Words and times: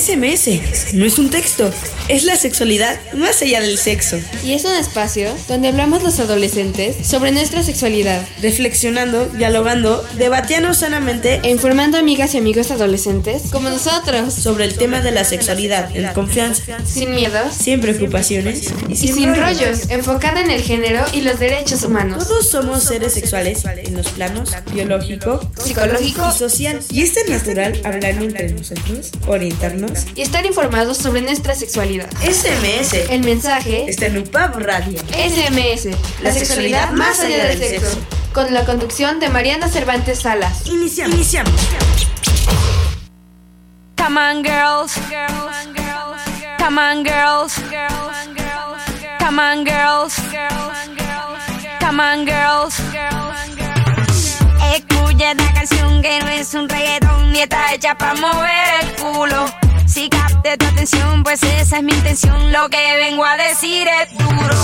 SMS 0.00 0.94
no 0.94 1.04
es 1.04 1.18
un 1.18 1.28
texto, 1.28 1.70
es 2.08 2.24
la 2.24 2.34
sexualidad 2.36 2.98
más 3.12 3.42
allá 3.42 3.60
del 3.60 3.76
sexo. 3.76 4.18
Y 4.42 4.54
es 4.54 4.64
un 4.64 4.72
espacio 4.72 5.30
donde 5.46 5.68
hablamos 5.68 6.02
los 6.02 6.18
adolescentes 6.20 7.06
sobre 7.06 7.32
nuestra 7.32 7.62
sexualidad, 7.62 8.26
reflexionando, 8.40 9.26
dialogando, 9.26 10.02
debatiendo 10.16 10.72
sanamente 10.72 11.40
e 11.42 11.50
informando 11.50 11.98
amigas 11.98 12.34
y 12.34 12.38
amigos 12.38 12.70
adolescentes 12.70 13.42
como 13.52 13.68
nosotros 13.68 14.32
sobre 14.32 14.64
el 14.64 14.74
tema 14.74 15.02
de 15.02 15.10
la 15.10 15.24
sexualidad 15.24 15.94
en 15.94 16.10
confianza, 16.14 16.78
sin 16.86 17.14
miedos, 17.14 17.52
sin 17.54 17.82
preocupaciones 17.82 18.72
y 18.88 18.96
sin, 18.96 19.36
rollos, 19.36 19.90
enfocada 19.90 20.40
en 20.40 20.50
el 20.50 20.62
género 20.62 21.04
y 21.12 21.20
los 21.20 21.38
derechos 21.38 21.82
humanos. 21.82 22.26
Todos 22.26 22.48
somos 22.48 22.84
seres 22.84 23.12
sexuales 23.12 23.64
en 23.66 23.96
los 23.98 24.08
planos 24.08 24.50
biológico, 24.72 25.40
psicológico 25.62 26.22
y 26.34 26.38
social. 26.38 26.80
Y 26.90 27.02
es 27.02 27.14
natural 27.28 27.78
hablar 27.84 28.12
entre 28.22 28.50
nosotros, 28.50 29.10
orientarnos 29.26 29.89
y 30.14 30.22
estar 30.22 30.44
informados 30.46 30.98
sobre 30.98 31.22
nuestra 31.22 31.54
sexualidad. 31.54 32.08
SMS. 32.20 32.94
El 33.10 33.22
mensaje 33.22 33.88
está 33.88 34.06
en 34.06 34.18
UPAB 34.18 34.58
Radio. 34.58 34.98
SMS. 35.10 35.88
La, 36.22 36.32
sexualidad, 36.32 36.92
más 36.92 37.20
allá 37.20 37.46
del 37.46 37.58
sexo. 37.58 37.98
Con 38.32 38.52
la 38.54 38.64
conducción 38.64 39.20
de 39.20 39.28
Mariana 39.28 39.68
Cervantes 39.68 40.20
Salas. 40.20 40.66
Iniciamos. 40.66 41.16
Iniciamos. 41.16 41.52
Come 43.96 44.18
on, 44.18 44.42
girls. 44.42 44.94
Come 46.58 46.78
on, 46.78 47.02
girls. 47.04 47.54
Come 49.18 49.38
on, 49.38 49.64
girls. 49.64 50.14
Come 51.80 52.00
on, 52.00 52.24
girls. 52.24 52.74
Escucha 54.74 55.32
esta 55.32 55.52
canción 55.52 56.02
que 56.02 56.20
no 56.20 56.28
es 56.28 56.54
un 56.54 56.68
reggaetón 56.68 57.32
ni 57.32 57.40
está 57.40 57.74
hecha 57.74 57.96
para 57.96 58.14
mover 58.14 58.50
el 58.82 58.94
culo. 58.96 59.49
Si 60.00 60.08
capte 60.08 60.56
tu 60.56 60.64
atención, 60.64 61.22
pues 61.22 61.42
esa 61.42 61.76
es 61.76 61.82
mi 61.82 61.92
intención. 61.92 62.52
Lo 62.52 62.70
que 62.70 62.96
vengo 62.96 63.22
a 63.22 63.36
decir 63.36 63.86
es 63.86 64.16
duro. 64.16 64.56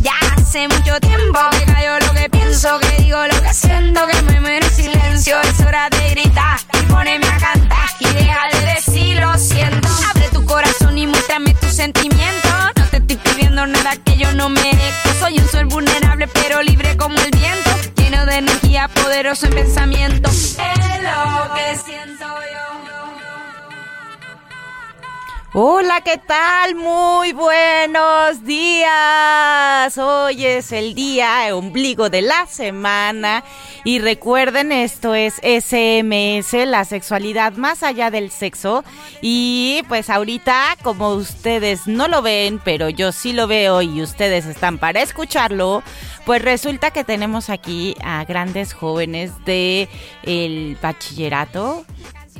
Ya 0.00 0.14
hace 0.34 0.66
mucho 0.66 0.98
tiempo 0.98 1.38
que 1.50 1.70
callo 1.70 1.98
lo 2.06 2.14
que 2.14 2.30
pienso, 2.30 2.80
que 2.80 3.02
digo 3.02 3.18
lo 3.26 3.42
que 3.42 3.52
siento, 3.52 4.06
que 4.06 4.22
me 4.22 4.40
muero 4.40 4.64
en 4.64 4.72
silencio. 4.72 5.38
Es 5.42 5.60
hora 5.60 5.90
de 5.90 6.08
gritar 6.12 6.58
y 6.72 6.86
ponerme 6.90 7.26
a 7.26 7.36
cantar 7.36 7.90
y 8.00 8.06
deja 8.14 8.48
de 8.50 8.64
decir 8.76 9.20
lo 9.20 9.36
siento. 9.36 9.86
Abre 10.08 10.30
tu 10.30 10.42
corazón 10.46 10.96
y 10.96 11.06
muéstrame 11.06 11.52
tus 11.52 11.74
sentimientos. 11.74 12.50
No 12.74 12.84
te 12.86 12.96
estoy 12.96 13.16
pidiendo 13.16 13.66
nada 13.66 13.94
que 13.94 14.16
yo 14.16 14.32
no 14.32 14.48
merezco. 14.48 15.10
Soy 15.20 15.38
un 15.38 15.48
sol 15.48 15.66
vulnerable, 15.66 16.28
pero 16.28 16.62
libre 16.62 16.96
como 16.96 17.14
el 17.18 17.30
viento. 17.32 17.70
Lleno 17.96 18.24
de 18.24 18.36
energía, 18.36 18.88
poderoso 18.88 19.48
en 19.48 19.52
pensamiento. 19.52 20.30
Es 20.30 21.02
lo 21.02 21.52
que 21.52 21.76
siento 21.76 22.24
yo. 22.24 22.97
Hola, 25.54 26.02
¿qué 26.02 26.18
tal? 26.18 26.74
Muy 26.74 27.32
buenos 27.32 28.44
días. 28.44 29.96
Hoy 29.96 30.44
es 30.44 30.72
el 30.72 30.94
día 30.94 31.56
ombligo 31.56 32.10
de 32.10 32.20
la 32.20 32.44
semana 32.44 33.42
y 33.82 33.98
recuerden 33.98 34.72
esto 34.72 35.14
es 35.14 35.36
SMS, 35.36 36.52
la 36.66 36.84
sexualidad 36.84 37.54
más 37.54 37.82
allá 37.82 38.10
del 38.10 38.30
sexo 38.30 38.84
y 39.22 39.82
pues 39.88 40.10
ahorita 40.10 40.76
como 40.82 41.14
ustedes 41.14 41.86
no 41.86 42.08
lo 42.08 42.20
ven, 42.20 42.60
pero 42.62 42.90
yo 42.90 43.10
sí 43.10 43.32
lo 43.32 43.46
veo 43.46 43.80
y 43.80 44.02
ustedes 44.02 44.44
están 44.44 44.76
para 44.76 45.00
escucharlo, 45.00 45.82
pues 46.26 46.42
resulta 46.42 46.90
que 46.90 47.04
tenemos 47.04 47.48
aquí 47.48 47.96
a 48.04 48.22
grandes 48.26 48.74
jóvenes 48.74 49.32
de 49.46 49.88
el 50.24 50.76
bachillerato 50.82 51.86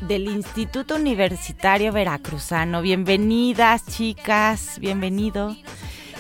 del 0.02 0.28
Instituto 0.28 0.96
Universitario 0.96 1.92
Veracruzano. 1.92 2.82
Bienvenidas, 2.82 3.86
chicas, 3.86 4.78
bienvenido. 4.80 5.56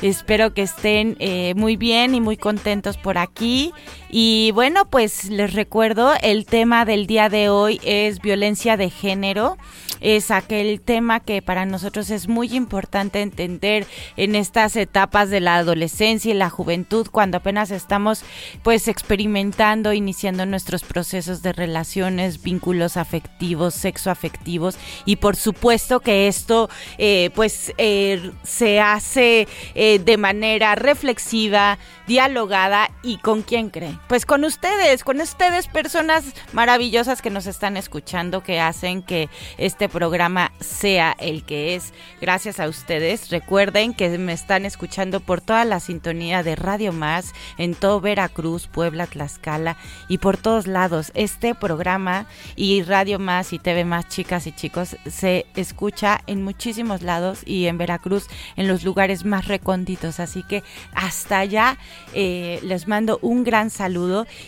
Espero 0.02 0.54
que 0.54 0.62
estén 0.62 1.16
eh, 1.18 1.54
muy 1.56 1.76
bien 1.76 2.14
y 2.14 2.20
muy 2.20 2.36
contentos 2.36 2.96
por 2.96 3.18
aquí. 3.18 3.72
Y 4.10 4.52
bueno, 4.52 4.86
pues 4.86 5.24
les 5.30 5.52
recuerdo, 5.52 6.12
el 6.22 6.46
tema 6.46 6.84
del 6.84 7.06
día 7.06 7.28
de 7.28 7.50
hoy 7.50 7.80
es 7.84 8.20
violencia 8.20 8.76
de 8.76 8.90
género 8.90 9.56
es 10.00 10.30
aquel 10.30 10.80
tema 10.80 11.20
que 11.20 11.42
para 11.42 11.66
nosotros 11.66 12.10
es 12.10 12.28
muy 12.28 12.54
importante 12.54 13.20
entender 13.20 13.86
en 14.16 14.34
estas 14.34 14.76
etapas 14.76 15.30
de 15.30 15.40
la 15.40 15.56
adolescencia 15.56 16.30
y 16.30 16.34
la 16.34 16.50
juventud 16.50 17.08
cuando 17.10 17.38
apenas 17.38 17.70
estamos 17.70 18.22
pues 18.62 18.88
experimentando, 18.88 19.92
iniciando 19.92 20.46
nuestros 20.46 20.82
procesos 20.82 21.42
de 21.42 21.52
relaciones, 21.52 22.42
vínculos 22.42 22.96
afectivos, 22.96 23.74
sexoafectivos 23.74 24.78
y 25.04 25.16
por 25.16 25.36
supuesto 25.36 26.00
que 26.00 26.28
esto 26.28 26.68
eh, 26.98 27.30
pues 27.34 27.72
eh, 27.78 28.32
se 28.42 28.80
hace 28.80 29.48
eh, 29.74 29.98
de 29.98 30.16
manera 30.16 30.74
reflexiva, 30.74 31.78
dialogada 32.06 32.90
y 33.02 33.18
con 33.18 33.42
quién 33.42 33.70
cree. 33.70 33.97
Pues 34.06 34.24
con 34.24 34.44
ustedes, 34.44 35.04
con 35.04 35.20
ustedes 35.20 35.66
personas 35.66 36.24
maravillosas 36.52 37.20
que 37.20 37.28
nos 37.28 37.46
están 37.46 37.76
escuchando, 37.76 38.42
que 38.42 38.60
hacen 38.60 39.02
que 39.02 39.28
este 39.58 39.88
programa 39.88 40.52
sea 40.60 41.14
el 41.18 41.44
que 41.44 41.74
es. 41.74 41.92
Gracias 42.20 42.60
a 42.60 42.68
ustedes. 42.68 43.30
Recuerden 43.30 43.92
que 43.92 44.16
me 44.16 44.32
están 44.32 44.64
escuchando 44.64 45.20
por 45.20 45.40
toda 45.40 45.64
la 45.64 45.80
sintonía 45.80 46.42
de 46.42 46.56
Radio 46.56 46.92
Más, 46.92 47.34
en 47.58 47.74
todo 47.74 48.00
Veracruz, 48.00 48.66
Puebla, 48.66 49.06
Tlaxcala 49.06 49.76
y 50.08 50.18
por 50.18 50.36
todos 50.38 50.66
lados. 50.66 51.12
Este 51.14 51.54
programa 51.54 52.26
y 52.56 52.82
Radio 52.82 53.18
Más 53.18 53.52
y 53.52 53.58
TV 53.58 53.84
Más, 53.84 54.08
chicas 54.08 54.46
y 54.46 54.52
chicos, 54.52 54.96
se 55.06 55.44
escucha 55.54 56.22
en 56.26 56.42
muchísimos 56.44 57.02
lados 57.02 57.40
y 57.44 57.66
en 57.66 57.76
Veracruz, 57.76 58.26
en 58.56 58.68
los 58.68 58.84
lugares 58.84 59.26
más 59.26 59.48
recónditos. 59.48 60.18
Así 60.18 60.42
que 60.44 60.62
hasta 60.94 61.40
allá 61.40 61.76
eh, 62.14 62.60
les 62.62 62.88
mando 62.88 63.18
un 63.20 63.44
gran 63.44 63.68
saludo 63.68 63.87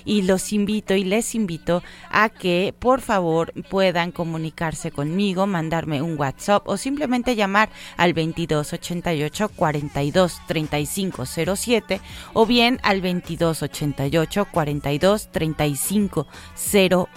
y 0.05 0.23
los 0.23 0.53
invito 0.53 0.95
y 0.95 1.05
les 1.05 1.35
invito 1.35 1.83
a 2.11 2.29
que 2.29 2.75
por 2.79 3.01
favor 3.01 3.53
puedan 3.69 4.13
comunicarse 4.13 4.91
conmigo 4.91 5.47
mandarme 5.47 6.03
un 6.03 6.19
WhatsApp 6.19 6.67
o 6.69 6.77
simplemente 6.77 7.37
llamar 7.37 7.71
al 7.97 8.13
2288 8.15 9.49
42 9.51 10.41
35 10.47 11.27
07 11.27 12.01
o 12.35 12.47
bien 12.47 12.81
al 12.83 13.01
2288 13.01 14.47
42 14.53 15.29
35 15.33 16.27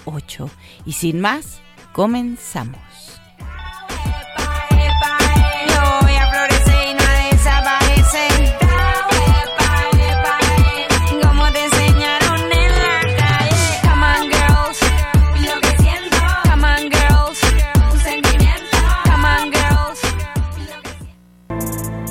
08. 0.05 0.50
Y 0.85 0.91
sin 0.94 1.19
más, 1.19 1.61
comenzamos. 1.94 2.93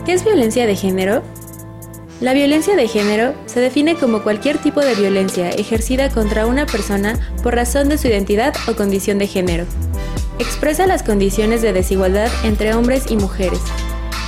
¿Qué 0.04 0.14
es 0.14 0.24
violencia 0.24 0.66
de 0.66 0.74
género? 0.74 1.22
La 2.20 2.32
violencia 2.32 2.74
de 2.74 2.88
género 2.88 3.34
se 3.46 3.60
define 3.60 3.94
como 3.94 4.24
cualquier 4.24 4.58
tipo 4.58 4.80
de 4.80 4.96
violencia 4.96 5.50
ejercida 5.50 6.10
contra 6.10 6.46
una 6.46 6.66
persona 6.66 7.20
por 7.44 7.54
razón 7.54 7.88
de 7.88 7.98
su 7.98 8.08
identidad 8.08 8.52
o 8.66 8.74
condición 8.74 9.18
de 9.18 9.28
género. 9.28 9.64
Expresa 10.40 10.88
las 10.88 11.04
condiciones 11.04 11.62
de 11.62 11.72
desigualdad 11.72 12.28
entre 12.42 12.74
hombres 12.74 13.12
y 13.12 13.16
mujeres. 13.16 13.60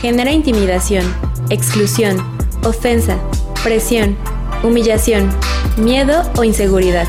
Genera 0.01 0.31
intimidación, 0.31 1.05
exclusión, 1.51 2.19
ofensa, 2.63 3.19
presión, 3.65 4.17
humillación, 4.63 5.29
miedo 5.77 6.23
o 6.37 6.45
inseguridad. 6.45 7.09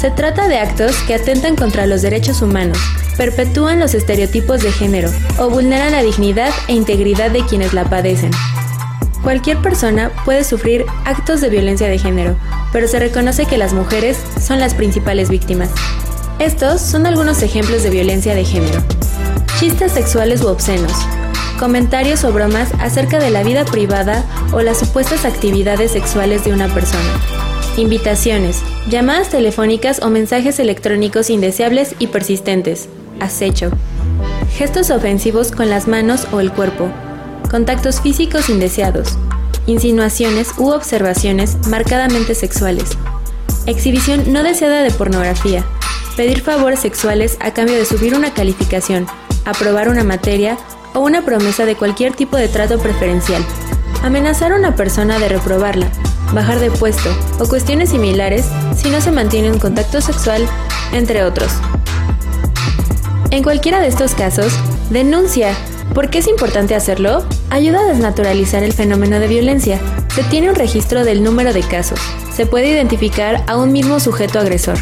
Se 0.00 0.12
trata 0.12 0.46
de 0.46 0.58
actos 0.58 0.94
que 1.08 1.14
atentan 1.14 1.56
contra 1.56 1.84
los 1.86 2.02
derechos 2.02 2.40
humanos, 2.40 2.78
perpetúan 3.16 3.80
los 3.80 3.94
estereotipos 3.94 4.62
de 4.62 4.70
género 4.70 5.10
o 5.40 5.50
vulneran 5.50 5.90
la 5.90 6.04
dignidad 6.04 6.50
e 6.68 6.74
integridad 6.74 7.32
de 7.32 7.44
quienes 7.44 7.74
la 7.74 7.82
padecen. 7.84 8.30
Cualquier 9.24 9.58
persona 9.58 10.12
puede 10.24 10.44
sufrir 10.44 10.86
actos 11.04 11.40
de 11.40 11.48
violencia 11.48 11.88
de 11.88 11.98
género, 11.98 12.36
pero 12.72 12.86
se 12.86 13.00
reconoce 13.00 13.46
que 13.46 13.58
las 13.58 13.72
mujeres 13.72 14.16
son 14.40 14.60
las 14.60 14.74
principales 14.74 15.30
víctimas. 15.30 15.70
Estos 16.38 16.80
son 16.80 17.04
algunos 17.04 17.42
ejemplos 17.42 17.82
de 17.82 17.90
violencia 17.90 18.36
de 18.36 18.44
género. 18.44 18.80
Chistes 19.58 19.90
sexuales 19.90 20.42
u 20.42 20.46
obscenos. 20.46 20.92
Comentarios 21.58 22.22
o 22.22 22.32
bromas 22.32 22.68
acerca 22.78 23.18
de 23.18 23.30
la 23.30 23.42
vida 23.42 23.64
privada 23.64 24.24
o 24.52 24.60
las 24.60 24.78
supuestas 24.78 25.24
actividades 25.24 25.90
sexuales 25.90 26.44
de 26.44 26.52
una 26.52 26.72
persona 26.72 27.18
invitaciones, 27.78 28.62
llamadas 28.88 29.28
telefónicas 29.28 30.00
o 30.02 30.08
mensajes 30.08 30.58
electrónicos 30.58 31.28
indeseables 31.28 31.94
y 31.98 32.06
persistentes, 32.06 32.88
acecho, 33.20 33.70
gestos 34.56 34.90
ofensivos 34.90 35.52
con 35.52 35.68
las 35.68 35.86
manos 35.86 36.26
o 36.32 36.40
el 36.40 36.52
cuerpo, 36.52 36.88
contactos 37.50 38.00
físicos 38.00 38.48
indeseados, 38.48 39.18
insinuaciones 39.66 40.52
u 40.56 40.70
observaciones 40.70 41.58
marcadamente 41.68 42.34
sexuales, 42.34 42.96
exhibición 43.66 44.32
no 44.32 44.42
deseada 44.42 44.82
de 44.82 44.90
pornografía, 44.90 45.64
pedir 46.16 46.40
favores 46.40 46.80
sexuales 46.80 47.36
a 47.40 47.52
cambio 47.52 47.76
de 47.76 47.84
subir 47.84 48.14
una 48.14 48.32
calificación, 48.32 49.06
aprobar 49.44 49.90
una 49.90 50.04
materia 50.04 50.56
o 50.94 51.00
una 51.00 51.24
promesa 51.24 51.66
de 51.66 51.76
cualquier 51.76 52.14
tipo 52.14 52.38
de 52.38 52.48
trato 52.48 52.78
preferencial, 52.78 53.44
amenazar 54.02 54.52
a 54.52 54.56
una 54.56 54.74
persona 54.74 55.18
de 55.18 55.28
reprobarla, 55.28 55.90
bajar 56.32 56.60
de 56.60 56.70
puesto 56.70 57.10
o 57.38 57.48
cuestiones 57.48 57.90
similares 57.90 58.46
si 58.76 58.90
no 58.90 59.00
se 59.00 59.10
mantiene 59.10 59.50
un 59.50 59.58
contacto 59.58 60.00
sexual, 60.00 60.46
entre 60.92 61.24
otros. 61.24 61.52
En 63.30 63.42
cualquiera 63.42 63.80
de 63.80 63.88
estos 63.88 64.14
casos, 64.14 64.52
denuncia. 64.90 65.54
¿Por 65.94 66.10
qué 66.10 66.18
es 66.18 66.28
importante 66.28 66.74
hacerlo? 66.74 67.24
Ayuda 67.50 67.80
a 67.80 67.84
desnaturalizar 67.84 68.62
el 68.62 68.72
fenómeno 68.72 69.20
de 69.20 69.28
violencia. 69.28 69.80
Se 70.14 70.22
tiene 70.24 70.48
un 70.48 70.54
registro 70.54 71.04
del 71.04 71.22
número 71.22 71.52
de 71.52 71.62
casos. 71.62 72.00
Se 72.34 72.46
puede 72.46 72.68
identificar 72.68 73.42
a 73.46 73.56
un 73.56 73.72
mismo 73.72 74.00
sujeto 74.00 74.38
agresor. 74.38 74.78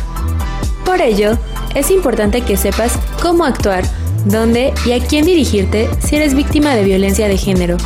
Por 0.85 1.01
ello, 1.01 1.39
es 1.75 1.91
importante 1.91 2.43
que 2.43 2.57
sepas 2.57 2.93
cómo 3.21 3.45
actuar, 3.45 3.85
dónde 4.25 4.73
y 4.85 4.93
a 4.93 5.01
quién 5.01 5.25
dirigirte 5.25 5.89
si 6.05 6.17
eres 6.17 6.35
víctima 6.35 6.75
de 6.75 6.85
violencia 6.85 7.29
de 7.29 7.37
género. 7.37 7.77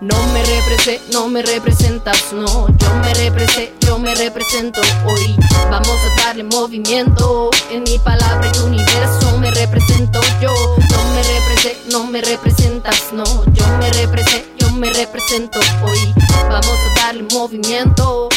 No 0.00 0.14
me 0.26 0.44
represé, 0.44 1.00
no 1.10 1.26
me 1.28 1.40
representas, 1.40 2.30
no, 2.34 2.68
yo 2.68 2.94
me 2.96 3.14
represé, 3.14 3.72
yo 3.80 3.98
me 3.98 4.14
represento 4.14 4.82
hoy. 5.06 5.36
Vamos 5.70 5.88
a 5.88 6.22
darle 6.22 6.44
movimiento, 6.44 7.50
en 7.70 7.82
mi 7.82 7.98
palabra 7.98 8.52
y 8.54 8.58
universo 8.58 9.38
me 9.38 9.50
represento 9.50 10.20
yo. 10.40 10.52
No 10.52 11.14
me 11.14 11.22
represé, 11.22 11.78
no 11.90 12.04
me 12.04 12.20
representas, 12.20 13.10
no, 13.12 13.24
yo 13.54 13.66
me 13.78 13.90
represé, 13.92 14.44
me 14.76 14.92
represento 14.92 15.58
hoy. 15.82 16.14
Vamos 16.48 16.78
a 16.90 17.00
darle 17.00 17.22
movimiento. 17.32 18.28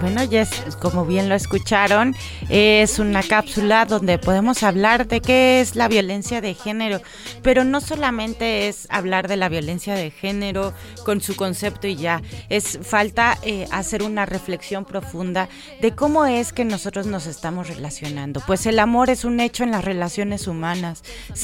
Bueno, 0.00 0.24
ya 0.24 0.46
como 0.80 1.06
bien 1.06 1.28
lo 1.28 1.34
escucharon, 1.34 2.14
es 2.48 2.98
una 2.98 3.22
cápsula 3.22 3.86
donde 3.86 4.18
podemos 4.18 4.62
hablar 4.62 5.06
de 5.06 5.20
qué 5.20 5.60
es 5.60 5.76
la 5.76 5.88
violencia 5.88 6.40
de 6.40 6.54
género, 6.54 7.00
pero 7.42 7.64
no 7.64 7.80
solamente 7.80 8.68
es 8.68 8.86
hablar 8.90 9.28
de 9.28 9.36
la 9.36 9.48
violencia 9.48 9.94
de 9.94 10.10
género 10.10 10.74
con 11.04 11.20
su 11.20 11.36
concepto 11.36 11.86
y 11.86 11.96
ya, 11.96 12.20
es 12.48 12.78
falta 12.82 13.38
eh, 13.42 13.66
hacer 13.70 14.02
una 14.02 14.26
reflexión 14.26 14.84
profunda 14.84 15.48
de 15.80 15.92
cómo 15.94 16.26
es 16.26 16.52
que 16.52 16.64
nosotros 16.64 17.06
nos 17.06 17.26
estamos 17.26 17.68
relacionando. 17.68 18.42
Pues 18.46 18.66
el 18.66 18.80
amor 18.80 19.08
es 19.08 19.24
un 19.24 19.40
hecho 19.40 19.62
en 19.62 19.70
las 19.70 19.84
relaciones 19.84 20.46
humanas 20.46 21.02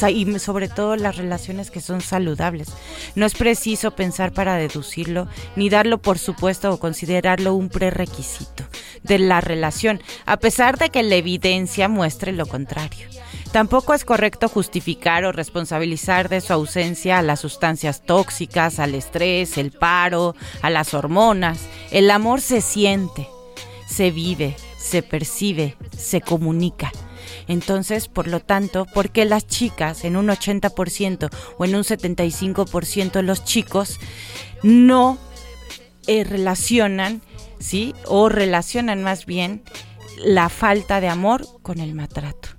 y 0.09 0.39
sobre 0.41 0.69
todo 0.69 0.97
las 0.97 1.17
relaciones 1.17 1.71
que 1.71 1.81
son 1.81 2.01
saludables. 2.01 2.69
No 3.15 3.25
es 3.25 3.35
preciso 3.35 3.93
pensar 3.93 4.08
para 4.33 4.57
deducirlo, 4.57 5.29
ni 5.57 5.69
darlo 5.69 5.99
por 5.99 6.19
supuesto 6.19 6.73
o 6.73 6.79
considerarlo 6.79 7.55
un 7.55 7.69
prerequisito 7.69 8.65
de 9.03 9.19
la 9.19 9.41
relación, 9.41 10.03
a 10.27 10.39
pesar 10.39 10.79
de 10.79 10.91
que 10.91 11.03
la 11.03 11.17
evidencia 11.17 11.89
muestre 11.89 12.33
lo 12.33 12.47
contrario. 12.47 13.07
Tampoco 13.53 13.95
es 13.95 14.05
correcto 14.05 14.49
justificar 14.49 15.25
o 15.25 15.33
responsabilizar 15.33 16.29
de 16.29 16.41
su 16.41 16.53
ausencia 16.53 17.19
a 17.19 17.23
las 17.23 17.41
sustancias 17.41 18.03
tóxicas, 18.03 18.79
al 18.79 18.95
estrés, 18.95 19.57
el 19.57 19.71
paro, 19.73 20.35
a 20.61 20.69
las 20.69 20.93
hormonas. 20.93 21.61
El 21.91 22.11
amor 22.11 22.43
se 22.43 22.61
siente, 22.61 23.27
se 23.89 24.11
vive, 24.11 24.57
se 24.79 25.03
percibe, 25.03 25.77
se 25.97 26.21
comunica. 26.21 26.93
Entonces, 27.49 28.09
por 28.09 28.29
lo 28.29 28.41
tanto, 28.41 28.87
¿por 28.87 29.11
qué 29.11 29.25
las 29.25 29.47
chicas 29.47 30.05
en 30.05 30.17
un 30.17 30.29
80% 30.29 31.31
o 31.59 31.65
en 31.65 31.75
un 31.75 31.83
75% 31.83 33.23
los 33.23 33.45
chicos 33.45 33.99
no 34.63 35.19
eh, 36.07 36.25
relacionan 36.25 37.23
¿sí? 37.59 37.95
O 38.07 38.29
relacionan 38.29 39.03
más 39.03 39.27
bien 39.27 39.63
la 40.19 40.49
falta 40.49 41.01
de 41.01 41.09
amor 41.09 41.47
con 41.63 41.79
el 41.81 41.95
maltrato. 41.95 42.51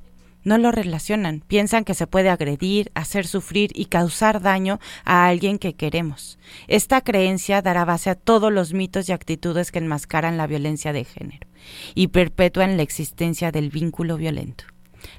No 0.44 0.58
lo 0.58 0.72
relacionan, 0.72 1.42
piensan 1.42 1.84
que 1.84 1.94
se 1.94 2.08
puede 2.08 2.30
agredir, 2.30 2.92
hacer 2.96 3.28
sufrir 3.28 3.72
y 3.76 3.86
causar 3.86 4.42
daño 4.42 4.80
a 5.04 5.28
alguien 5.28 5.60
que 5.60 5.76
queremos. 5.76 6.40
Esta 6.68 7.02
creencia 7.02 7.62
dará 7.62 7.84
base 7.84 8.10
a 8.10 8.16
todos 8.16 8.52
los 8.52 8.74
mitos 8.74 9.10
y 9.10 9.12
actitudes 9.12 9.72
que 9.72 9.80
enmascaran 9.80 10.38
la 10.38 10.48
violencia 10.48 10.94
de 10.94 11.04
género 11.04 11.48
y 11.94 12.08
perpetúan 12.08 12.78
la 12.78 12.84
existencia 12.84 13.52
del 13.52 13.70
vínculo 13.70 14.16
violento. 14.16 14.64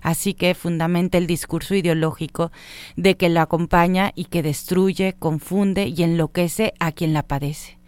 Así 0.03 0.35
que 0.35 0.55
fundamenta 0.55 1.19
el 1.19 1.27
discurso 1.27 1.75
ideológico 1.75 2.53
de 2.97 3.17
que 3.17 3.29
lo 3.29 3.41
acompaña 3.41 4.12
y 4.15 4.25
que 4.27 4.43
destruye, 4.43 5.15
confunde 5.19 5.87
y 5.88 6.03
enloquece 6.03 6.75
a 6.79 6.93
quien 6.93 7.12
la 7.12 7.23
padece 7.23 7.81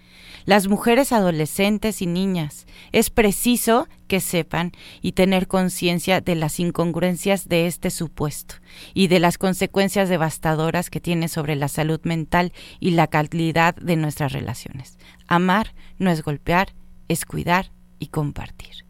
las 0.45 0.69
mujeres 0.69 1.13
adolescentes 1.13 2.03
y 2.03 2.07
niñas. 2.07 2.67
Es 2.93 3.11
preciso 3.11 3.89
que 4.09 4.21
sepan 4.21 4.73
y 5.01 5.13
tener 5.13 5.47
conciencia 5.49 6.21
de 6.21 6.35
las 6.35 6.61
incongruencias 6.61 7.49
de 7.49 7.67
este 7.67 7.91
supuesto 7.91 8.57
y 8.95 9.09
de 9.09 9.21
las 9.21 9.39
consecuencias 9.39 10.09
devastadoras 10.09 10.91
que 10.91 11.01
tiene 11.01 11.29
sobre 11.29 11.57
la 11.57 11.69
salud 11.69 12.01
mental 12.05 12.53
y 12.81 12.91
la 12.93 13.07
calidad 13.07 13.75
de 13.77 13.97
nuestras 13.97 14.33
relaciones. 14.33 14.99
Amar 15.29 15.75
no 15.99 16.11
es 16.11 16.23
golpear, 16.23 16.75
es 17.09 17.25
cuidar 17.25 17.73
y 17.99 18.09
compartir. 18.09 18.87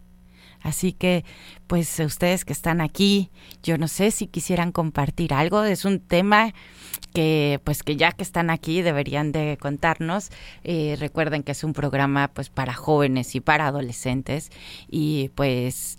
Así 0.61 0.93
que, 0.93 1.25
pues 1.67 1.99
ustedes 1.99 2.45
que 2.45 2.53
están 2.53 2.81
aquí, 2.81 3.31
yo 3.63 3.77
no 3.77 3.87
sé 3.87 4.11
si 4.11 4.27
quisieran 4.27 4.71
compartir 4.71 5.33
algo, 5.33 5.63
es 5.63 5.85
un 5.85 5.99
tema 5.99 6.53
que 7.13 7.59
pues 7.63 7.83
que 7.83 7.95
ya 7.95 8.11
que 8.11 8.23
están 8.23 8.49
aquí 8.49 8.81
deberían 8.81 9.31
de 9.31 9.57
contarnos. 9.59 10.29
Eh, 10.63 10.95
recuerden 10.99 11.43
que 11.43 11.51
es 11.51 11.63
un 11.63 11.73
programa 11.73 12.29
pues 12.33 12.49
para 12.49 12.73
jóvenes 12.73 13.35
y 13.35 13.39
para 13.39 13.67
adolescentes 13.67 14.51
y 14.89 15.29
pues 15.35 15.97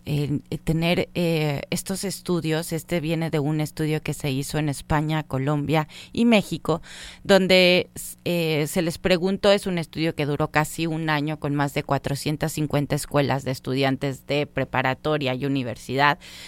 tener 0.65 1.09
eh, 1.15 1.63
estos 1.71 2.05
estudios, 2.05 2.73
este 2.73 3.01
viene 3.01 3.31
de 3.31 3.39
un 3.39 3.61
estudio 3.61 4.03
que 4.03 4.15
se 4.15 4.31
hizo 4.31 4.59
en 4.59 4.69
España, 4.69 5.23
Colombia 5.23 5.89
y 6.13 6.25
México, 6.25 6.83
donde 7.23 7.91
eh, 8.25 8.67
se 8.69 8.83
les 8.83 8.99
preguntó, 8.99 9.53
es 9.53 9.67
un 9.67 9.79
estudio 9.79 10.15
que 10.15 10.27
duró 10.27 10.51
casi 10.51 10.87
un 10.87 11.11
año 11.11 11.39
con 11.39 11.55
más 11.55 11.75
de 11.75 11.83
450 11.83 12.95
escuelas 12.95 13.45
de 13.45 13.53
estudiantes 13.53 14.27
de 14.27 14.47
preparatoria 14.47 15.35
y 15.35 15.47
universidad 15.47 15.64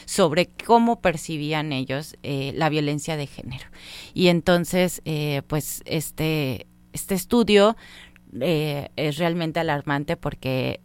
sobre 0.05 0.47
cómo 0.47 1.01
percibían 1.01 1.73
ellos 1.73 2.17
la 2.23 2.69
violencia 2.69 3.17
de 3.17 3.27
género. 3.27 3.67
Y 4.15 4.29
entonces, 4.29 5.03
eh, 5.05 5.43
pues 5.47 5.83
este, 5.87 6.67
este 6.93 7.15
estudio 7.15 7.77
eh, 8.41 8.89
es 8.97 9.19
realmente 9.19 9.61
alarmante 9.61 10.17
porque 10.17 10.81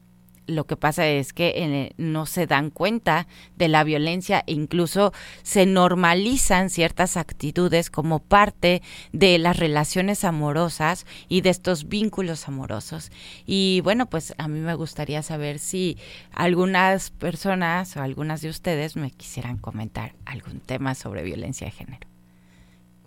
lo 0.52 0.66
que 0.66 0.76
pasa 0.76 1.08
es 1.08 1.34
que 1.34 1.54
eh, 1.56 1.94
no 1.98 2.26
se 2.26 2.48
dan 2.48 2.70
cuenta 2.70 3.28
de 3.56 3.68
la 3.68 3.84
violencia 3.84 4.44
e 4.48 4.54
incluso 4.54 5.14
se 5.44 5.66
normalizan 5.66 6.70
ciertas 6.70 7.18
actitudes 7.18 7.90
como 7.90 8.20
parte 8.20 8.82
de 9.12 9.38
las 9.38 9.58
relaciones 9.58 10.24
amorosas 10.24 11.06
y 11.28 11.42
de 11.42 11.50
estos 11.50 11.88
vínculos 11.88 12.48
amorosos. 12.48 13.12
Y 13.46 13.82
bueno, 13.84 14.10
pues 14.10 14.34
a 14.38 14.48
mí 14.48 14.60
me 14.60 14.76
gustaría 14.76 15.24
saber 15.24 15.60
si 15.60 15.98
algunas 16.32 17.12
personas 17.12 17.96
o 17.98 18.02
algunas 18.02 18.42
de 18.42 18.50
ustedes 18.50 18.96
me 18.96 19.12
quisieran 19.12 19.58
comentar 19.58 20.14
algún 20.26 20.60
tema 20.60 20.96
sobre 20.96 21.24
violencia 21.24 21.66
de 21.66 21.72
género. 21.72 22.08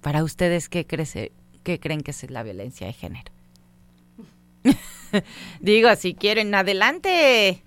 Para 0.00 0.22
ustedes, 0.22 0.68
¿qué, 0.68 0.86
crece, 0.86 1.32
qué 1.62 1.80
creen 1.80 2.02
que 2.02 2.10
es 2.10 2.30
la 2.30 2.42
violencia 2.42 2.86
de 2.86 2.92
género? 2.92 3.33
Digo, 5.60 5.94
si 5.96 6.14
quieren, 6.14 6.54
adelante. 6.54 7.62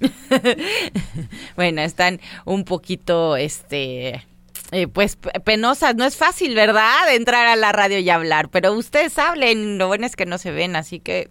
bueno, 1.56 1.80
están 1.80 2.20
un 2.44 2.64
poquito, 2.64 3.36
este, 3.36 4.24
eh, 4.72 4.88
pues 4.88 5.16
penosas. 5.44 5.96
No 5.96 6.04
es 6.04 6.16
fácil, 6.16 6.54
¿verdad? 6.54 7.14
Entrar 7.14 7.46
a 7.46 7.56
la 7.56 7.72
radio 7.72 7.98
y 7.98 8.10
hablar, 8.10 8.50
pero 8.50 8.72
ustedes 8.72 9.18
hablen. 9.18 9.78
Lo 9.78 9.88
bueno 9.88 10.06
es 10.06 10.16
que 10.16 10.26
no 10.26 10.38
se 10.38 10.50
ven, 10.50 10.76
así 10.76 11.00
que 11.00 11.30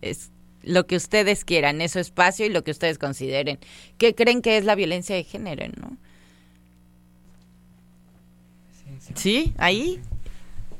es 0.00 0.30
lo 0.62 0.86
que 0.86 0.96
ustedes 0.96 1.44
quieran, 1.44 1.80
es 1.80 1.92
su 1.92 1.98
espacio 1.98 2.46
y 2.46 2.48
lo 2.48 2.64
que 2.64 2.70
ustedes 2.70 2.98
consideren. 2.98 3.58
¿Qué 3.98 4.14
creen 4.14 4.42
que 4.42 4.56
es 4.56 4.64
la 4.64 4.74
violencia 4.74 5.14
de 5.14 5.24
género, 5.24 5.66
no? 5.78 5.96
Sí, 9.14 9.52
ahí. 9.58 10.00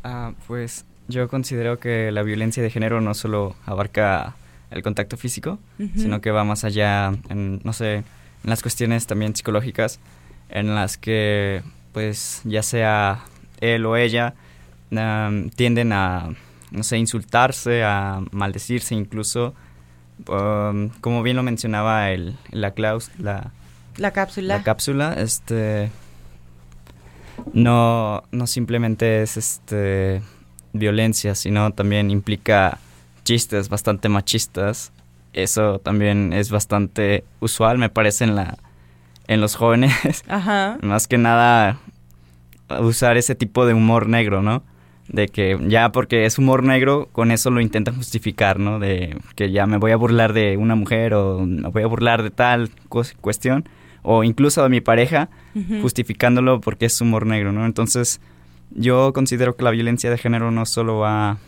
Ah, 0.04 0.32
pues 0.46 0.84
yo 1.08 1.28
considero 1.28 1.80
que 1.80 2.12
la 2.12 2.22
violencia 2.22 2.62
de 2.62 2.70
género 2.70 3.00
no 3.00 3.14
solo 3.14 3.56
abarca 3.64 4.36
el 4.70 4.82
contacto 4.82 5.16
físico, 5.16 5.58
sino 5.96 6.20
que 6.20 6.30
va 6.30 6.44
más 6.44 6.64
allá, 6.64 7.12
en, 7.28 7.60
no 7.64 7.72
sé, 7.72 7.96
en 7.96 8.04
las 8.44 8.60
cuestiones 8.60 9.06
también 9.06 9.34
psicológicas, 9.34 10.00
en 10.50 10.74
las 10.74 10.98
que, 10.98 11.62
pues, 11.92 12.42
ya 12.44 12.62
sea 12.62 13.24
él 13.60 13.86
o 13.86 13.96
ella, 13.96 14.34
tienden 15.56 15.92
a, 15.92 16.30
no 16.70 16.82
sé, 16.82 16.98
insultarse, 16.98 17.82
a 17.82 18.22
maldecirse 18.30 18.94
incluso. 18.94 19.54
Um, 20.28 20.90
como 21.00 21.22
bien 21.22 21.36
lo 21.36 21.42
mencionaba 21.42 22.10
el, 22.10 22.36
la, 22.50 22.72
claus, 22.72 23.10
la, 23.18 23.52
la 23.96 24.12
cápsula. 24.12 24.58
La 24.58 24.62
cápsula, 24.62 25.14
este 25.14 25.90
no, 27.52 28.22
no 28.30 28.46
simplemente 28.46 29.22
es 29.22 29.36
este 29.36 30.22
violencia, 30.72 31.34
sino 31.34 31.72
también 31.72 32.10
implica 32.10 32.78
chistes 33.24 33.68
bastante 33.68 34.08
machistas. 34.08 34.92
Eso 35.32 35.78
también 35.80 36.32
es 36.32 36.50
bastante 36.50 37.24
usual, 37.40 37.78
me 37.78 37.88
parece, 37.88 38.24
en, 38.24 38.36
la, 38.36 38.58
en 39.26 39.40
los 39.40 39.56
jóvenes. 39.56 40.24
Ajá. 40.28 40.78
Más 40.82 41.08
que 41.08 41.18
nada 41.18 41.78
usar 42.80 43.16
ese 43.16 43.34
tipo 43.34 43.66
de 43.66 43.74
humor 43.74 44.08
negro, 44.08 44.42
¿no? 44.42 44.62
De 45.08 45.28
que 45.28 45.58
ya 45.66 45.92
porque 45.92 46.24
es 46.24 46.38
humor 46.38 46.62
negro, 46.62 47.08
con 47.12 47.30
eso 47.30 47.50
lo 47.50 47.60
intentan 47.60 47.96
justificar, 47.96 48.58
¿no? 48.58 48.78
De 48.78 49.18
que 49.36 49.50
ya 49.50 49.66
me 49.66 49.76
voy 49.76 49.92
a 49.92 49.96
burlar 49.96 50.32
de 50.32 50.56
una 50.56 50.76
mujer 50.76 51.14
o 51.14 51.44
me 51.44 51.68
voy 51.68 51.82
a 51.82 51.86
burlar 51.86 52.22
de 52.22 52.30
tal 52.30 52.70
cuestión. 53.20 53.68
O 54.06 54.22
incluso 54.22 54.62
de 54.62 54.68
mi 54.68 54.80
pareja, 54.80 55.30
justificándolo 55.80 56.60
porque 56.60 56.86
es 56.86 57.00
humor 57.00 57.26
negro, 57.26 57.52
¿no? 57.52 57.64
Entonces, 57.64 58.20
yo 58.70 59.12
considero 59.12 59.56
que 59.56 59.64
la 59.64 59.70
violencia 59.70 60.10
de 60.10 60.18
género 60.18 60.50
no 60.50 60.66
solo 60.66 60.98
va 60.98 61.38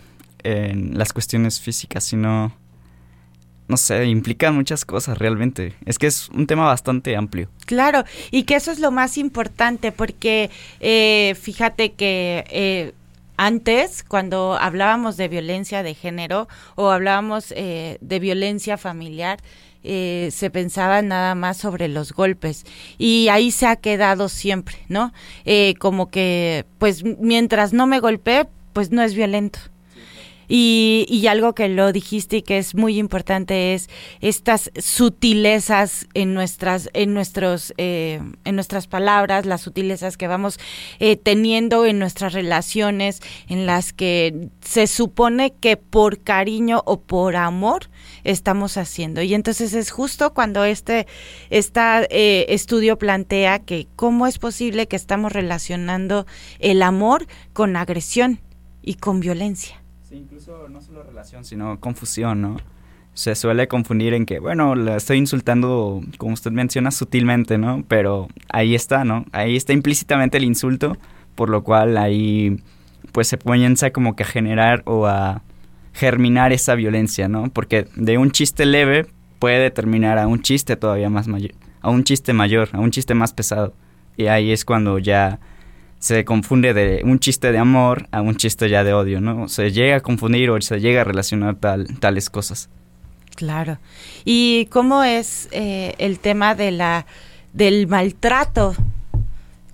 en 0.42 0.96
las 0.96 1.12
cuestiones 1.12 1.60
físicas, 1.60 2.04
sino, 2.04 2.52
no 3.68 3.76
sé, 3.76 4.06
implica 4.06 4.52
muchas 4.52 4.84
cosas 4.84 5.18
realmente. 5.18 5.75
Es 5.84 5.98
que 5.98 6.06
es 6.06 6.30
un 6.30 6.46
tema 6.46 6.66
bastante 6.66 7.14
amplio. 7.14 7.48
Claro, 7.66 8.04
y 8.30 8.44
que 8.44 8.54
eso 8.54 8.70
es 8.70 8.78
lo 8.78 8.90
más 8.90 9.18
importante, 9.18 9.92
porque 9.92 10.50
eh, 10.80 11.36
fíjate 11.40 11.92
que... 11.92 12.44
Eh, 12.50 12.94
antes, 13.38 14.02
cuando 14.02 14.56
hablábamos 14.58 15.18
de 15.18 15.28
violencia 15.28 15.82
de 15.82 15.92
género 15.92 16.48
o 16.75 16.88
hablábamos 16.88 17.52
eh, 17.54 17.98
de 18.00 18.18
violencia 18.18 18.78
familiar, 18.78 19.40
eh, 19.86 20.30
se 20.32 20.50
pensaba 20.50 21.00
nada 21.02 21.34
más 21.34 21.56
sobre 21.56 21.88
los 21.88 22.12
golpes 22.12 22.64
y 22.98 23.28
ahí 23.28 23.50
se 23.50 23.66
ha 23.66 23.76
quedado 23.76 24.28
siempre, 24.28 24.76
¿no? 24.88 25.12
Eh, 25.44 25.74
como 25.78 26.10
que, 26.10 26.66
pues 26.78 27.04
mientras 27.04 27.72
no 27.72 27.86
me 27.86 28.00
golpee, 28.00 28.48
pues 28.72 28.90
no 28.90 29.02
es 29.02 29.14
violento. 29.14 29.60
Y, 30.48 31.06
y, 31.08 31.26
algo 31.26 31.54
que 31.54 31.68
lo 31.68 31.92
dijiste 31.92 32.36
y 32.36 32.42
que 32.42 32.58
es 32.58 32.74
muy 32.76 32.98
importante 32.98 33.74
es 33.74 33.90
estas 34.20 34.70
sutilezas 34.78 36.06
en 36.14 36.34
nuestras, 36.34 36.88
en 36.92 37.14
nuestros, 37.14 37.74
eh, 37.78 38.20
en 38.44 38.54
nuestras 38.54 38.86
palabras, 38.86 39.44
las 39.44 39.62
sutilezas 39.62 40.16
que 40.16 40.28
vamos 40.28 40.60
eh, 41.00 41.16
teniendo 41.16 41.84
en 41.84 41.98
nuestras 41.98 42.32
relaciones, 42.32 43.22
en 43.48 43.66
las 43.66 43.92
que 43.92 44.50
se 44.60 44.86
supone 44.86 45.52
que 45.52 45.76
por 45.76 46.20
cariño 46.20 46.80
o 46.86 47.00
por 47.00 47.34
amor 47.34 47.88
estamos 48.26 48.76
haciendo. 48.76 49.23
Y 49.23 49.35
entonces 49.35 49.73
es 49.73 49.90
justo 49.90 50.35
cuando 50.35 50.64
este, 50.64 51.06
este 51.50 52.54
estudio 52.54 52.99
plantea 52.99 53.61
que 53.61 53.87
cómo 53.97 54.26
es 54.26 54.38
posible 54.38 54.88
que 54.88 54.97
estamos 54.97 55.33
relacionando 55.33 56.26
el 56.59 56.83
amor 56.83 57.26
con 57.52 57.76
agresión 57.76 58.40
y 58.83 58.95
con 58.95 59.21
violencia. 59.21 59.83
Sí, 60.09 60.16
incluso 60.16 60.68
no 60.68 60.80
solo 60.80 61.02
relación, 61.02 61.45
sino 61.45 61.80
confusión, 61.80 62.40
¿no? 62.40 62.56
Se 63.14 63.35
suele 63.35 63.66
confundir 63.66 64.12
en 64.12 64.26
que, 64.26 64.38
bueno, 64.38 64.75
la 64.75 64.97
estoy 64.97 65.16
insultando, 65.16 66.02
como 66.18 66.35
usted 66.35 66.50
menciona, 66.50 66.90
sutilmente, 66.90 67.56
¿no? 67.56 67.83
Pero 67.88 68.28
ahí 68.50 68.75
está, 68.75 69.04
¿no? 69.04 69.25
Ahí 69.33 69.56
está 69.56 69.73
implícitamente 69.73 70.37
el 70.37 70.45
insulto, 70.45 70.97
por 71.35 71.49
lo 71.49 71.64
cual 71.64 71.97
ahí 71.97 72.62
pues 73.12 73.28
se 73.28 73.38
comienza 73.38 73.90
como 73.90 74.14
que 74.14 74.25
a 74.25 74.26
generar 74.26 74.83
o 74.85 75.06
a 75.06 75.42
germinar 75.96 76.52
esa 76.52 76.74
violencia, 76.74 77.26
¿no? 77.26 77.48
Porque 77.50 77.88
de 77.96 78.18
un 78.18 78.30
chiste 78.30 78.66
leve 78.66 79.06
puede 79.38 79.70
terminar 79.70 80.18
a 80.18 80.26
un 80.26 80.42
chiste 80.42 80.76
todavía 80.76 81.08
más 81.08 81.26
mayor, 81.26 81.52
a 81.80 81.90
un 81.90 82.04
chiste 82.04 82.34
mayor, 82.34 82.68
a 82.72 82.80
un 82.80 82.90
chiste 82.90 83.14
más 83.14 83.32
pesado. 83.32 83.72
Y 84.16 84.26
ahí 84.26 84.52
es 84.52 84.64
cuando 84.64 84.98
ya 84.98 85.40
se 85.98 86.26
confunde 86.26 86.74
de 86.74 87.00
un 87.02 87.18
chiste 87.18 87.50
de 87.50 87.58
amor 87.58 88.08
a 88.12 88.20
un 88.20 88.36
chiste 88.36 88.68
ya 88.68 88.84
de 88.84 88.92
odio, 88.92 89.22
¿no? 89.22 89.48
Se 89.48 89.72
llega 89.72 89.96
a 89.96 90.00
confundir 90.00 90.50
o 90.50 90.60
se 90.60 90.80
llega 90.80 91.00
a 91.00 91.04
relacionar 91.04 91.56
tal, 91.56 91.86
tales 91.98 92.28
cosas. 92.28 92.68
Claro. 93.34 93.78
¿Y 94.24 94.66
cómo 94.66 95.02
es 95.02 95.48
eh, 95.52 95.94
el 95.98 96.18
tema 96.18 96.54
de 96.54 96.72
la 96.72 97.06
del 97.54 97.86
maltrato 97.86 98.74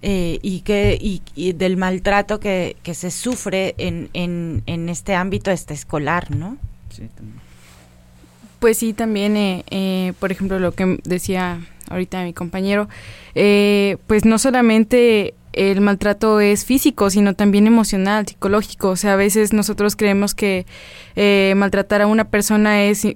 eh, 0.02 0.38
y 0.42 0.60
que 0.60 0.98
y, 1.00 1.52
del 1.52 1.76
maltrato 1.76 2.40
que, 2.40 2.76
que 2.82 2.94
se 2.94 3.10
sufre 3.10 3.74
en, 3.78 4.10
en, 4.12 4.62
en, 4.66 4.88
este 4.88 5.14
ámbito 5.14 5.50
este 5.50 5.74
escolar, 5.74 6.34
¿no? 6.34 6.58
Sí, 6.90 7.08
también. 7.14 7.40
Pues 8.58 8.78
sí, 8.78 8.92
también, 8.92 9.36
eh, 9.36 9.64
eh, 9.70 10.12
por 10.20 10.30
ejemplo, 10.30 10.58
lo 10.58 10.72
que 10.72 10.98
decía 11.04 11.60
ahorita 11.88 12.22
mi 12.24 12.32
compañero, 12.32 12.88
eh, 13.34 13.96
pues 14.06 14.24
no 14.24 14.38
solamente 14.38 15.34
el 15.52 15.80
maltrato 15.80 16.40
es 16.40 16.64
físico, 16.64 17.10
sino 17.10 17.34
también 17.34 17.66
emocional, 17.66 18.26
psicológico. 18.26 18.90
O 18.90 18.96
sea, 18.96 19.14
a 19.14 19.16
veces 19.16 19.52
nosotros 19.52 19.96
creemos 19.96 20.34
que 20.34 20.66
eh, 21.16 21.52
maltratar 21.56 22.02
a 22.02 22.06
una 22.06 22.24
persona 22.24 22.84
es 22.84 23.06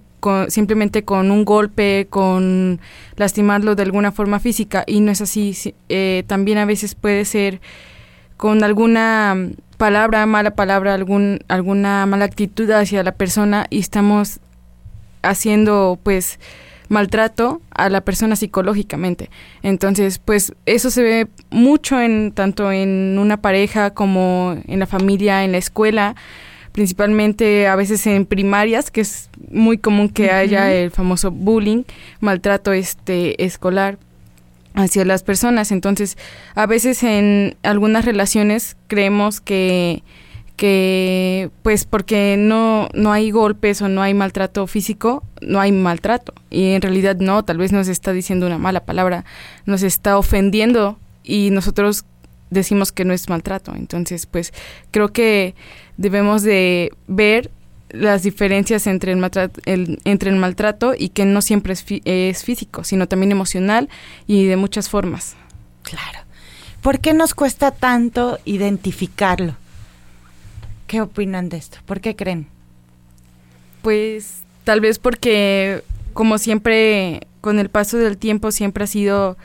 simplemente 0.49 1.04
con 1.04 1.30
un 1.30 1.45
golpe, 1.45 2.06
con 2.11 2.80
lastimarlo 3.16 3.75
de 3.75 3.83
alguna 3.83 4.12
forma 4.12 4.40
física, 4.40 4.85
y 4.87 5.00
no 5.00 5.11
es 5.11 5.21
así. 5.21 5.56
Eh, 5.88 6.25
también 6.26 6.59
a 6.59 6.64
veces 6.64 6.95
puede 6.95 7.25
ser 7.25 7.61
con 8.37 8.62
alguna 8.62 9.37
palabra, 9.76 10.26
mala 10.26 10.52
palabra, 10.52 10.95
algún, 10.95 11.40
alguna 11.49 12.06
mala 12.06 12.25
actitud 12.25 12.71
hacia 12.71 13.02
la 13.02 13.12
persona 13.12 13.66
y 13.71 13.78
estamos 13.78 14.40
haciendo 15.23 15.99
pues 16.02 16.38
maltrato 16.88 17.61
a 17.71 17.88
la 17.88 18.02
persona 18.02 18.37
psicológicamente. 18.37 19.30
Entonces, 19.62 20.18
pues 20.18 20.54
eso 20.66 20.90
se 20.90 21.02
ve 21.02 21.28
mucho 21.50 22.00
en 22.00 22.33
tanto 22.33 22.71
en 22.71 23.18
una 23.18 23.38
pareja 23.38 23.90
como 23.90 24.56
en 24.66 24.78
la 24.78 24.87
familia, 24.87 25.45
en 25.45 25.52
la 25.52 25.59
escuela, 25.59 26.14
principalmente 26.76 27.66
a 27.68 27.75
veces 27.75 28.06
en 28.06 28.26
primarias, 28.26 28.90
que 28.90 29.00
es 29.00 29.30
muy 29.50 29.78
común 29.78 30.11
que 30.11 30.30
haya 30.30 30.75
el 30.75 30.90
famoso 30.90 31.30
bullying, 31.30 31.85
maltrato 32.21 32.75
este 32.75 33.42
escolar 33.42 33.97
hacia 34.75 35.06
las 35.06 35.23
personas. 35.23 35.73
Entonces, 35.73 36.18
a 36.54 36.66
veces 36.66 37.02
en 37.02 37.56
algunas 37.62 38.04
relaciones 38.04 38.76
creemos 38.88 39.40
que 39.40 40.02
que 40.56 41.50
pues 41.62 41.87
porque 41.87 42.37
no, 42.38 42.88
no 42.92 43.12
hay 43.12 43.30
golpes 43.30 43.80
o 43.80 43.88
no 43.88 44.02
hay 44.02 44.12
maltrato 44.12 44.66
físico, 44.66 45.25
no 45.40 45.61
hay 45.61 45.73
maltrato. 45.73 46.35
Y 46.50 46.73
en 46.73 46.83
realidad 46.83 47.16
no, 47.16 47.42
tal 47.42 47.56
vez 47.56 47.73
nos 47.73 47.88
está 47.88 48.12
diciendo 48.12 48.47
una 48.47 48.59
mala 48.59 48.85
palabra, 48.85 49.25
nos 49.64 49.83
está 49.83 50.18
ofendiendo 50.18 50.99
y 51.25 51.49
nosotros 51.50 52.04
decimos 52.50 52.92
que 52.92 53.04
no 53.04 53.12
es 53.12 53.28
maltrato. 53.28 53.74
Entonces, 53.74 54.26
pues 54.26 54.52
creo 54.90 55.12
que 55.12 55.54
debemos 55.96 56.42
de 56.42 56.92
ver 57.06 57.50
las 57.90 58.22
diferencias 58.22 58.86
entre 58.86 59.12
el, 59.12 59.18
maltrato, 59.18 59.60
entre 59.64 60.30
el 60.30 60.36
maltrato 60.36 60.94
y 60.96 61.10
que 61.10 61.24
no 61.24 61.40
siempre 61.40 61.72
es, 61.72 61.84
es 62.04 62.44
físico, 62.44 62.84
sino 62.84 63.08
también 63.08 63.32
emocional 63.32 63.88
y 64.26 64.46
de 64.46 64.56
muchas 64.56 64.88
formas. 64.88 65.36
Claro. 65.82 66.20
¿Por 66.82 67.00
qué 67.00 67.14
nos 67.14 67.34
cuesta 67.34 67.70
tanto 67.70 68.38
identificarlo? 68.44 69.56
¿Qué 70.86 71.00
opinan 71.00 71.48
de 71.48 71.56
esto? 71.56 71.78
¿Por 71.86 72.00
qué 72.00 72.14
creen? 72.14 72.46
Pues 73.82 74.42
tal 74.64 74.80
vez 74.80 74.98
porque, 74.98 75.82
como 76.12 76.38
siempre, 76.38 77.26
con 77.40 77.58
el 77.58 77.70
paso 77.70 77.98
del 77.98 78.18
tiempo 78.18 78.52
siempre 78.52 78.84
ha 78.84 78.88
sido 78.88 79.36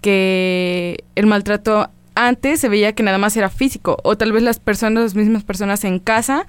que 0.00 1.04
el 1.14 1.26
maltrato 1.26 1.90
antes 2.26 2.58
se 2.60 2.68
veía 2.68 2.94
que 2.94 3.04
nada 3.04 3.16
más 3.16 3.36
era 3.36 3.48
físico, 3.48 3.96
o 4.02 4.16
tal 4.16 4.32
vez 4.32 4.42
las 4.42 4.58
personas, 4.58 5.02
las 5.04 5.14
mismas 5.14 5.44
personas 5.44 5.84
en 5.84 6.00
casa, 6.00 6.46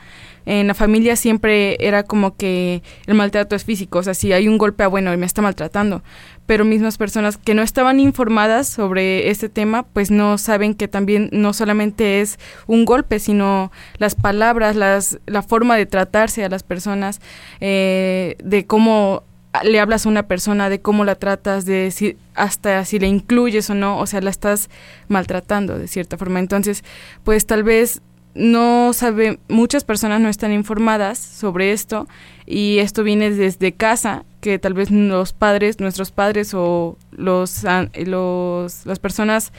en 0.47 0.65
la 0.65 0.73
familia 0.73 1.15
siempre 1.15 1.77
era 1.79 2.01
como 2.01 2.35
que 2.35 2.81
el 3.05 3.13
maltrato 3.13 3.55
es 3.55 3.65
físico, 3.65 3.99
o 3.99 4.03
sea, 4.03 4.15
si 4.15 4.33
hay 4.33 4.47
un 4.47 4.57
golpe, 4.57 4.83
ah, 4.83 4.87
bueno, 4.87 5.15
me 5.15 5.27
está 5.27 5.43
maltratando, 5.43 6.01
pero 6.47 6.65
mismas 6.65 6.97
personas 6.97 7.37
que 7.37 7.53
no 7.53 7.61
estaban 7.61 7.99
informadas 7.99 8.67
sobre 8.67 9.29
este 9.29 9.47
tema, 9.47 9.83
pues 9.83 10.09
no 10.09 10.39
saben 10.39 10.73
que 10.73 10.87
también 10.87 11.29
no 11.31 11.53
solamente 11.53 12.21
es 12.21 12.39
un 12.65 12.83
golpe, 12.85 13.19
sino 13.19 13.71
las 13.99 14.15
palabras, 14.15 14.75
las, 14.75 15.19
la 15.27 15.43
forma 15.43 15.75
de 15.75 15.85
tratarse 15.85 16.43
a 16.43 16.49
las 16.49 16.63
personas, 16.63 17.21
eh, 17.59 18.37
de 18.43 18.65
cómo 18.65 19.23
le 19.63 19.79
hablas 19.79 20.05
a 20.05 20.09
una 20.09 20.27
persona, 20.27 20.69
de 20.69 20.81
cómo 20.81 21.05
la 21.05 21.15
tratas, 21.15 21.65
de 21.65 21.91
si, 21.91 22.17
hasta 22.35 22.83
si 22.85 22.99
la 22.99 23.07
incluyes 23.07 23.69
o 23.69 23.75
no, 23.75 23.99
o 23.99 24.05
sea, 24.05 24.21
la 24.21 24.29
estás 24.29 24.69
maltratando 25.07 25.77
de 25.77 25.87
cierta 25.87 26.17
forma. 26.17 26.39
Entonces, 26.39 26.83
pues 27.23 27.45
tal 27.45 27.63
vez 27.63 28.01
no 28.35 28.93
sabe, 28.93 29.39
muchas 29.47 29.83
personas 29.83 30.21
no 30.21 30.29
están 30.29 30.53
informadas 30.53 31.17
sobre 31.17 31.71
esto 31.71 32.07
y 32.45 32.79
esto 32.79 33.03
viene 33.03 33.31
desde 33.31 33.73
casa, 33.73 34.23
que 34.41 34.59
tal 34.59 34.73
vez 34.73 34.91
los 34.91 35.33
padres, 35.33 35.79
nuestros 35.79 36.11
padres 36.11 36.53
o 36.53 36.97
los, 37.11 37.63
los 38.05 38.85
las 38.85 38.99
personas 38.99 39.51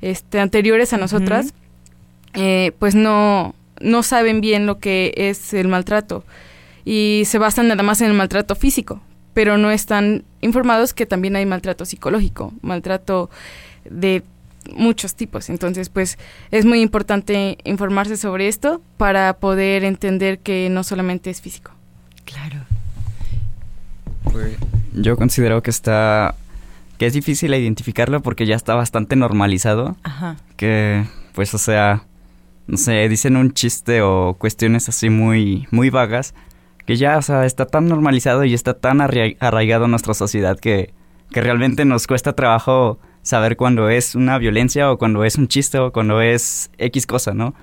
este, 0.00 0.40
anteriores 0.40 0.92
a 0.92 0.96
nosotras, 0.96 1.54
eh, 2.34 2.72
pues 2.78 2.94
no, 2.94 3.54
no 3.80 4.02
saben 4.02 4.40
bien 4.40 4.66
lo 4.66 4.78
que 4.78 5.12
es 5.16 5.54
el 5.54 5.68
maltrato 5.68 6.24
y 6.84 7.22
se 7.26 7.38
basan 7.38 7.68
nada 7.68 7.82
más 7.82 8.00
en 8.00 8.08
el 8.08 8.14
maltrato 8.14 8.54
físico, 8.54 9.00
pero 9.34 9.58
no 9.58 9.70
están 9.70 10.24
informados 10.40 10.94
que 10.94 11.04
también 11.04 11.36
hay 11.36 11.44
maltrato 11.44 11.84
psicológico, 11.84 12.52
maltrato 12.62 13.28
de 13.84 14.22
muchos 14.72 15.14
tipos. 15.14 15.50
Entonces, 15.50 15.88
pues 15.88 16.18
es 16.50 16.64
muy 16.64 16.80
importante 16.80 17.58
informarse 17.64 18.16
sobre 18.16 18.48
esto 18.48 18.80
para 18.96 19.34
poder 19.34 19.84
entender 19.84 20.38
que 20.38 20.68
no 20.70 20.84
solamente 20.84 21.30
es 21.30 21.40
físico. 21.40 21.72
Claro. 22.24 22.60
Pues, 24.24 24.56
yo 24.94 25.16
considero 25.16 25.62
que 25.62 25.70
está 25.70 26.34
que 26.96 27.06
es 27.06 27.12
difícil 27.12 27.52
identificarlo 27.52 28.22
porque 28.22 28.46
ya 28.46 28.54
está 28.54 28.74
bastante 28.74 29.16
normalizado. 29.16 29.96
Ajá. 30.04 30.36
Que 30.56 31.04
pues 31.34 31.52
o 31.54 31.58
sea, 31.58 32.04
no 32.68 32.76
sé, 32.76 33.08
dicen 33.08 33.36
un 33.36 33.52
chiste 33.52 34.00
o 34.00 34.36
cuestiones 34.38 34.88
así 34.88 35.10
muy 35.10 35.66
muy 35.70 35.90
vagas 35.90 36.34
que 36.86 36.96
ya, 36.96 37.18
está 37.18 37.66
tan 37.66 37.88
normalizado 37.88 38.44
y 38.44 38.54
está 38.54 38.74
tan 38.74 39.00
arraigado 39.00 39.84
en 39.86 39.90
nuestra 39.90 40.14
sociedad 40.14 40.58
que, 40.58 40.92
que 41.30 41.40
realmente 41.40 41.84
nos 41.84 42.06
cuesta 42.06 42.34
trabajo 42.34 42.98
saber 43.22 43.56
cuándo 43.56 43.88
es 43.88 44.14
una 44.14 44.38
violencia 44.38 44.90
o 44.90 44.98
cuando 44.98 45.24
es 45.24 45.36
un 45.36 45.48
chiste 45.48 45.78
o 45.78 45.92
cuando 45.92 46.20
es 46.20 46.70
X 46.78 47.06
cosa, 47.06 47.32
¿no? 47.32 47.54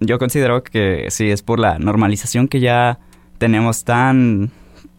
Yo 0.00 0.18
considero 0.18 0.62
que 0.62 1.08
sí, 1.10 1.30
es 1.30 1.42
por 1.42 1.58
la 1.58 1.78
normalización 1.78 2.48
que 2.48 2.60
ya 2.60 2.98
tenemos 3.38 3.84
tan 3.84 4.50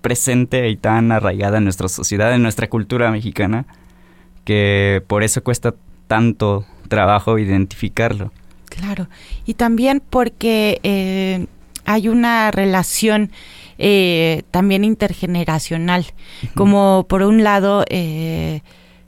presente 0.02 0.70
y 0.70 0.76
tan 0.76 1.12
arraigada 1.12 1.58
en 1.58 1.64
nuestra 1.64 1.88
sociedad, 1.88 2.34
en 2.34 2.44
nuestra 2.44 2.70
cultura 2.70 3.10
mexicana, 3.10 3.66
que 4.44 5.02
por 5.08 5.24
eso 5.24 5.44
cuesta 5.44 5.74
tanto 6.08 6.66
trabajo 6.88 7.40
identificarlo. 7.40 8.32
Claro, 8.70 9.08
y 9.46 9.54
también 9.54 10.02
porque 10.08 10.80
eh, 10.84 11.48
hay 11.86 12.10
una 12.10 12.52
relación 12.52 13.32
eh, 13.78 14.44
también 14.52 14.84
intergeneracional, 14.84 16.06
como 16.56 17.06
por 17.08 17.24
un 17.24 17.44
lado 17.44 17.84
eh, 17.90 18.62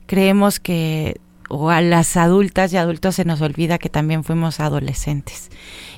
creemos 0.06 0.60
que 0.60 1.20
o 1.48 1.70
a 1.70 1.80
las 1.80 2.16
adultas 2.16 2.72
y 2.72 2.76
adultos 2.76 3.16
se 3.16 3.24
nos 3.24 3.40
olvida 3.40 3.78
que 3.78 3.88
también 3.88 4.24
fuimos 4.24 4.60
adolescentes. 4.60 5.50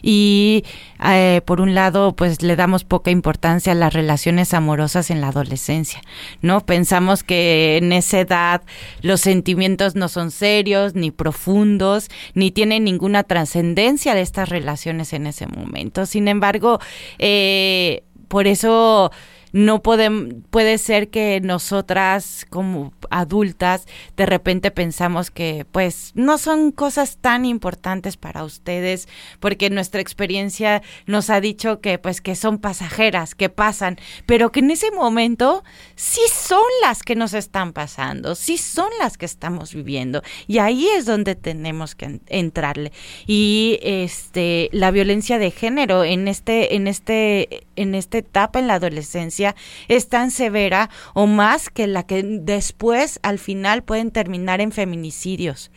Y 0.03 0.65
eh, 1.05 1.43
por 1.45 1.61
un 1.61 1.75
lado, 1.75 2.15
pues 2.17 2.43
le 2.43 2.57
damos 2.57 2.85
poca 2.85 3.11
importancia 3.11 3.73
a 3.73 3.77
las 3.77 3.93
relaciones 3.93 4.55
amorosas 4.55 5.11
en 5.11 5.21
la 5.21 5.29
adolescencia, 5.29 6.01
¿no? 6.41 6.61
Pensamos 6.65 7.23
que 7.23 7.77
en 7.77 7.93
esa 7.93 8.21
edad 8.21 8.63
los 9.03 9.21
sentimientos 9.21 9.97
no 9.97 10.09
son 10.09 10.31
serios, 10.31 10.95
ni 10.95 11.11
profundos, 11.11 12.09
ni 12.35 12.51
tienen 12.51 12.85
ninguna 12.85 13.25
trascendencia 13.25 14.15
de 14.15 14.23
estas 14.23 14.49
relaciones 14.49 15.13
en 15.13 15.27
ese 15.27 15.47
momento. 15.47 16.07
Sin 16.07 16.29
embargo, 16.29 16.81
eh, 17.19 18.05
por 18.29 18.47
eso 18.47 19.11
no 19.53 19.83
podemos, 19.83 20.35
puede 20.51 20.79
ser 20.79 21.11
que 21.11 21.41
nosotras 21.41 22.47
como 22.49 22.93
adultas 23.11 23.87
de 24.17 24.27
repente 24.27 24.71
pensamos 24.71 25.31
que 25.31 25.67
pues 25.71 26.13
no 26.15 26.39
son 26.39 26.71
cosas 26.71 27.19
tan 27.21 27.45
importantes 27.45 28.17
para 28.17 28.45
ustedes 28.45 29.09
porque 29.41 29.71
nuestra 29.71 30.01
experiencia 30.01 30.83
nos 31.07 31.31
ha 31.31 31.41
dicho 31.41 31.81
que 31.81 31.99
pues 31.99 32.21
que 32.21 32.37
son 32.37 32.59
pasajeras, 32.59 33.35
que 33.35 33.49
pasan, 33.49 33.99
pero 34.27 34.53
que 34.53 34.61
en 34.61 34.71
ese 34.71 34.91
momento 34.93 35.65
sí 35.97 36.21
son 36.33 36.63
las 36.83 37.03
que 37.03 37.17
nos 37.17 37.35
están 37.35 37.73
pasando, 37.73 38.35
sí 38.35 38.57
son 38.59 38.91
las 38.99 39.19
que 39.19 39.27
estamos 39.27 39.75
viviendo 39.75 40.23
y 40.47 40.59
ahí 40.59 40.87
es 40.89 41.07
donde 41.07 41.35
tenemos 41.35 41.95
que 41.95 42.21
entrarle. 42.27 42.93
Y 43.27 43.79
este 43.83 44.69
la 44.73 44.91
violencia 44.91 45.39
de 45.39 45.51
género 45.51 46.05
en 46.05 46.29
este 46.29 46.77
en 46.77 46.87
este 46.87 47.67
en 47.77 47.95
esta 47.95 48.19
etapa 48.19 48.59
en 48.59 48.67
la 48.67 48.75
adolescencia 48.75 49.40
es 49.89 50.09
tan 50.09 50.31
severa 50.31 50.91
o 51.15 51.27
más 51.27 51.71
que 51.71 51.87
la 51.87 52.05
que 52.05 52.23
después 52.23 53.21
al 53.23 53.39
final 53.39 53.83
pueden 53.83 54.11
terminar 54.11 54.61
en 54.61 54.73
feminicidios. 54.73 55.71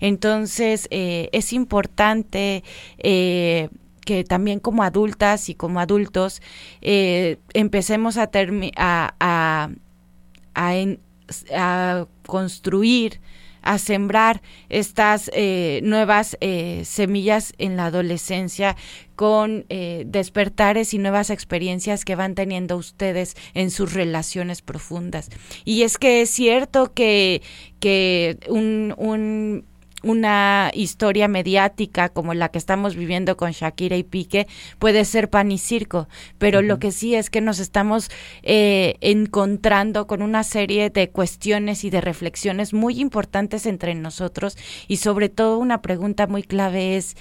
Entonces 0.00 0.88
eh, 0.90 1.28
es 1.32 1.52
importante 1.52 2.64
eh, 2.98 3.68
que 4.04 4.24
también 4.24 4.60
como 4.60 4.82
adultas 4.82 5.48
y 5.48 5.54
como 5.54 5.80
adultos 5.80 6.42
eh, 6.80 7.38
empecemos 7.54 8.16
a, 8.18 8.30
construir 12.26 13.20
a 13.62 13.78
sembrar 13.78 14.42
estas 14.68 15.30
eh, 15.34 15.80
nuevas 15.82 16.36
eh, 16.40 16.82
semillas 16.84 17.52
en 17.58 17.76
la 17.76 17.86
adolescencia 17.86 18.76
con 19.16 19.66
eh, 19.68 20.04
despertares 20.06 20.94
y 20.94 20.98
nuevas 20.98 21.30
experiencias 21.30 22.04
que 22.04 22.16
van 22.16 22.34
teniendo 22.34 22.76
ustedes 22.76 23.36
en 23.54 23.70
sus 23.70 23.92
relaciones 23.92 24.62
profundas. 24.62 25.28
Y 25.64 25.82
es 25.82 25.98
que 25.98 26.22
es 26.22 26.30
cierto 26.30 26.94
que, 26.94 27.42
que 27.80 28.38
un, 28.48 28.94
un 28.96 29.66
una 30.02 30.70
historia 30.74 31.28
mediática 31.28 32.08
como 32.08 32.34
la 32.34 32.50
que 32.50 32.58
estamos 32.58 32.96
viviendo 32.96 33.36
con 33.36 33.52
Shakira 33.52 33.96
y 33.96 34.02
Pique 34.02 34.46
puede 34.78 35.04
ser 35.04 35.30
pan 35.30 35.50
y 35.52 35.58
circo, 35.58 36.08
pero 36.38 36.62
lo 36.62 36.78
que 36.78 36.92
sí 36.92 37.14
es 37.14 37.30
que 37.30 37.40
nos 37.40 37.58
estamos 37.58 38.10
eh, 38.42 38.96
encontrando 39.00 40.06
con 40.06 40.22
una 40.22 40.44
serie 40.44 40.90
de 40.90 41.10
cuestiones 41.10 41.84
y 41.84 41.90
de 41.90 42.00
reflexiones 42.00 42.72
muy 42.72 43.00
importantes 43.00 43.66
entre 43.66 43.94
nosotros. 43.94 44.56
Y 44.88 44.98
sobre 44.98 45.28
todo 45.28 45.58
una 45.58 45.82
pregunta 45.82 46.26
muy 46.26 46.42
clave 46.42 46.96
es 46.96 47.16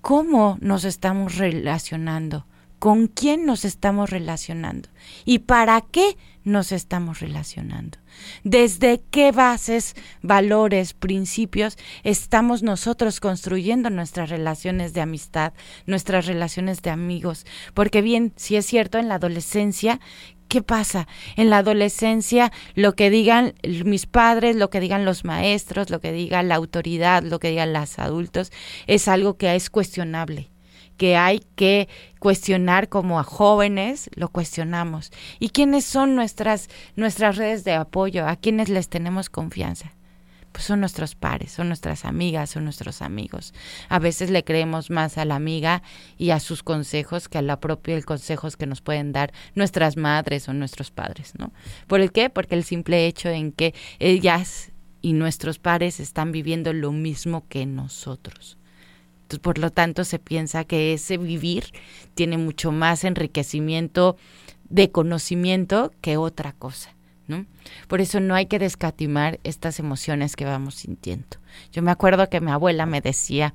¿cómo 0.00 0.58
nos 0.60 0.84
estamos 0.84 1.36
relacionando? 1.36 2.46
¿Con 2.80 3.06
quién 3.06 3.46
nos 3.46 3.64
estamos 3.64 4.10
relacionando? 4.10 4.88
¿Y 5.24 5.40
para 5.40 5.80
qué 5.82 6.16
nos 6.42 6.72
estamos 6.72 7.20
relacionando? 7.20 7.98
desde 8.44 9.02
qué 9.10 9.32
bases, 9.32 9.94
valores, 10.22 10.94
principios 10.94 11.76
estamos 12.04 12.62
nosotros 12.62 13.20
construyendo 13.20 13.90
nuestras 13.90 14.30
relaciones 14.30 14.92
de 14.92 15.00
amistad, 15.00 15.52
nuestras 15.86 16.26
relaciones 16.26 16.82
de 16.82 16.90
amigos. 16.90 17.46
Porque 17.74 18.02
bien, 18.02 18.32
si 18.36 18.56
es 18.56 18.66
cierto, 18.66 18.98
en 18.98 19.08
la 19.08 19.16
adolescencia 19.16 20.00
¿Qué 20.48 20.62
pasa? 20.62 21.06
En 21.36 21.48
la 21.48 21.58
adolescencia, 21.58 22.50
lo 22.74 22.96
que 22.96 23.08
digan 23.08 23.54
mis 23.84 24.06
padres, 24.06 24.56
lo 24.56 24.68
que 24.68 24.80
digan 24.80 25.04
los 25.04 25.24
maestros, 25.24 25.90
lo 25.90 26.00
que 26.00 26.10
diga 26.10 26.42
la 26.42 26.56
autoridad, 26.56 27.22
lo 27.22 27.38
que 27.38 27.50
digan 27.50 27.72
los 27.72 28.00
adultos, 28.00 28.50
es 28.88 29.06
algo 29.06 29.36
que 29.36 29.54
es 29.54 29.70
cuestionable 29.70 30.50
que 31.00 31.16
hay 31.16 31.40
que 31.56 31.88
cuestionar 32.18 32.90
como 32.90 33.18
a 33.18 33.24
jóvenes, 33.24 34.10
lo 34.16 34.28
cuestionamos. 34.28 35.12
¿Y 35.38 35.48
quiénes 35.48 35.86
son 35.86 36.14
nuestras, 36.14 36.68
nuestras 36.94 37.38
redes 37.38 37.64
de 37.64 37.72
apoyo? 37.72 38.28
¿A 38.28 38.36
quiénes 38.36 38.68
les 38.68 38.90
tenemos 38.90 39.30
confianza? 39.30 39.94
Pues 40.52 40.66
son 40.66 40.80
nuestros 40.80 41.14
pares, 41.14 41.52
son 41.52 41.68
nuestras 41.68 42.04
amigas, 42.04 42.50
son 42.50 42.64
nuestros 42.64 43.00
amigos. 43.00 43.54
A 43.88 43.98
veces 43.98 44.28
le 44.28 44.44
creemos 44.44 44.90
más 44.90 45.16
a 45.16 45.24
la 45.24 45.36
amiga 45.36 45.82
y 46.18 46.32
a 46.32 46.38
sus 46.38 46.62
consejos 46.62 47.30
que 47.30 47.38
a 47.38 47.42
la 47.42 47.60
propia 47.60 48.02
consejos 48.02 48.58
que 48.58 48.66
nos 48.66 48.82
pueden 48.82 49.12
dar 49.12 49.32
nuestras 49.54 49.96
madres 49.96 50.50
o 50.50 50.52
nuestros 50.52 50.90
padres, 50.90 51.32
¿no? 51.38 51.50
¿Por 51.86 52.02
el 52.02 52.12
qué? 52.12 52.28
Porque 52.28 52.56
el 52.56 52.64
simple 52.64 53.06
hecho 53.06 53.30
en 53.30 53.52
que 53.52 53.72
ellas 54.00 54.70
y 55.00 55.14
nuestros 55.14 55.58
pares 55.58 55.98
están 55.98 56.30
viviendo 56.30 56.74
lo 56.74 56.92
mismo 56.92 57.48
que 57.48 57.64
nosotros 57.64 58.58
por 59.38 59.58
lo 59.58 59.70
tanto, 59.70 60.04
se 60.04 60.18
piensa 60.18 60.64
que 60.64 60.92
ese 60.92 61.16
vivir 61.16 61.64
tiene 62.14 62.38
mucho 62.38 62.72
más 62.72 63.04
enriquecimiento 63.04 64.16
de 64.68 64.90
conocimiento 64.90 65.92
que 66.00 66.16
otra 66.16 66.52
cosa. 66.52 66.94
¿no? 67.26 67.46
Por 67.86 68.00
eso 68.00 68.18
no 68.18 68.34
hay 68.34 68.46
que 68.46 68.58
descatimar 68.58 69.38
estas 69.44 69.78
emociones 69.78 70.34
que 70.34 70.44
vamos 70.44 70.74
sintiendo. 70.74 71.38
Yo 71.72 71.82
me 71.82 71.90
acuerdo 71.90 72.28
que 72.28 72.40
mi 72.40 72.50
abuela 72.50 72.86
me 72.86 73.00
decía, 73.00 73.54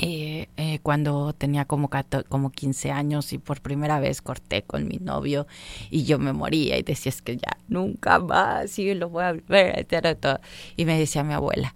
eh, 0.00 0.48
eh, 0.56 0.78
cuando 0.80 1.32
tenía 1.32 1.64
como, 1.64 1.90
como 2.28 2.50
15 2.50 2.92
años 2.92 3.32
y 3.32 3.38
por 3.38 3.60
primera 3.60 3.98
vez 3.98 4.22
corté 4.22 4.62
con 4.62 4.86
mi 4.86 4.98
novio 4.98 5.48
y 5.90 6.04
yo 6.04 6.20
me 6.20 6.32
moría 6.32 6.78
y 6.78 6.82
decía 6.82 7.10
es 7.10 7.20
que 7.20 7.36
ya 7.36 7.58
nunca 7.66 8.20
más 8.20 8.78
y 8.78 8.94
lo 8.94 9.08
voy 9.08 9.24
a 9.24 9.32
ver 9.32 9.88
y 10.76 10.84
me 10.84 10.96
decía 10.96 11.24
mi 11.24 11.34
abuela 11.34 11.74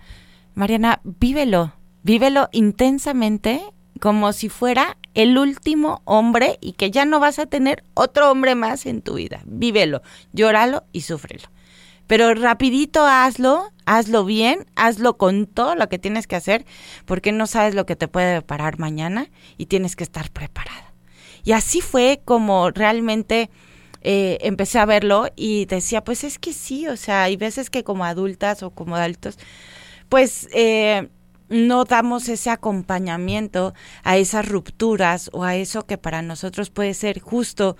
Mariana 0.54 1.00
vívelo 1.02 1.72
vívelo 2.02 2.48
intensamente 2.52 3.62
como 4.00 4.32
si 4.32 4.48
fuera 4.48 4.98
el 5.14 5.38
último 5.38 6.02
hombre 6.04 6.58
y 6.60 6.72
que 6.72 6.90
ya 6.90 7.04
no 7.04 7.20
vas 7.20 7.38
a 7.38 7.46
tener 7.46 7.84
otro 7.94 8.30
hombre 8.30 8.54
más 8.54 8.86
en 8.86 9.02
tu 9.02 9.14
vida. 9.14 9.42
Vívelo, 9.44 10.02
llóralo 10.32 10.84
y 10.92 11.02
súfrelo. 11.02 11.48
Pero 12.08 12.34
rapidito 12.34 13.06
hazlo, 13.06 13.70
hazlo 13.86 14.24
bien, 14.24 14.66
hazlo 14.74 15.16
con 15.16 15.46
todo 15.46 15.76
lo 15.76 15.88
que 15.88 15.98
tienes 15.98 16.26
que 16.26 16.36
hacer, 16.36 16.66
porque 17.04 17.30
no 17.32 17.46
sabes 17.46 17.74
lo 17.74 17.86
que 17.86 17.96
te 17.96 18.08
puede 18.08 18.42
parar 18.42 18.78
mañana 18.78 19.30
y 19.56 19.66
tienes 19.66 19.94
que 19.94 20.04
estar 20.04 20.30
preparada. 20.30 20.92
Y 21.44 21.52
así 21.52 21.80
fue 21.80 22.20
como 22.24 22.70
realmente 22.70 23.50
eh, 24.00 24.38
empecé 24.40 24.78
a 24.80 24.84
verlo 24.84 25.28
y 25.36 25.66
decía, 25.66 26.02
pues 26.02 26.24
es 26.24 26.38
que 26.38 26.52
sí, 26.52 26.88
o 26.88 26.96
sea, 26.96 27.22
hay 27.22 27.36
veces 27.36 27.70
que 27.70 27.84
como 27.84 28.04
adultas 28.04 28.62
o 28.62 28.70
como 28.70 28.96
adultos, 28.96 29.38
pues... 30.08 30.48
Eh, 30.52 31.08
no 31.52 31.84
damos 31.84 32.28
ese 32.28 32.50
acompañamiento 32.50 33.74
a 34.02 34.16
esas 34.16 34.48
rupturas 34.48 35.30
o 35.32 35.44
a 35.44 35.54
eso 35.54 35.86
que 35.86 35.98
para 35.98 36.22
nosotros 36.22 36.70
puede 36.70 36.94
ser 36.94 37.20
justo 37.20 37.76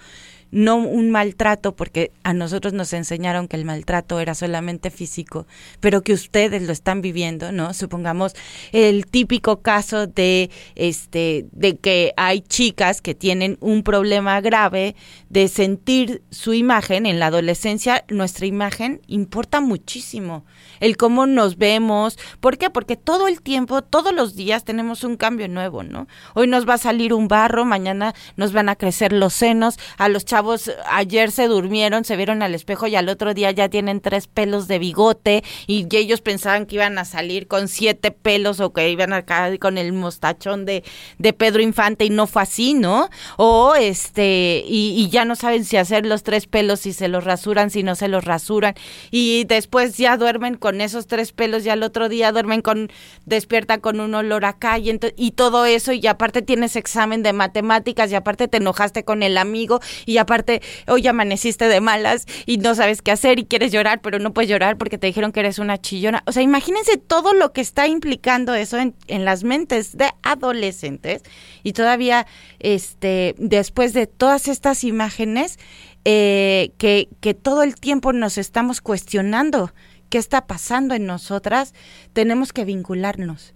no 0.52 0.76
un 0.76 1.10
maltrato, 1.10 1.74
porque 1.74 2.12
a 2.22 2.34
nosotros 2.34 2.74
nos 2.74 2.92
enseñaron 2.92 3.48
que 3.48 3.56
el 3.56 3.64
maltrato 3.64 4.20
era 4.20 4.34
solamente 4.34 4.90
físico, 4.90 5.46
pero 5.80 6.02
que 6.02 6.12
ustedes 6.12 6.62
lo 6.62 6.72
están 6.72 7.00
viviendo, 7.00 7.50
¿no? 7.52 7.72
Supongamos 7.74 8.34
el 8.70 9.06
típico 9.06 9.62
caso 9.62 10.06
de 10.06 10.50
este 10.76 11.46
de 11.52 11.78
que 11.78 12.12
hay 12.18 12.42
chicas 12.42 13.00
que 13.00 13.14
tienen 13.14 13.56
un 13.60 13.82
problema 13.82 14.40
grave 14.42 14.94
de 15.30 15.48
sentir 15.48 16.22
su 16.30 16.52
imagen 16.52 17.06
en 17.06 17.18
la 17.18 17.26
adolescencia, 17.26 18.04
nuestra 18.08 18.44
imagen 18.44 19.00
importa 19.06 19.62
muchísimo. 19.62 20.44
El 20.80 20.98
cómo 20.98 21.26
nos 21.26 21.56
vemos, 21.56 22.18
¿por 22.40 22.58
qué? 22.58 22.68
Porque 22.68 22.96
todo 22.96 23.26
el 23.26 23.40
tiempo, 23.40 23.80
todos 23.82 24.12
los 24.12 24.36
días 24.36 24.64
tenemos 24.64 25.02
un 25.02 25.16
cambio 25.16 25.48
nuevo, 25.48 25.82
¿no? 25.82 26.08
Hoy 26.34 26.46
nos 26.46 26.68
va 26.68 26.74
a 26.74 26.78
salir 26.78 27.14
un 27.14 27.28
barro, 27.28 27.64
mañana 27.64 28.14
nos 28.36 28.52
van 28.52 28.68
a 28.68 28.76
crecer 28.76 29.14
los 29.14 29.32
senos, 29.32 29.78
a 29.96 30.10
los 30.10 30.26
chavos 30.26 30.41
ayer 30.86 31.30
se 31.30 31.48
durmieron, 31.48 32.04
se 32.04 32.16
vieron 32.16 32.42
al 32.42 32.54
espejo 32.54 32.86
y 32.86 32.96
al 32.96 33.08
otro 33.08 33.34
día 33.34 33.50
ya 33.50 33.68
tienen 33.68 34.00
tres 34.00 34.26
pelos 34.26 34.68
de 34.68 34.78
bigote 34.78 35.44
y 35.66 35.86
ellos 35.96 36.20
pensaban 36.20 36.66
que 36.66 36.76
iban 36.76 36.98
a 36.98 37.04
salir 37.04 37.46
con 37.46 37.68
siete 37.68 38.10
pelos 38.10 38.60
o 38.60 38.72
que 38.72 38.90
iban 38.90 39.12
acá 39.12 39.56
con 39.58 39.78
el 39.78 39.92
mostachón 39.92 40.64
de, 40.64 40.84
de 41.18 41.32
Pedro 41.32 41.62
Infante 41.62 42.04
y 42.04 42.10
no 42.10 42.26
fue 42.26 42.42
así, 42.42 42.74
¿no? 42.74 43.08
O 43.36 43.74
este, 43.74 44.64
y, 44.66 45.08
ya 45.10 45.24
no 45.24 45.36
saben 45.36 45.64
si 45.64 45.76
hacer 45.76 46.06
los 46.06 46.22
tres 46.22 46.46
pelos, 46.46 46.80
si 46.80 46.92
se 46.92 47.08
los 47.08 47.24
rasuran, 47.24 47.70
si 47.70 47.82
no 47.82 47.94
se 47.94 48.08
los 48.08 48.24
rasuran 48.24 48.74
y 49.10 49.44
después 49.44 49.96
ya 49.96 50.16
duermen 50.16 50.56
con 50.56 50.80
esos 50.80 51.06
tres 51.06 51.32
pelos 51.32 51.66
y 51.66 51.68
al 51.68 51.82
otro 51.82 52.08
día 52.08 52.32
duermen 52.32 52.62
con, 52.62 52.90
despiertan 53.26 53.80
con 53.80 54.00
un 54.00 54.14
olor 54.14 54.44
acá 54.44 54.78
y, 54.78 54.98
y 55.16 55.30
todo 55.32 55.66
eso 55.66 55.92
y 55.92 56.06
aparte 56.06 56.42
tienes 56.42 56.76
examen 56.76 57.22
de 57.22 57.32
matemáticas 57.32 58.10
y 58.10 58.14
aparte 58.14 58.48
te 58.48 58.56
enojaste 58.56 59.04
con 59.04 59.22
el 59.22 59.36
amigo 59.36 59.80
y 60.06 60.16
aparte 60.16 60.31
aparte 60.32 60.62
hoy 60.88 61.06
amaneciste 61.06 61.68
de 61.68 61.80
malas 61.80 62.26
y 62.46 62.56
no 62.56 62.74
sabes 62.74 63.02
qué 63.02 63.10
hacer 63.10 63.38
y 63.38 63.44
quieres 63.44 63.70
llorar, 63.70 64.00
pero 64.00 64.18
no 64.18 64.32
puedes 64.32 64.48
llorar 64.50 64.78
porque 64.78 64.96
te 64.96 65.06
dijeron 65.06 65.30
que 65.30 65.40
eres 65.40 65.58
una 65.58 65.78
chillona. 65.78 66.22
O 66.26 66.32
sea, 66.32 66.42
imagínense 66.42 66.96
todo 66.96 67.34
lo 67.34 67.52
que 67.52 67.60
está 67.60 67.86
implicando 67.86 68.54
eso 68.54 68.78
en, 68.78 68.94
en 69.08 69.26
las 69.26 69.44
mentes 69.44 69.96
de 69.96 70.10
adolescentes 70.22 71.22
y 71.62 71.74
todavía, 71.74 72.26
este, 72.60 73.34
después 73.36 73.92
de 73.92 74.06
todas 74.06 74.48
estas 74.48 74.84
imágenes, 74.84 75.58
eh, 76.06 76.72
que, 76.78 77.08
que 77.20 77.34
todo 77.34 77.62
el 77.62 77.74
tiempo 77.76 78.14
nos 78.14 78.38
estamos 78.38 78.80
cuestionando 78.80 79.72
qué 80.08 80.16
está 80.16 80.46
pasando 80.46 80.94
en 80.94 81.04
nosotras, 81.04 81.74
tenemos 82.14 82.52
que 82.52 82.64
vincularnos. 82.64 83.54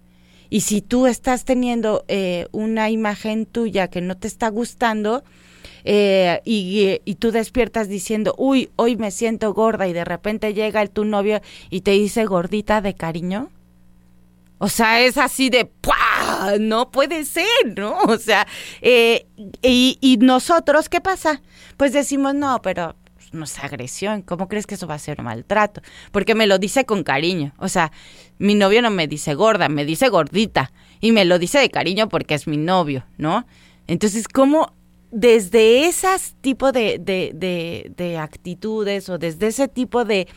Y 0.49 0.61
si 0.61 0.81
tú 0.81 1.07
estás 1.07 1.43
teniendo 1.43 2.05
eh, 2.07 2.47
una 2.51 2.89
imagen 2.89 3.45
tuya 3.45 3.89
que 3.89 3.99
no 3.99 4.15
te 4.15 4.27
está 4.27 4.47
gustando, 4.49 5.23
eh, 5.89 6.41
y, 6.43 6.99
y, 7.05 7.15
tú 7.15 7.31
despiertas 7.31 7.87
diciendo, 7.87 8.35
uy, 8.37 8.69
hoy 8.75 8.97
me 8.97 9.09
siento 9.09 9.53
gorda 9.53 9.87
y 9.87 9.93
de 9.93 10.03
repente 10.03 10.53
llega 10.53 10.81
el 10.81 10.89
tu 10.89 11.05
novio 11.05 11.39
y 11.69 11.79
te 11.79 11.91
dice 11.91 12.25
gordita 12.25 12.81
de 12.81 12.93
cariño. 12.93 13.49
O 14.57 14.67
sea, 14.67 14.99
es 14.99 15.17
así 15.17 15.49
de, 15.49 15.63
¡pua! 15.63 16.57
no 16.59 16.91
puede 16.91 17.23
ser, 17.23 17.47
¿no? 17.77 17.97
O 18.07 18.17
sea, 18.17 18.45
eh, 18.81 19.27
y, 19.61 19.97
y 20.01 20.17
nosotros, 20.17 20.89
¿qué 20.89 20.99
pasa? 20.99 21.41
Pues 21.77 21.93
decimos, 21.93 22.35
no, 22.35 22.61
pero 22.61 22.97
no 23.31 23.45
es 23.45 23.57
agresión, 23.59 24.23
¿cómo 24.23 24.49
crees 24.49 24.67
que 24.67 24.75
eso 24.75 24.87
va 24.87 24.95
a 24.95 24.99
ser 24.99 25.21
maltrato? 25.21 25.81
Porque 26.11 26.35
me 26.35 26.47
lo 26.47 26.59
dice 26.59 26.83
con 26.85 27.03
cariño, 27.03 27.53
o 27.59 27.69
sea, 27.69 27.93
mi 28.39 28.55
novio 28.55 28.81
no 28.81 28.89
me 28.89 29.07
dice 29.07 29.35
gorda, 29.35 29.69
me 29.69 29.85
dice 29.85 30.09
gordita, 30.09 30.73
y 30.99 31.13
me 31.13 31.23
lo 31.23 31.39
dice 31.39 31.59
de 31.59 31.69
cariño 31.69 32.09
porque 32.09 32.33
es 32.33 32.45
mi 32.45 32.57
novio, 32.57 33.05
¿no? 33.17 33.45
Entonces, 33.87 34.27
¿cómo 34.27 34.73
desde 35.17 35.87
esas 35.87 36.35
tipo 36.41 36.71
de, 36.71 36.99
de, 36.99 37.91
de, 37.95 38.17
actitudes 38.19 39.09
o 39.09 39.17
desde 39.17 39.47
ese 39.47 39.67
tipo 39.67 40.05
de, 40.05 40.27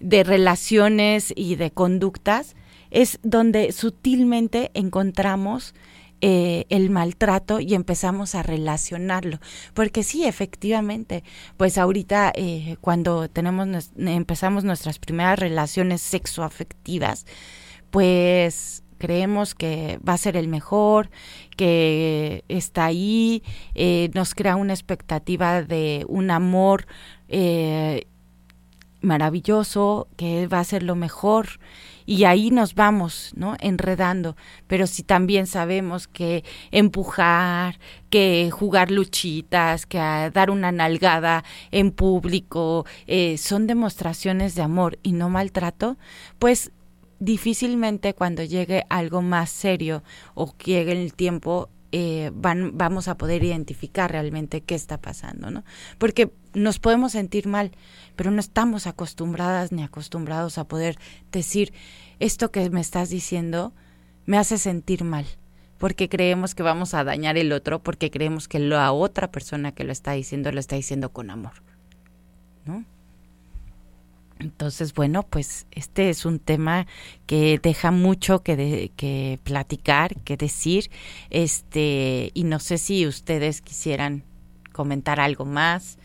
de 0.00 0.24
relaciones 0.24 1.32
y 1.36 1.54
de 1.54 1.70
conductas 1.70 2.56
es 2.90 3.20
donde 3.22 3.70
sutilmente 3.70 4.72
encontramos 4.74 5.76
eh, 6.22 6.64
el 6.70 6.90
maltrato 6.90 7.60
y 7.60 7.74
empezamos 7.74 8.34
a 8.34 8.42
relacionarlo. 8.42 9.38
Porque 9.74 10.02
sí, 10.02 10.24
efectivamente, 10.24 11.22
pues 11.56 11.78
ahorita 11.78 12.32
eh, 12.34 12.78
cuando 12.80 13.28
tenemos 13.28 13.92
empezamos 13.96 14.64
nuestras 14.64 14.98
primeras 14.98 15.38
relaciones 15.38 16.00
sexoafectivas, 16.00 17.26
pues 17.92 18.82
creemos 18.96 19.54
que 19.54 19.98
va 20.06 20.14
a 20.14 20.18
ser 20.18 20.36
el 20.36 20.48
mejor, 20.48 21.10
que 21.56 22.44
está 22.48 22.86
ahí, 22.86 23.42
eh, 23.74 24.10
nos 24.14 24.34
crea 24.34 24.56
una 24.56 24.72
expectativa 24.72 25.62
de 25.62 26.04
un 26.08 26.30
amor 26.30 26.86
eh, 27.28 28.06
maravilloso, 29.06 30.08
que 30.16 30.46
va 30.48 30.60
a 30.60 30.64
ser 30.64 30.82
lo 30.82 30.96
mejor. 30.96 31.60
Y 32.04 32.24
ahí 32.24 32.50
nos 32.50 32.74
vamos, 32.74 33.32
¿no? 33.34 33.56
Enredando. 33.58 34.36
Pero 34.68 34.86
si 34.86 35.02
también 35.02 35.46
sabemos 35.46 36.06
que 36.06 36.44
empujar, 36.70 37.80
que 38.10 38.50
jugar 38.52 38.90
luchitas, 38.90 39.86
que 39.86 39.98
dar 39.98 40.50
una 40.50 40.70
nalgada 40.70 41.44
en 41.72 41.90
público, 41.90 42.86
eh, 43.06 43.38
son 43.38 43.66
demostraciones 43.66 44.54
de 44.54 44.62
amor 44.62 44.98
y 45.02 45.12
no 45.12 45.30
maltrato, 45.30 45.96
pues 46.38 46.70
difícilmente 47.18 48.14
cuando 48.14 48.42
llegue 48.42 48.84
algo 48.88 49.22
más 49.22 49.50
serio 49.50 50.02
o 50.34 50.54
llegue 50.58 50.92
el 50.92 51.14
tiempo 51.14 51.70
eh, 51.92 52.30
van, 52.34 52.76
vamos 52.76 53.08
a 53.08 53.16
poder 53.16 53.44
identificar 53.44 54.10
realmente 54.10 54.60
qué 54.60 54.74
está 54.74 55.00
pasando, 55.00 55.50
¿no? 55.50 55.64
Porque 55.98 56.32
nos 56.52 56.78
podemos 56.78 57.12
sentir 57.12 57.46
mal, 57.46 57.70
pero 58.16 58.30
no 58.30 58.40
estamos 58.40 58.86
acostumbradas 58.86 59.72
ni 59.72 59.82
acostumbrados 59.82 60.58
a 60.58 60.64
poder 60.64 60.98
decir 61.30 61.72
esto 62.18 62.50
que 62.50 62.68
me 62.70 62.80
estás 62.80 63.08
diciendo 63.08 63.72
me 64.26 64.36
hace 64.36 64.58
sentir 64.58 65.04
mal, 65.04 65.24
porque 65.78 66.08
creemos 66.08 66.54
que 66.54 66.64
vamos 66.64 66.92
a 66.92 67.04
dañar 67.04 67.38
el 67.38 67.52
otro, 67.52 67.82
porque 67.82 68.10
creemos 68.10 68.48
que 68.48 68.58
la 68.58 68.90
otra 68.92 69.30
persona 69.30 69.72
que 69.72 69.84
lo 69.84 69.92
está 69.92 70.12
diciendo 70.12 70.50
lo 70.50 70.60
está 70.60 70.76
diciendo 70.76 71.12
con 71.12 71.30
amor, 71.30 71.62
¿no? 72.64 72.84
Entonces, 74.38 74.92
bueno, 74.92 75.22
pues 75.22 75.66
este 75.70 76.10
es 76.10 76.26
un 76.26 76.38
tema 76.38 76.86
que 77.26 77.58
deja 77.62 77.90
mucho 77.90 78.42
que, 78.42 78.92
que 78.96 79.38
platicar, 79.44 80.14
que 80.22 80.36
decir, 80.36 80.90
este, 81.30 82.30
y 82.34 82.44
no 82.44 82.58
sé 82.58 82.76
si 82.76 83.06
ustedes 83.06 83.62
quisieran 83.62 84.24
comentar 84.72 85.20
algo 85.20 85.46
más, 85.46 85.98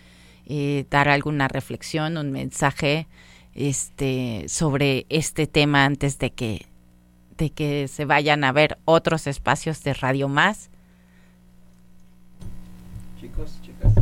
eh, 0.46 0.86
dar 0.90 1.10
alguna 1.10 1.50
reflexión, 1.50 2.18
un 2.18 2.32
mensaje, 2.32 3.08
este, 3.54 4.46
sobre 4.48 5.06
este 5.10 5.46
tema 5.46 5.84
antes 5.84 6.18
de 6.18 6.32
que, 6.32 6.68
de 7.38 7.50
que 7.50 7.90
se 7.90 8.06
vayan 8.06 8.46
a 8.46 8.54
ver 8.54 8.78
otros 8.86 9.28
espacios 9.28 9.84
de 9.84 9.94
Radio 9.94 10.30
Más. 10.30 10.70
Chicos, 13.20 13.60
chicas. 13.62 13.94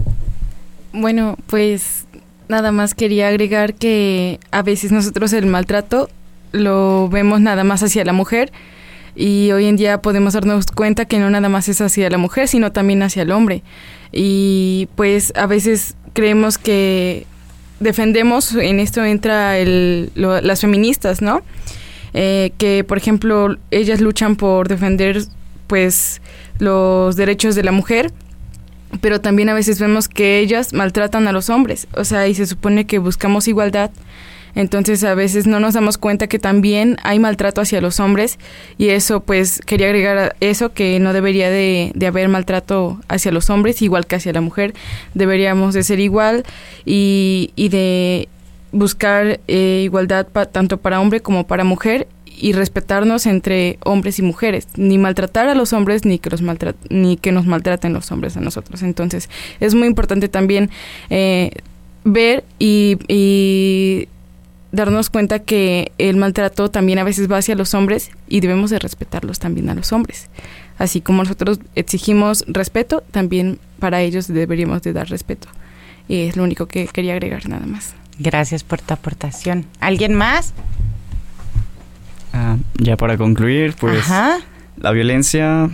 Bueno, 0.94 1.36
pues 1.48 2.08
nada 2.50 2.72
más 2.72 2.96
quería 2.96 3.30
agregar 3.30 3.76
que 3.76 4.40
a 4.52 4.64
veces 4.64 4.92
nosotros 4.92 5.32
el 5.34 5.46
maltrato 5.46 6.10
lo 6.52 7.08
vemos 7.08 7.40
nada 7.40 7.64
más 7.64 7.84
hacia 7.84 8.04
la 8.04 8.12
mujer 8.12 8.52
y 9.16 9.52
hoy 9.52 9.66
en 9.66 9.76
día 9.78 10.02
podemos 10.02 10.34
darnos 10.34 10.66
cuenta 10.68 11.06
que 11.06 11.20
no 11.20 11.30
nada 11.30 11.48
más 11.48 11.70
es 11.70 11.80
hacia 11.80 12.10
la 12.10 12.18
mujer, 12.18 12.48
sino 12.48 12.72
también 12.72 13.04
hacia 13.04 13.24
el 13.24 13.32
hombre. 13.32 13.64
Y 14.12 14.88
pues 14.96 15.32
a 15.36 15.46
veces 15.46 15.96
creemos 16.14 16.58
que 16.58 17.26
defendemos, 17.80 18.56
en 18.56 18.80
esto 18.80 19.04
entra 19.06 19.58
el, 19.58 20.12
las 20.16 20.62
feministas, 20.62 21.22
¿no? 21.22 21.42
Eh, 22.14 22.52
que 22.58 22.84
por 22.84 22.98
ejemplo 22.98 23.58
ellas 23.70 24.02
luchan 24.02 24.36
por 24.36 24.68
defender 24.68 25.22
pues 25.68 26.22
los 26.58 27.16
derechos 27.16 27.54
de 27.54 27.64
la 27.64 27.72
mujer 27.72 28.12
pero 29.02 29.22
también 29.22 29.50
a 29.50 29.54
veces 29.54 29.80
vemos 29.80 30.08
que 30.08 30.40
ellas 30.40 30.74
maltratan 30.74 31.28
a 31.28 31.32
los 31.32 31.50
hombres, 31.50 31.88
o 31.96 32.04
sea, 32.04 32.28
y 32.28 32.36
se 32.36 32.46
supone 32.46 32.86
que 32.86 33.00
buscamos 33.00 33.48
igualdad, 33.48 33.92
entonces 34.56 35.04
a 35.04 35.16
veces 35.16 35.48
no 35.48 35.60
nos 35.60 35.76
damos 35.76 35.98
cuenta 35.98 36.28
que 36.28 36.40
también 36.40 36.98
hay 37.04 37.20
maltrato 37.20 37.62
hacia 37.62 37.82
los 37.82 38.00
hombres 38.00 38.40
y 38.78 38.90
eso 38.90 39.22
pues 39.22 39.62
quería 39.66 39.88
agregar 39.88 40.36
eso 40.40 40.74
que 40.74 41.00
no 41.00 41.14
debería 41.14 41.50
de, 41.50 41.94
haber 42.08 42.30
maltrato 42.30 43.00
hacia 43.08 43.32
los 43.32 43.50
hombres 43.50 43.82
igual 43.82 44.08
que 44.08 44.16
hacia 44.16 44.34
la 44.34 44.42
mujer, 44.42 44.74
deberíamos 45.14 45.74
de 45.74 45.84
ser 45.84 46.00
igual 46.00 46.44
y, 46.86 47.52
y 47.56 47.70
de 47.70 48.28
buscar 48.72 49.40
eh, 49.48 49.82
igualdad 49.84 50.28
tanto 50.52 50.78
para 50.78 51.00
hombre 51.00 51.22
como 51.22 51.48
para 51.48 51.64
mujer 51.64 52.08
y 52.40 52.54
respetarnos 52.54 53.26
entre 53.26 53.78
hombres 53.84 54.20
y 54.20 54.22
mujeres, 54.22 54.68
ni 54.76 54.98
maltratar 54.98 55.50
a 55.50 55.56
los 55.56 55.74
hombres 55.74 56.06
ni 56.06 56.20
que 56.20 56.30
los 56.30 56.42
ni 56.90 57.18
que 57.18 57.32
nos 57.32 57.46
maltraten 57.46 57.94
los 57.94 58.12
hombres 58.12 58.38
a 58.38 58.42
nosotros. 58.42 58.82
Entonces 58.82 59.30
es 59.60 59.76
muy 59.76 59.88
importante 59.88 60.30
también 60.30 60.70
eh, 61.10 61.52
ver 62.04 62.44
y, 62.58 64.08
darnos 64.72 65.10
cuenta 65.10 65.40
que 65.40 65.92
el 65.98 66.18
maltrato 66.18 66.70
también 66.70 67.00
a 67.00 67.04
veces 67.04 67.30
va 67.30 67.38
hacia 67.38 67.56
los 67.56 67.74
hombres 67.74 68.12
y 68.28 68.40
debemos 68.40 68.70
de 68.70 68.78
respetarlos 68.78 69.40
también 69.40 69.68
a 69.70 69.74
los 69.74 69.92
hombres. 69.92 70.30
Así 70.78 71.02
como 71.02 71.24
nosotros 71.24 71.60
exigimos 71.74 72.46
respeto, 72.48 73.02
también 73.10 73.58
para 73.80 74.02
ellos 74.02 74.28
deberíamos 74.28 74.84
de 74.84 74.94
dar 74.94 75.10
respeto. 75.10 75.48
Y 76.08 76.28
es 76.28 76.38
lo 76.38 76.44
único 76.44 76.68
que 76.68 76.86
quería 76.86 77.14
agregar 77.14 77.50
nada 77.50 77.66
más. 77.66 77.96
Gracias 78.20 78.64
por 78.64 78.80
tu 78.80 78.94
aportación. 78.94 79.66
¿Alguien 79.80 80.14
más? 80.14 80.54
Ah, 82.34 82.58
ya 82.76 82.98
para 82.98 83.18
concluir, 83.18 83.76
pues 83.80 84.08
la 84.78 84.92
violencia, 84.92 85.70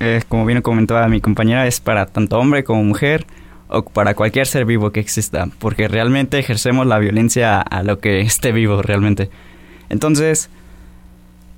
eh, 0.00 0.22
como 0.28 0.44
bien 0.46 0.62
comentaba 0.62 1.08
mi 1.08 1.20
compañera, 1.20 1.66
es 1.66 1.80
para 1.80 2.06
tanto 2.06 2.38
hombre 2.38 2.64
como 2.64 2.82
mujer 2.84 3.26
o 3.68 3.84
para 3.84 4.14
cualquier 4.14 4.46
ser 4.46 4.64
vivo 4.64 4.90
que 4.90 5.00
exista, 5.00 5.48
porque 5.58 5.88
realmente 5.88 6.38
ejercemos 6.38 6.86
la 6.86 6.98
violencia 6.98 7.60
a 7.60 7.82
lo 7.82 8.00
que 8.00 8.20
esté 8.20 8.52
vivo 8.52 8.82
realmente. 8.82 9.30
Entonces, 9.88 10.50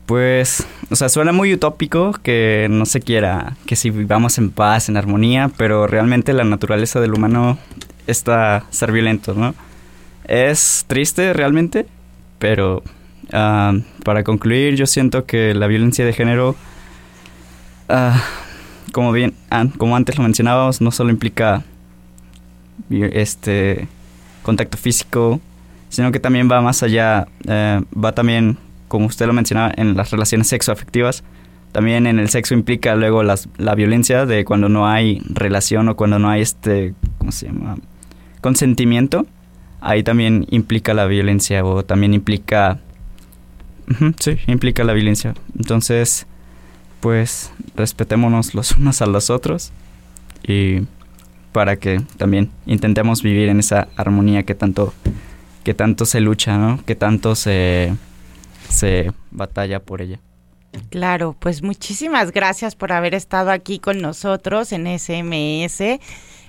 pues, 0.06 0.66
o 0.90 0.96
sea, 0.96 1.08
suena 1.08 1.32
muy 1.32 1.54
utópico 1.54 2.12
que 2.12 2.66
no 2.70 2.86
se 2.86 3.00
quiera 3.00 3.56
que 3.66 3.76
si 3.76 3.90
vivamos 3.90 4.36
en 4.38 4.50
paz, 4.50 4.88
en 4.88 4.96
armonía, 4.96 5.50
pero 5.56 5.86
realmente 5.86 6.32
la 6.32 6.44
naturaleza 6.44 7.00
del 7.00 7.14
humano 7.14 7.58
está 8.06 8.64
ser 8.70 8.92
violento, 8.92 9.34
¿no? 9.34 9.54
Es 10.26 10.84
triste 10.86 11.32
realmente, 11.32 11.86
pero 12.38 12.82
ah, 13.32 13.74
para 14.04 14.24
concluir, 14.24 14.76
yo 14.76 14.86
siento 14.86 15.26
que 15.26 15.54
la 15.54 15.66
violencia 15.66 16.04
de 16.04 16.12
género, 16.12 16.56
ah, 17.88 18.22
como 18.92 19.12
bien, 19.12 19.34
como 19.78 19.96
antes 19.96 20.16
lo 20.16 20.22
mencionábamos, 20.22 20.80
no 20.80 20.90
solo 20.90 21.10
implica 21.10 21.62
este 22.90 23.88
contacto 24.42 24.76
físico, 24.76 25.40
sino 25.88 26.12
que 26.12 26.20
también 26.20 26.50
va 26.50 26.60
más 26.60 26.82
allá, 26.82 27.26
eh, 27.46 27.80
va 27.92 28.12
también, 28.12 28.58
como 28.88 29.06
usted 29.06 29.26
lo 29.26 29.32
mencionaba, 29.32 29.72
en 29.76 29.96
las 29.96 30.10
relaciones 30.10 30.48
sexoafectivas. 30.48 31.22
También 31.72 32.06
en 32.06 32.18
el 32.18 32.28
sexo 32.28 32.52
implica 32.52 32.94
luego 32.96 33.22
la 33.22 33.74
violencia 33.74 34.26
de 34.26 34.44
cuando 34.44 34.68
no 34.68 34.86
hay 34.86 35.22
relación 35.24 35.88
o 35.88 35.96
cuando 35.96 36.18
no 36.18 36.28
hay 36.28 36.42
este, 36.42 36.94
¿cómo 37.16 37.32
se 37.32 37.46
llama? 37.46 37.76
Consentimiento. 38.42 39.26
Ahí 39.80 40.02
también 40.02 40.46
implica 40.50 40.92
la 40.92 41.06
violencia 41.06 41.64
o 41.64 41.82
también 41.82 42.14
implica... 42.14 42.78
sí, 44.18 44.38
implica 44.46 44.84
la 44.84 44.92
violencia. 44.92 45.34
Entonces, 45.58 46.26
pues 47.00 47.52
respetémonos 47.74 48.54
los 48.54 48.72
unos 48.78 49.02
a 49.02 49.06
los 49.06 49.30
otros 49.30 49.72
y 50.46 50.82
para 51.52 51.76
que 51.76 52.00
también 52.16 52.50
intentemos 52.66 53.22
vivir 53.22 53.48
en 53.48 53.60
esa 53.60 53.88
armonía 53.96 54.42
que 54.42 54.54
tanto, 54.54 54.94
que 55.64 55.74
tanto 55.74 56.06
se 56.06 56.20
lucha, 56.20 56.56
¿no? 56.56 56.82
Que 56.84 56.94
tanto 56.94 57.34
se, 57.34 57.94
se 58.68 59.12
batalla 59.30 59.80
por 59.80 60.00
ella. 60.00 60.18
Claro, 60.88 61.36
pues 61.38 61.62
muchísimas 61.62 62.32
gracias 62.32 62.74
por 62.74 62.92
haber 62.92 63.14
estado 63.14 63.50
aquí 63.50 63.78
con 63.78 64.00
nosotros 64.00 64.72
en 64.72 64.86
SMS. 64.98 66.00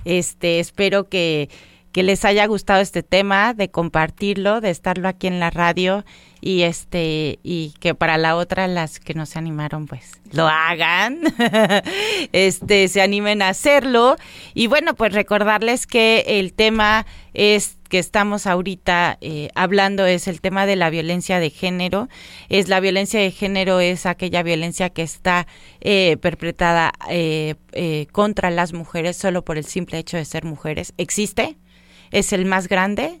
Este, 0.06 0.60
espero 0.60 1.08
que, 1.08 1.50
que 1.94 2.02
les 2.02 2.24
haya 2.24 2.44
gustado 2.46 2.80
este 2.80 3.04
tema, 3.04 3.54
de 3.54 3.70
compartirlo, 3.70 4.60
de 4.60 4.70
estarlo 4.70 5.06
aquí 5.06 5.28
en 5.28 5.38
la 5.38 5.50
radio 5.50 6.04
y 6.40 6.62
este 6.62 7.38
y 7.44 7.72
que 7.78 7.94
para 7.94 8.18
la 8.18 8.34
otra 8.34 8.66
las 8.66 8.98
que 8.98 9.14
no 9.14 9.26
se 9.26 9.38
animaron 9.38 9.86
pues 9.86 10.20
lo 10.32 10.48
hagan. 10.48 11.20
Este 12.32 12.88
se 12.88 13.00
animen 13.00 13.42
a 13.42 13.50
hacerlo. 13.50 14.16
Y 14.54 14.66
bueno 14.66 14.94
pues 14.94 15.12
recordarles 15.12 15.86
que 15.86 16.24
el 16.26 16.52
tema 16.52 17.06
es 17.32 17.76
que 17.88 18.00
estamos 18.00 18.48
ahorita 18.48 19.16
eh, 19.20 19.50
hablando 19.54 20.04
es 20.04 20.26
el 20.26 20.40
tema 20.40 20.66
de 20.66 20.74
la 20.74 20.90
violencia 20.90 21.38
de 21.38 21.50
género. 21.50 22.08
Es 22.48 22.68
la 22.68 22.80
violencia 22.80 23.20
de 23.20 23.30
género 23.30 23.78
es 23.78 24.04
aquella 24.04 24.42
violencia 24.42 24.90
que 24.90 25.02
está 25.02 25.46
eh, 25.80 26.16
perpetrada 26.20 26.92
eh, 27.08 27.54
contra 28.10 28.50
las 28.50 28.72
mujeres 28.72 29.16
solo 29.16 29.44
por 29.44 29.58
el 29.58 29.64
simple 29.64 29.98
hecho 29.98 30.16
de 30.16 30.24
ser 30.24 30.44
mujeres. 30.44 30.92
Existe 30.98 31.56
es 32.10 32.32
el 32.32 32.44
más 32.46 32.68
grande 32.68 33.20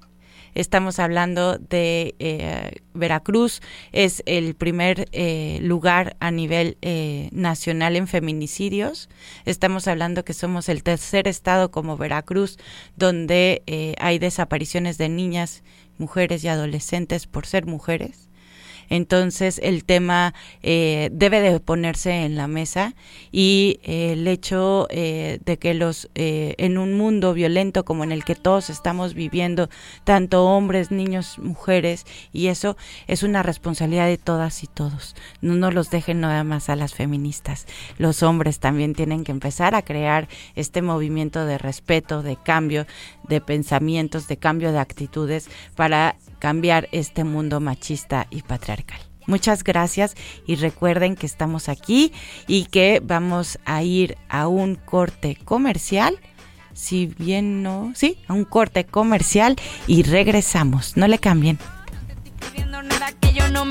Estamos 0.54 1.00
hablando 1.00 1.58
de 1.58 2.14
eh, 2.20 2.70
Veracruz, 2.94 3.60
es 3.90 4.22
el 4.24 4.54
primer 4.54 5.08
eh, 5.10 5.58
lugar 5.60 6.16
a 6.20 6.30
nivel 6.30 6.78
eh, 6.80 7.28
nacional 7.32 7.96
en 7.96 8.06
feminicidios. 8.06 9.08
Estamos 9.46 9.88
hablando 9.88 10.24
que 10.24 10.32
somos 10.32 10.68
el 10.68 10.84
tercer 10.84 11.26
estado 11.26 11.72
como 11.72 11.96
Veracruz, 11.96 12.56
donde 12.96 13.94
hay 13.98 14.18
desapariciones 14.18 14.96
de 14.96 15.08
niñas, 15.08 15.64
mujeres 15.98 16.44
y 16.44 16.48
adolescentes 16.48 17.26
por 17.26 17.46
ser 17.46 17.66
mujeres. 17.66 18.28
Entonces 18.88 19.60
el 19.62 19.84
tema 19.84 20.34
eh, 20.62 21.10
debe 21.12 21.40
de 21.40 21.58
ponerse 21.60 22.24
en 22.24 22.36
la 22.36 22.46
mesa 22.46 22.94
y 23.32 23.80
eh, 23.82 24.12
el 24.12 24.26
hecho 24.28 24.86
eh, 24.90 25.38
de 25.44 25.58
que 25.58 25.74
los 25.74 26.08
en 26.14 26.78
un 26.78 26.94
mundo 26.94 27.34
violento 27.34 27.84
como 27.84 28.04
en 28.04 28.12
el 28.12 28.24
que 28.24 28.34
todos 28.34 28.70
estamos 28.70 29.14
viviendo, 29.14 29.68
tanto 30.04 30.44
hombres, 30.46 30.90
niños, 30.90 31.38
mujeres, 31.38 32.06
y 32.32 32.48
eso 32.48 32.76
es 33.06 33.22
una 33.22 33.42
responsabilidad 33.42 34.06
de 34.06 34.18
todas 34.18 34.62
y 34.62 34.66
todos. 34.66 35.14
No 35.40 35.54
nos 35.54 35.74
los 35.74 35.90
dejen 35.90 36.20
nada 36.20 36.44
más 36.44 36.68
a 36.68 36.76
las 36.76 36.94
feministas. 36.94 37.66
Los 37.98 38.22
hombres 38.22 38.58
también 38.58 38.94
tienen 38.94 39.24
que 39.24 39.32
empezar 39.32 39.74
a 39.74 39.82
crear 39.82 40.28
este 40.54 40.82
movimiento 40.82 41.44
de 41.46 41.58
respeto, 41.58 42.22
de 42.22 42.36
cambio, 42.36 42.86
de 43.28 43.40
pensamientos, 43.40 44.28
de 44.28 44.36
cambio 44.36 44.72
de 44.72 44.78
actitudes 44.78 45.48
para 45.74 46.16
cambiar 46.44 46.90
este 46.92 47.24
mundo 47.24 47.58
machista 47.58 48.26
y 48.28 48.42
patriarcal. 48.42 49.00
Muchas 49.26 49.64
gracias 49.64 50.14
y 50.46 50.56
recuerden 50.56 51.16
que 51.16 51.24
estamos 51.24 51.70
aquí 51.70 52.12
y 52.46 52.66
que 52.66 53.00
vamos 53.02 53.58
a 53.64 53.82
ir 53.82 54.18
a 54.28 54.46
un 54.46 54.74
corte 54.74 55.38
comercial. 55.42 56.18
Si 56.74 57.06
bien 57.06 57.62
no, 57.62 57.92
sí, 57.94 58.18
a 58.28 58.34
un 58.34 58.44
corte 58.44 58.84
comercial 58.84 59.56
y 59.86 60.02
regresamos. 60.02 60.98
No 60.98 61.08
le 61.08 61.18
cambien. 61.18 61.58
que 63.22 63.32
yo 63.32 63.48
no 63.48 63.64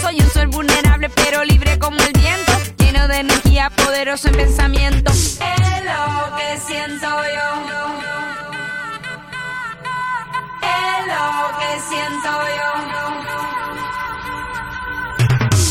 Soy 0.00 0.16
un 0.16 0.30
sol 0.30 0.48
vulnerable 0.48 1.10
pero 1.10 1.44
libre 1.44 1.78
como 1.78 1.96
el 1.98 2.12
viento, 2.12 2.52
lleno 2.78 3.06
de 3.06 3.18
energía, 3.18 3.70
poderoso 3.70 4.26
en 4.26 4.34
pensamiento. 4.34 5.12
Es 5.12 5.84
lo 5.84 6.36
que 6.36 6.58
siento 6.58 7.06
yo 7.06 8.29
es 10.62 11.06
lo 11.06 11.26
que 11.58 11.70
siento 11.88 12.30
yo. 12.58 12.70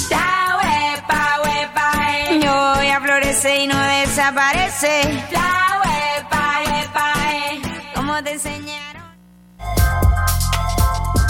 La 0.10 0.58
huepa, 0.58 1.22
huepa, 1.44 1.88
eh. 2.12 2.40
Yo 2.42 2.54
voy 2.76 2.88
a 2.88 3.00
florecer 3.02 3.62
y 3.62 3.68
no 3.68 3.78
desaparece. 3.78 5.04
La 5.32 5.82
huepa, 5.84 6.62
huepa, 6.66 7.14
eh. 7.34 7.62
Como 7.96 8.24
te 8.24 8.32
enseñaron. 8.34 9.04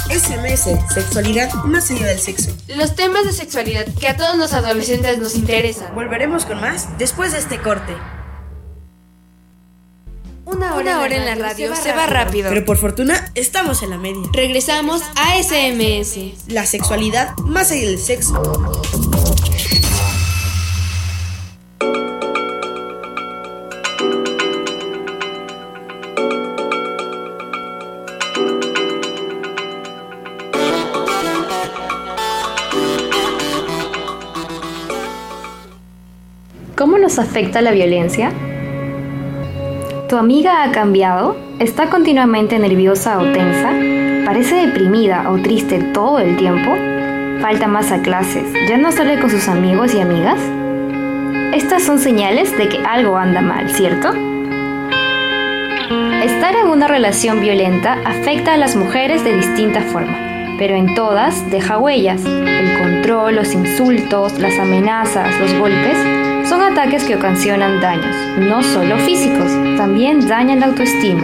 SMS, 0.10 0.94
sexualidad 0.94 1.54
más 1.66 1.92
allá 1.92 2.08
del 2.08 2.20
sexo. 2.20 2.52
Los 2.68 2.96
temas 2.96 3.26
de 3.26 3.34
sexualidad 3.34 3.86
que 4.00 4.08
a 4.08 4.18
todos 4.18 4.36
los 4.38 4.54
adolescentes 4.54 5.20
nos 5.20 5.36
interesan. 5.36 5.94
Volveremos 5.94 6.46
con 6.46 6.60
más 6.60 6.98
después 6.98 7.32
de 7.32 7.40
este 7.40 7.60
corte. 7.60 7.94
Una 10.60 10.76
hora, 11.00 11.16
en, 11.16 11.26
la 11.26 11.36
radio 11.36 11.74
se 11.74 11.94
va, 11.94 12.06
rápido. 12.06 12.50
Pero 12.50 12.66
por 12.66 12.76
fortuna 12.76 13.32
estamos 13.34 13.82
en 13.82 13.92
la 13.92 13.98
media. 13.98 14.24
Regresamos 14.34 15.02
a 15.16 15.42
SMS. 15.42 16.34
La 16.50 16.66
sexualidad 16.66 17.34
más 17.38 17.72
allá 17.72 17.86
del 17.86 17.98
sexo. 17.98 18.42
¿Cómo 36.76 36.98
nos 36.98 37.18
afecta 37.18 37.62
la 37.62 37.72
violencia? 37.72 38.34
¿Tu 40.10 40.18
amiga 40.18 40.64
ha 40.64 40.72
cambiado? 40.72 41.38
¿Está 41.60 41.92
continuamente 41.92 42.58
nerviosa 42.58 43.20
o 43.20 43.32
tensa? 43.32 43.70
¿Parece 44.26 44.56
deprimida 44.66 45.30
o 45.30 45.38
triste 45.38 45.78
todo 45.94 46.18
el 46.18 46.36
tiempo? 46.36 46.76
¿Falta 47.40 47.68
más 47.68 47.92
a 47.92 48.02
clases? 48.02 48.52
¿Ya 48.68 48.80
no 48.80 48.92
sale 48.92 49.20
con 49.20 49.30
sus 49.30 49.48
amigos 49.48 49.94
y 49.94 50.02
amigas? 50.02 50.40
Estas 51.54 51.84
son 51.84 52.00
señales 52.00 52.58
de 52.58 52.70
que 52.70 52.80
algo 52.80 53.18
anda 53.18 53.42
mal, 53.42 53.70
¿cierto? 53.70 54.10
Estar 56.24 56.56
en 56.56 56.70
una 56.72 56.88
relación 56.88 57.40
violenta 57.40 58.00
afecta 58.04 58.56
a 58.56 58.58
las 58.58 58.76
mujeres 58.76 59.24
de 59.24 59.36
distinta 59.36 59.82
forma, 59.82 60.56
pero 60.58 60.74
en 60.74 60.96
todas 60.96 61.48
deja 61.52 61.78
huellas. 61.78 62.26
El 62.26 62.80
control, 62.80 63.36
los 63.36 63.54
insultos, 63.54 64.40
las 64.40 64.58
amenazas, 64.58 65.40
los 65.40 65.54
golpes 65.60 66.29
son 66.50 66.64
ataques 66.64 67.04
que 67.04 67.16
ocasionan 67.16 67.80
daños, 67.80 68.16
no 68.40 68.64
solo 68.64 68.98
físicos, 68.98 69.52
también 69.78 70.28
dañan 70.28 70.62
la 70.62 70.66
autoestima. 70.66 71.22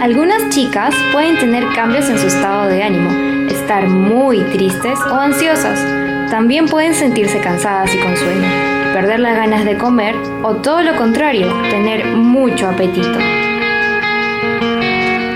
Algunas 0.00 0.48
chicas 0.50 0.94
pueden 1.10 1.36
tener 1.38 1.66
cambios 1.74 2.08
en 2.08 2.18
su 2.18 2.28
estado 2.28 2.68
de 2.68 2.84
ánimo, 2.84 3.10
estar 3.50 3.88
muy 3.88 4.42
tristes 4.52 4.96
o 5.10 5.14
ansiosas. 5.14 5.84
También 6.30 6.66
pueden 6.66 6.94
sentirse 6.94 7.40
cansadas 7.40 7.92
y 7.92 7.98
con 7.98 8.16
sueño, 8.16 8.48
perder 8.92 9.18
las 9.18 9.34
ganas 9.34 9.64
de 9.64 9.76
comer 9.76 10.14
o 10.44 10.54
todo 10.56 10.82
lo 10.82 10.94
contrario, 10.94 11.52
tener 11.68 12.06
mucho 12.06 12.68
apetito. 12.68 13.18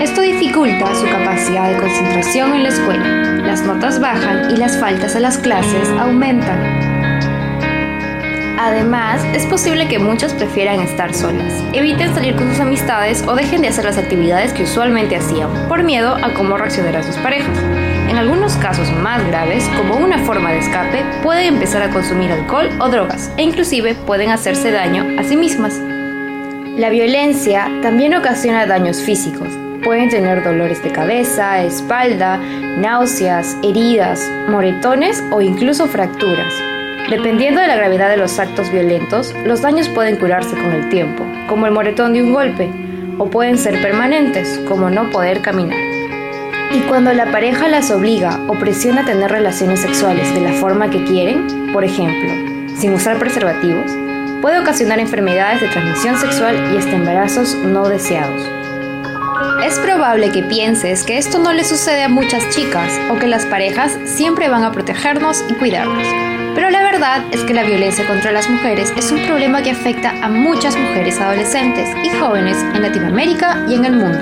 Esto 0.01 0.21
dificulta 0.21 0.95
su 0.95 1.05
capacidad 1.09 1.69
de 1.69 1.77
concentración 1.77 2.53
en 2.53 2.63
la 2.63 2.69
escuela. 2.69 3.05
Las 3.45 3.63
notas 3.63 3.99
bajan 3.99 4.49
y 4.49 4.55
las 4.55 4.77
faltas 4.79 5.17
a 5.17 5.19
las 5.19 5.37
clases 5.37 5.89
aumentan. 5.99 6.96
Además, 8.59 9.23
es 9.35 9.45
posible 9.45 9.87
que 9.87 9.99
muchos 9.99 10.33
prefieran 10.33 10.79
estar 10.79 11.13
solas, 11.13 11.63
eviten 11.73 12.11
salir 12.15 12.35
con 12.35 12.49
sus 12.49 12.59
amistades 12.59 13.23
o 13.27 13.35
dejen 13.35 13.61
de 13.61 13.67
hacer 13.67 13.85
las 13.85 13.99
actividades 13.99 14.51
que 14.51 14.63
usualmente 14.63 15.15
hacían, 15.15 15.49
por 15.67 15.83
miedo 15.83 16.15
a 16.15 16.33
cómo 16.33 16.57
reaccionarán 16.57 17.03
sus 17.03 17.17
parejas. 17.17 17.55
En 18.09 18.17
algunos 18.17 18.55
casos 18.55 18.91
más 18.91 19.23
graves, 19.27 19.69
como 19.77 19.97
una 19.97 20.17
forma 20.17 20.51
de 20.51 20.57
escape, 20.57 21.05
pueden 21.21 21.53
empezar 21.53 21.83
a 21.83 21.91
consumir 21.91 22.31
alcohol 22.31 22.67
o 22.79 22.89
drogas 22.89 23.31
e 23.37 23.43
inclusive 23.43 23.93
pueden 23.93 24.31
hacerse 24.31 24.71
daño 24.71 25.05
a 25.19 25.23
sí 25.23 25.35
mismas. 25.35 25.79
La 26.77 26.89
violencia 26.89 27.69
también 27.83 28.15
ocasiona 28.15 28.65
daños 28.65 29.03
físicos. 29.03 29.49
Pueden 29.83 30.09
tener 30.09 30.43
dolores 30.43 30.81
de 30.81 30.91
cabeza, 30.91 31.61
espalda, 31.63 32.37
náuseas, 32.37 33.55
heridas, 33.61 34.27
moretones 34.49 35.23
o 35.31 35.41
incluso 35.41 35.85
fracturas. 35.85 36.53
Dependiendo 37.09 37.61
de 37.61 37.67
la 37.67 37.77
gravedad 37.77 38.09
de 38.09 38.17
los 38.17 38.37
actos 38.37 38.69
violentos, 38.69 39.33
los 39.45 39.61
daños 39.61 39.87
pueden 39.87 40.17
curarse 40.17 40.57
con 40.57 40.73
el 40.73 40.89
tiempo, 40.89 41.23
como 41.47 41.65
el 41.65 41.71
moretón 41.71 42.11
de 42.11 42.21
un 42.21 42.33
golpe, 42.33 42.69
o 43.17 43.29
pueden 43.29 43.57
ser 43.57 43.81
permanentes, 43.81 44.59
como 44.67 44.89
no 44.89 45.09
poder 45.09 45.41
caminar. 45.41 45.79
Y 46.73 46.81
cuando 46.81 47.13
la 47.13 47.31
pareja 47.31 47.69
las 47.69 47.91
obliga 47.91 48.41
o 48.47 48.55
presiona 48.55 49.01
a 49.01 49.05
tener 49.05 49.31
relaciones 49.31 49.79
sexuales 49.79 50.33
de 50.33 50.41
la 50.41 50.51
forma 50.55 50.89
que 50.89 51.05
quieren, 51.05 51.71
por 51.71 51.85
ejemplo, 51.85 52.29
sin 52.75 52.93
usar 52.93 53.17
preservativos, 53.17 53.89
puede 54.41 54.59
ocasionar 54.59 54.99
enfermedades 54.99 55.61
de 55.61 55.69
transmisión 55.69 56.17
sexual 56.17 56.73
y 56.73 56.77
hasta 56.77 56.91
embarazos 56.91 57.55
no 57.55 57.87
deseados. 57.87 58.41
Es 59.65 59.79
probable 59.79 60.29
que 60.31 60.43
pienses 60.43 61.05
que 61.05 61.17
esto 61.17 61.39
no 61.39 61.53
le 61.53 61.63
sucede 61.63 62.03
a 62.03 62.09
muchas 62.09 62.49
chicas 62.49 62.99
o 63.09 63.17
que 63.17 63.27
las 63.27 63.45
parejas 63.45 63.97
siempre 64.03 64.49
van 64.49 64.65
a 64.65 64.73
protegernos 64.73 65.45
y 65.49 65.53
cuidarnos. 65.53 66.36
Pero 66.57 66.71
la 66.71 66.81
verdad 66.81 67.23
es 67.31 67.43
que 67.43 67.53
la 67.53 67.61
violencia 67.61 68.07
contra 68.07 68.31
las 68.31 68.49
mujeres 68.49 68.91
es 68.97 69.11
un 69.11 69.21
problema 69.27 69.61
que 69.61 69.69
afecta 69.69 70.09
a 70.23 70.27
muchas 70.27 70.75
mujeres 70.75 71.19
adolescentes 71.19 71.87
y 72.03 72.09
jóvenes 72.17 72.57
en 72.73 72.81
Latinoamérica 72.81 73.63
y 73.69 73.75
en 73.75 73.85
el 73.85 73.93
mundo. 73.93 74.17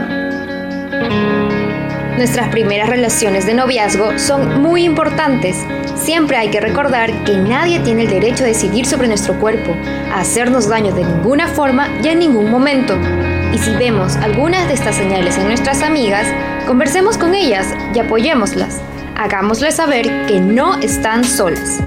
Nuestras 2.17 2.49
primeras 2.49 2.89
relaciones 2.89 3.45
de 3.45 3.53
noviazgo 3.53 4.19
son 4.19 4.61
muy 4.61 4.83
importantes. 4.83 5.55
Siempre 5.95 6.35
hay 6.35 6.49
que 6.49 6.59
recordar 6.59 7.09
que 7.23 7.37
nadie 7.37 7.79
tiene 7.79 8.03
el 8.03 8.09
derecho 8.09 8.43
a 8.43 8.47
decidir 8.47 8.85
sobre 8.85 9.07
nuestro 9.07 9.39
cuerpo, 9.39 9.73
a 10.11 10.19
hacernos 10.19 10.67
daño 10.67 10.93
de 10.93 11.05
ninguna 11.05 11.47
forma 11.47 11.87
y 12.03 12.09
en 12.09 12.19
ningún 12.19 12.51
momento. 12.51 12.97
Y 13.53 13.57
si 13.59 13.73
vemos 13.77 14.17
algunas 14.17 14.67
de 14.67 14.73
estas 14.73 14.97
señales 14.97 15.37
en 15.37 15.47
nuestras 15.47 15.81
amigas, 15.81 16.27
conversemos 16.67 17.17
con 17.17 17.33
ellas 17.33 17.73
y 17.93 17.99
apoyémoslas. 17.99 18.81
Hagámosles 19.15 19.75
saber 19.75 20.25
que 20.25 20.41
no 20.41 20.77
están 20.81 21.23
solas. 21.23 21.81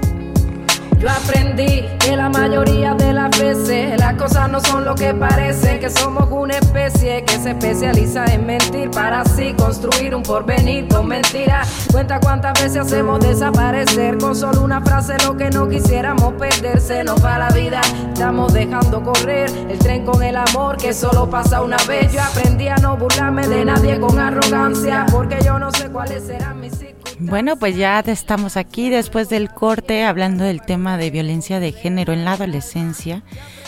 Yo 0.99 1.09
aprendí 1.09 1.85
que 1.97 2.17
la 2.17 2.27
mayoría 2.27 2.93
de 2.93 3.13
las 3.13 3.29
veces 3.39 3.97
las 3.97 4.15
cosas 4.15 4.49
no 4.49 4.59
son 4.59 4.83
lo 4.83 4.95
que 4.95 5.13
parecen, 5.13 5.79
que 5.79 5.89
somos 5.89 6.27
una 6.29 6.57
especie 6.57 7.23
que 7.23 7.37
se 7.37 7.51
especializa 7.51 8.25
en 8.25 8.45
mentir 8.45 8.91
para 8.91 9.21
así 9.21 9.53
construir 9.53 10.13
un 10.13 10.23
porvenir 10.23 10.89
con 10.89 11.07
mentiras. 11.07 11.87
Cuenta 11.89 12.19
cuántas 12.19 12.51
veces 12.61 12.79
hacemos 12.79 13.21
desaparecer 13.21 14.17
con 14.17 14.35
solo 14.35 14.61
una 14.61 14.81
frase 14.81 15.15
lo 15.25 15.37
que 15.37 15.49
no 15.49 15.69
quisiéramos 15.69 16.33
perderse, 16.33 17.01
nos 17.05 17.23
va 17.23 17.39
la 17.39 17.49
vida. 17.51 17.79
Estamos 18.13 18.51
dejando 18.51 19.01
correr 19.01 19.49
el 19.69 19.79
tren 19.79 20.03
con 20.03 20.21
el 20.21 20.35
amor 20.35 20.75
que 20.75 20.91
solo 20.93 21.29
pasa 21.29 21.61
una 21.61 21.77
vez. 21.87 22.11
Yo 22.11 22.21
aprendí 22.21 22.67
a 22.67 22.75
no 22.75 22.97
burlarme 22.97 23.47
de 23.47 23.63
nadie 23.63 24.01
con 24.01 24.19
arrogancia, 24.19 25.05
porque 25.09 25.39
yo 25.45 25.59
no 25.59 25.71
sé 25.71 25.89
cuáles 25.89 26.25
serán 26.25 26.59
mis 26.59 26.77
bueno, 27.19 27.57
pues 27.57 27.75
ya 27.75 27.99
estamos 27.99 28.55
aquí 28.55 28.89
después 28.89 29.27
del 29.27 29.49
corte 29.49 30.03
hablando 30.03 30.45
del 30.45 30.61
tema 30.61 30.97
de 30.97 31.11
violencia 31.11 31.59
de 31.59 31.73
género 31.73 32.13
en 32.13 32.23
la 32.23 32.33
adolescencia. 32.33 33.23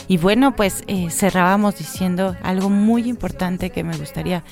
Y 0.08 0.18
bueno, 0.18 0.56
pues 0.56 0.84
eh, 0.88 1.10
cerrábamos 1.10 1.78
diciendo 1.78 2.36
algo 2.44 2.70
muy 2.70 3.10
importante 3.10 3.70
que 3.70 3.84
me 3.84 3.98
gustaría 3.98 4.44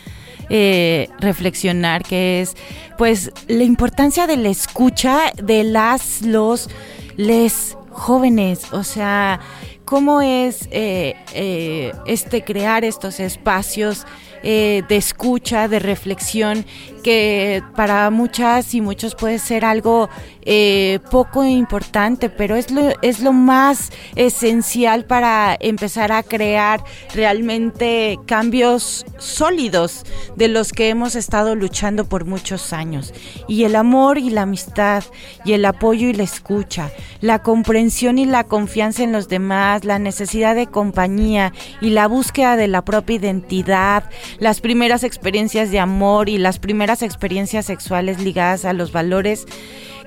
eh, 0.50 1.10
reflexionar, 1.20 2.04
que 2.04 2.42
es 2.42 2.56
pues 2.98 3.32
la 3.48 3.64
importancia 3.64 4.28
de 4.28 4.38
la 4.38 4.50
escucha 4.50 5.32
de 5.42 5.64
las, 5.64 6.22
los, 6.22 6.70
les 7.16 7.78
jóvenes. 7.92 8.74
O 8.74 8.84
sea, 8.84 9.40
cómo 9.86 10.22
es 10.22 10.68
eh, 10.72 11.94
este 12.06 12.44
crear 12.44 12.84
estos 12.84 13.20
espacios 13.20 14.06
de 14.42 14.86
escucha, 14.90 15.68
de 15.68 15.80
reflexión 15.80 16.66
que 17.00 17.64
para 17.76 18.10
muchas 18.10 18.74
y 18.74 18.82
muchos 18.82 19.16
puede 19.16 19.40
ser 19.40 19.66
algo 19.66 20.10
eh, 20.44 21.00
poco 21.12 21.46
importante, 21.46 22.30
pero 22.30 22.56
es 22.56 22.72
lo, 22.72 22.94
es 23.02 23.20
lo 23.20 23.34
más 23.34 23.92
esencial 24.16 25.06
para 25.06 25.56
empezar 25.60 26.12
a 26.12 26.24
crear 26.24 26.84
realmente 27.14 28.18
cambios 28.26 29.06
sólidos 29.18 30.06
de 30.36 30.48
los 30.48 30.72
que 30.72 30.90
hemos 30.90 31.16
estado 31.16 31.56
luchando 31.56 32.06
por 32.10 32.26
muchos 32.26 32.74
años. 32.74 33.14
Y 33.48 33.64
el 33.66 33.76
amor 33.76 34.18
y 34.18 34.32
la 34.32 34.42
amistad, 34.42 35.04
y 35.46 35.54
el 35.54 35.66
apoyo 35.66 36.08
y 36.08 36.14
la 36.14 36.24
escucha, 36.24 36.92
la 37.22 37.44
comprensión 37.44 38.18
y 38.18 38.26
la 38.26 38.44
confianza 38.46 39.04
en 39.04 39.12
los 39.12 39.28
demás, 39.28 39.86
la 39.86 40.00
necesidad 40.00 40.56
de 40.56 40.68
compañía 40.68 41.54
y 41.80 41.92
la 41.92 42.08
búsqueda 42.08 42.56
de 42.56 42.68
la 42.68 42.84
propia 42.84 43.18
identidad, 43.18 44.10
las 44.40 44.62
primeras 44.62 45.04
experiencias 45.04 45.70
de 45.70 45.80
amor 45.80 46.28
y 46.28 46.38
las 46.40 46.58
primeras 46.58 46.89
experiencias 46.90 47.66
sexuales 47.66 48.20
ligadas 48.20 48.66
a 48.66 48.74
los 48.74 48.92
valores 48.92 49.46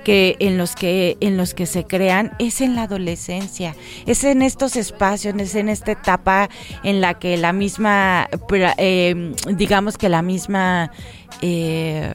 que 0.03 0.35
en 0.39 0.57
los 0.57 0.75
que 0.75 1.17
en 1.21 1.37
los 1.37 1.53
que 1.53 1.65
se 1.65 1.85
crean 1.85 2.33
es 2.37 2.61
en 2.61 2.75
la 2.75 2.83
adolescencia, 2.83 3.75
es 4.05 4.23
en 4.23 4.41
estos 4.41 4.75
espacios, 4.75 5.33
es 5.39 5.55
en 5.55 5.69
esta 5.69 5.93
etapa 5.93 6.49
en 6.83 6.99
la 6.99 7.13
que 7.19 7.37
la 7.37 7.53
misma, 7.53 8.29
eh, 8.77 9.33
digamos 9.55 9.97
que 9.97 10.09
la 10.09 10.21
misma 10.21 10.91
eh, 11.41 12.13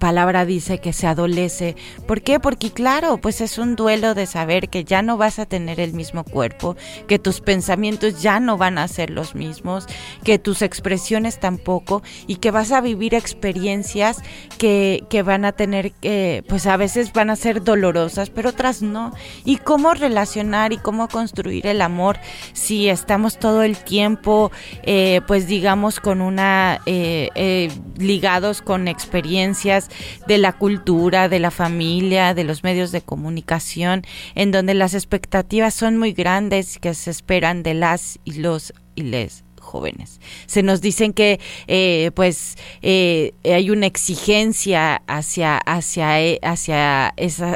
palabra 0.00 0.44
dice 0.44 0.78
que 0.78 0.92
se 0.92 1.06
adolece. 1.06 1.76
¿Por 2.08 2.22
qué? 2.22 2.40
Porque 2.40 2.72
claro, 2.72 3.18
pues 3.18 3.40
es 3.40 3.58
un 3.58 3.76
duelo 3.76 4.14
de 4.14 4.26
saber 4.26 4.68
que 4.68 4.82
ya 4.82 5.02
no 5.02 5.16
vas 5.16 5.38
a 5.38 5.46
tener 5.46 5.78
el 5.78 5.92
mismo 5.92 6.24
cuerpo, 6.24 6.76
que 7.06 7.20
tus 7.20 7.40
pensamientos 7.40 8.20
ya 8.20 8.40
no 8.40 8.56
van 8.56 8.78
a 8.78 8.88
ser 8.88 9.10
los 9.10 9.36
mismos, 9.36 9.86
que 10.24 10.40
tus 10.40 10.62
expresiones 10.62 11.38
tampoco 11.38 12.02
y 12.26 12.36
que 12.36 12.50
vas 12.50 12.72
a 12.72 12.80
vivir 12.80 13.14
experiencias 13.14 14.18
que, 14.58 15.04
que 15.08 15.22
van 15.22 15.44
a 15.44 15.52
tener 15.52 15.92
que, 15.92 16.42
pues 16.48 16.66
a 16.66 16.76
veces 16.76 17.12
van 17.12 17.30
a 17.30 17.36
ser 17.36 17.62
dolorosas, 17.62 18.30
pero 18.30 18.50
otras 18.50 18.82
no. 18.82 19.12
Y 19.44 19.58
cómo 19.58 19.94
relacionar 19.94 20.72
y 20.72 20.78
cómo 20.78 21.08
construir 21.08 21.66
el 21.66 21.82
amor 21.82 22.18
si 22.54 22.88
estamos 22.88 23.38
todo 23.38 23.62
el 23.62 23.76
tiempo, 23.76 24.50
eh, 24.82 25.20
pues 25.26 25.46
digamos, 25.46 26.00
con 26.00 26.22
una, 26.22 26.80
eh, 26.86 27.28
eh, 27.34 27.70
ligados 27.98 28.62
con 28.62 28.88
experiencias 28.88 29.89
de 30.26 30.38
la 30.38 30.52
cultura, 30.52 31.28
de 31.28 31.38
la 31.38 31.50
familia, 31.50 32.34
de 32.34 32.44
los 32.44 32.62
medios 32.62 32.92
de 32.92 33.02
comunicación, 33.02 34.02
en 34.34 34.50
donde 34.50 34.74
las 34.74 34.94
expectativas 34.94 35.74
son 35.74 35.96
muy 35.96 36.12
grandes 36.12 36.78
que 36.78 36.94
se 36.94 37.10
esperan 37.10 37.62
de 37.62 37.74
las 37.74 38.18
y 38.24 38.34
los 38.34 38.72
y 38.94 39.02
les 39.02 39.44
jóvenes. 39.70 40.20
Se 40.46 40.62
nos 40.62 40.80
dicen 40.80 41.12
que 41.12 41.38
eh, 41.68 42.10
pues 42.14 42.56
eh, 42.82 43.32
hay 43.44 43.70
una 43.70 43.86
exigencia 43.86 45.02
hacia 45.06 45.58
hacia 45.58 46.20
eh, 46.20 46.40
hacia 46.42 47.14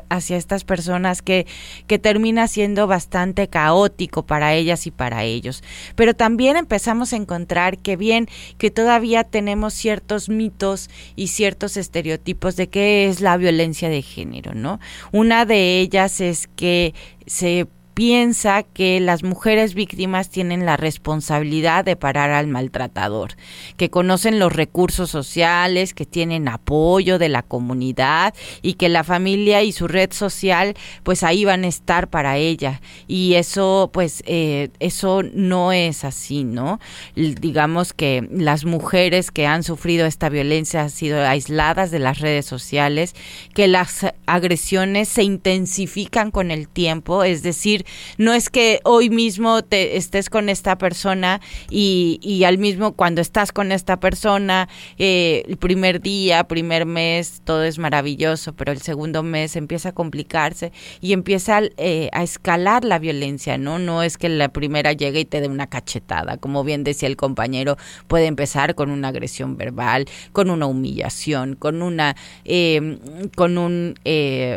hacia 0.09 0.37
estas 0.37 0.65
personas 0.65 1.23
que 1.23 1.47
que 1.89 1.99
termina 1.99 2.47
siendo 2.47 2.87
bastante 2.87 3.49
caótico 3.49 4.25
para 4.25 4.55
ellas 4.55 4.87
y 4.87 4.91
para 4.93 5.25
ellos. 5.25 5.65
Pero 5.97 6.15
también 6.15 6.57
empezamos 6.57 7.13
a 7.13 7.17
encontrar 7.17 7.79
que 7.79 7.97
bien 7.97 8.29
que 8.59 8.71
todavía 8.71 9.25
tenemos 9.25 9.75
ciertos 9.75 10.29
mitos 10.29 10.91
y 11.17 11.29
ciertos 11.29 11.77
estereotipos 11.77 12.55
de 12.55 12.69
qué 12.69 13.09
es 13.09 13.21
la 13.21 13.37
violencia 13.37 13.89
de 13.89 14.03
género, 14.03 14.55
¿no? 14.55 14.79
Una 15.11 15.47
de 15.47 15.81
ellas 15.81 16.21
es 16.21 16.47
que 16.47 16.95
se 17.27 17.67
piensa 17.95 18.65
que 18.65 19.01
las 19.01 19.23
mujeres 19.23 19.75
víctimas 19.75 20.29
tienen 20.29 20.67
la 20.67 20.77
responsabilidad 20.77 21.85
de 21.85 21.97
parar 21.97 22.31
al 22.31 22.49
maltratador, 22.49 23.37
que 23.77 23.89
conocen 23.89 24.39
los 24.39 24.53
recursos 24.53 25.11
sociales, 25.11 25.95
que 25.95 26.05
tienen 26.05 26.49
apoyo 26.49 27.19
de 27.19 27.29
la 27.29 27.43
comunidad 27.43 28.35
y 28.63 28.75
que 28.75 28.89
la 28.89 29.05
familia 29.05 29.63
y 29.63 29.73
su 29.73 29.87
red 29.87 30.13
social 30.13 30.75
pues 31.05 31.23
ahí 31.23 31.45
van 31.45 31.65
a 31.65 31.69
estar 31.69 32.09
para 32.09 32.37
ella 32.37 32.81
y 33.07 33.35
eso 33.35 33.91
pues 33.93 34.23
eh, 34.27 34.71
eso 34.81 35.23
no 35.23 35.73
es 35.73 36.05
así, 36.05 36.45
¿no? 36.45 36.81
Digamos 37.15 37.93
que 37.93 38.29
las 38.31 38.65
mujeres 38.65 39.31
que 39.31 39.47
han 39.47 39.63
sufrido 39.63 40.07
esta 40.07 40.29
violencia 40.29 40.83
han 40.83 40.91
sido 40.91 41.25
aisladas 41.25 41.91
de 41.91 42.01
las 42.01 42.19
redes 42.19 42.47
sociales, 42.47 43.15
que 43.55 43.69
las 43.69 44.07
agresiones 44.27 45.09
se 45.09 45.23
intensifican 45.23 46.31
con 46.31 46.51
el 46.51 46.69
tiempo, 46.69 47.23
es 47.25 47.43
decir, 47.43 47.84
no 48.19 48.33
es 48.33 48.51
que 48.51 48.81
hoy 48.85 49.11
mismo 49.11 49.63
te 49.63 49.97
estés 49.97 50.31
con 50.31 50.49
esta 50.49 50.79
persona 50.79 51.41
y, 51.71 52.43
al 52.45 52.59
mismo 52.59 52.93
cuando 52.93 53.21
estás 53.21 53.53
con 53.53 53.73
esta 53.73 53.99
persona, 53.99 54.69
eh, 54.99 55.45
el 55.47 55.57
primer 55.57 56.01
día, 56.01 56.45
primer 56.45 56.87
mes, 56.87 57.43
todo 57.45 57.65
es 57.65 57.79
maravilloso, 57.79 58.53
pero 58.55 58.73
el 58.73 58.81
segundo 58.81 59.23
mes 59.23 59.57
empieza 59.57 59.91
a 59.91 59.93
complicarse 59.93 60.73
y 61.01 61.13
empieza 61.13 61.61
eh, 61.77 62.11
a 62.13 62.23
escalar 62.23 62.85
la 62.85 62.99
violencia, 62.99 63.59
¿no? 63.59 63.79
No 63.79 64.03
es 64.03 64.19
que 64.19 64.29
la 64.29 64.49
primera 64.49 64.93
llegue 64.93 65.21
y 65.21 65.25
te 65.25 65.41
dé 65.41 65.49
una 65.49 65.69
cachetada, 65.69 66.37
como 66.37 66.65
bien 66.65 66.85
decía 66.85 67.09
el 67.09 67.17
compañero, 67.17 67.77
puede 68.07 68.27
empezar 68.27 68.75
con 68.75 68.91
una 68.91 69.09
agresión 69.09 69.57
verbal, 69.57 70.07
con 70.33 70.51
una 70.51 70.67
humillación, 70.67 71.55
con 71.57 71.83
una, 71.83 72.17
eh, 72.45 72.99
con 73.37 73.59
un, 73.59 73.95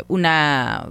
una 0.07 0.89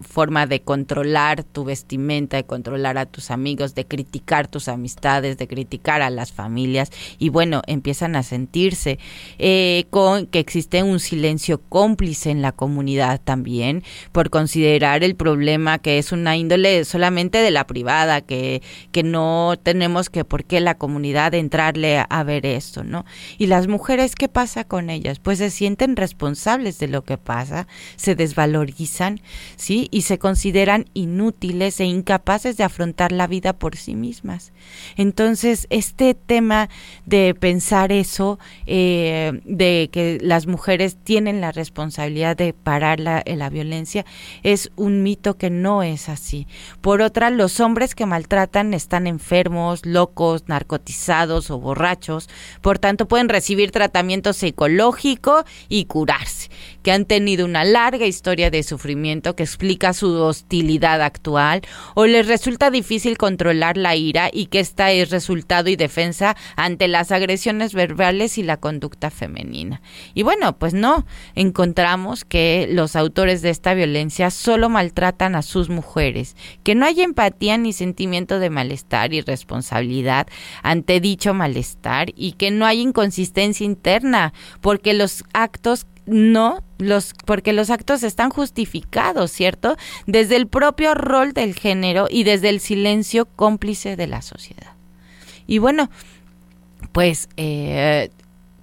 forma 0.00 0.46
de 0.46 0.60
controlar 0.62 1.44
tu 1.44 1.59
vestimenta, 1.64 2.36
de 2.36 2.44
controlar 2.44 2.98
a 2.98 3.06
tus 3.06 3.30
amigos, 3.30 3.74
de 3.74 3.86
criticar 3.86 4.48
tus 4.48 4.68
amistades, 4.68 5.38
de 5.38 5.48
criticar 5.48 6.02
a 6.02 6.10
las 6.10 6.32
familias 6.32 6.90
y 7.18 7.28
bueno, 7.28 7.62
empiezan 7.66 8.16
a 8.16 8.22
sentirse 8.22 8.98
eh, 9.38 9.84
con 9.90 10.26
que 10.26 10.38
existe 10.38 10.82
un 10.82 11.00
silencio 11.00 11.60
cómplice 11.68 12.30
en 12.30 12.42
la 12.42 12.52
comunidad 12.52 13.20
también 13.22 13.82
por 14.12 14.30
considerar 14.30 15.04
el 15.04 15.16
problema 15.16 15.78
que 15.78 15.98
es 15.98 16.12
una 16.12 16.36
índole 16.36 16.84
solamente 16.84 17.38
de 17.38 17.50
la 17.50 17.66
privada, 17.66 18.20
que, 18.20 18.62
que 18.92 19.02
no 19.02 19.54
tenemos 19.62 20.10
que 20.10 20.24
por 20.24 20.44
qué 20.44 20.60
la 20.60 20.76
comunidad 20.76 21.34
entrarle 21.34 21.98
a, 21.98 22.02
a 22.02 22.24
ver 22.24 22.46
esto, 22.46 22.84
¿no? 22.84 23.04
Y 23.38 23.46
las 23.46 23.66
mujeres, 23.66 24.14
¿qué 24.14 24.28
pasa 24.28 24.64
con 24.64 24.90
ellas? 24.90 25.18
Pues 25.18 25.38
se 25.38 25.50
sienten 25.50 25.96
responsables 25.96 26.78
de 26.78 26.88
lo 26.88 27.04
que 27.04 27.18
pasa, 27.18 27.66
se 27.96 28.14
desvalorizan, 28.14 29.20
¿sí? 29.56 29.88
Y 29.90 30.02
se 30.02 30.18
consideran 30.18 30.86
inútiles 30.94 31.49
e 31.50 31.84
incapaces 31.84 32.56
de 32.56 32.64
afrontar 32.64 33.12
la 33.12 33.26
vida 33.26 33.52
por 33.52 33.76
sí 33.76 33.94
mismas. 33.94 34.52
Entonces, 34.96 35.66
este 35.70 36.14
tema 36.14 36.68
de 37.06 37.34
pensar 37.34 37.92
eso, 37.92 38.38
eh, 38.66 39.40
de 39.44 39.90
que 39.92 40.18
las 40.22 40.46
mujeres 40.46 40.96
tienen 41.02 41.40
la 41.40 41.52
responsabilidad 41.52 42.36
de 42.36 42.52
parar 42.52 43.00
la, 43.00 43.22
la 43.26 43.50
violencia, 43.50 44.04
es 44.42 44.70
un 44.76 45.02
mito 45.02 45.36
que 45.36 45.50
no 45.50 45.82
es 45.82 46.08
así. 46.08 46.46
Por 46.80 47.02
otra, 47.02 47.30
los 47.30 47.60
hombres 47.60 47.94
que 47.94 48.06
maltratan 48.06 48.74
están 48.74 49.06
enfermos, 49.06 49.84
locos, 49.84 50.44
narcotizados 50.48 51.50
o 51.50 51.58
borrachos, 51.58 52.28
por 52.60 52.78
tanto 52.78 53.08
pueden 53.08 53.28
recibir 53.28 53.70
tratamiento 53.70 54.32
psicológico 54.32 55.44
y 55.68 55.84
curarse, 55.86 56.48
que 56.82 56.92
han 56.92 57.04
tenido 57.04 57.44
una 57.44 57.64
larga 57.64 58.06
historia 58.06 58.50
de 58.50 58.62
sufrimiento 58.62 59.36
que 59.36 59.42
explica 59.42 59.92
su 59.92 60.12
hostilidad 60.14 61.02
actual 61.02 61.62
o 61.94 62.06
les 62.06 62.26
resulta 62.26 62.70
difícil 62.70 63.18
controlar 63.18 63.76
la 63.76 63.96
ira 63.96 64.30
y 64.32 64.46
que 64.46 64.60
esta 64.60 64.90
es 64.92 65.10
resultado 65.10 65.68
y 65.68 65.76
defensa 65.76 66.36
ante 66.56 66.88
las 66.88 67.12
agresiones 67.12 67.74
verbales 67.74 68.38
y 68.38 68.42
la 68.42 68.56
conducta 68.56 69.10
femenina. 69.10 69.82
Y 70.14 70.22
bueno, 70.22 70.58
pues 70.58 70.74
no, 70.74 71.06
encontramos 71.34 72.24
que 72.24 72.68
los 72.70 72.96
autores 72.96 73.42
de 73.42 73.50
esta 73.50 73.74
violencia 73.74 74.30
solo 74.30 74.68
maltratan 74.68 75.34
a 75.34 75.42
sus 75.42 75.68
mujeres, 75.68 76.36
que 76.62 76.74
no 76.74 76.86
hay 76.86 77.02
empatía 77.02 77.58
ni 77.58 77.72
sentimiento 77.72 78.38
de 78.38 78.50
malestar 78.50 79.12
y 79.12 79.20
responsabilidad 79.20 80.26
ante 80.62 81.00
dicho 81.00 81.34
malestar 81.34 82.12
y 82.14 82.32
que 82.32 82.50
no 82.50 82.66
hay 82.66 82.80
inconsistencia 82.80 83.64
interna, 83.64 84.32
porque 84.60 84.94
los 84.94 85.24
actos 85.32 85.86
no 86.06 86.62
los 86.80 87.14
porque 87.24 87.52
los 87.52 87.70
actos 87.70 88.02
están 88.02 88.30
justificados, 88.30 89.30
¿cierto? 89.30 89.76
Desde 90.06 90.36
el 90.36 90.46
propio 90.46 90.94
rol 90.94 91.32
del 91.32 91.54
género 91.54 92.06
y 92.10 92.24
desde 92.24 92.48
el 92.48 92.60
silencio 92.60 93.26
cómplice 93.26 93.96
de 93.96 94.06
la 94.06 94.22
sociedad. 94.22 94.74
Y 95.46 95.58
bueno, 95.58 95.90
pues 96.92 97.28
eh, 97.36 98.10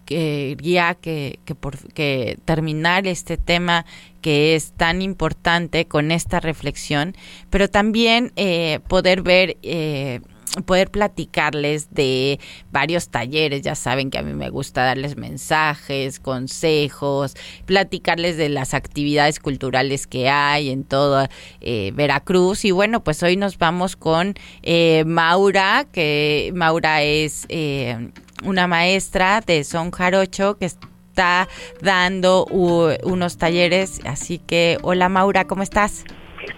quería 0.06 0.96
que, 0.96 1.40
que, 1.46 1.54
por, 1.54 1.78
que 1.94 2.40
terminar 2.46 3.08
este 3.08 3.38
tema 3.38 3.86
que 4.22 4.56
es 4.56 4.72
tan 4.72 5.02
importante 5.02 5.86
con 5.86 6.12
esta 6.12 6.40
reflexión, 6.40 7.16
pero 7.50 7.70
también 7.70 8.32
eh, 8.36 8.80
poder 8.88 9.22
ver 9.22 9.58
eh, 9.62 10.22
poder 10.66 10.90
platicarles 10.90 11.94
de 11.94 12.40
varios 12.72 13.10
talleres, 13.10 13.62
ya 13.62 13.76
saben 13.76 14.10
que 14.10 14.18
a 14.18 14.22
mí 14.22 14.34
me 14.34 14.50
gusta 14.50 14.84
darles 14.84 15.18
mensajes, 15.18 16.20
consejos, 16.20 17.36
platicarles 17.66 18.38
de 18.38 18.50
las 18.50 18.74
actividades 18.74 19.40
culturales 19.40 20.08
que 20.08 20.30
hay 20.30 20.70
en 20.70 20.84
toda 20.84 21.30
eh, 21.62 21.92
Veracruz 21.94 22.66
y 22.66 22.72
bueno, 22.72 23.04
pues 23.04 23.22
hoy 23.24 23.38
nos 23.38 23.58
vamos 23.58 23.96
con 23.96 24.36
eh, 24.64 25.04
Maura, 25.06 25.86
que 25.92 26.52
Maura 26.56 27.02
es 27.04 27.46
eh, 27.50 28.12
una 28.44 28.68
maestra 28.68 29.42
de 29.42 29.64
son 29.64 29.92
jarocho 29.92 30.58
que 30.58 30.66
está 30.66 31.48
dando 31.82 32.46
unos 32.46 33.38
talleres, 33.38 34.02
así 34.06 34.38
que 34.38 34.78
hola 34.84 35.10
Maura, 35.10 35.46
¿cómo 35.46 35.64
estás? 35.64 36.04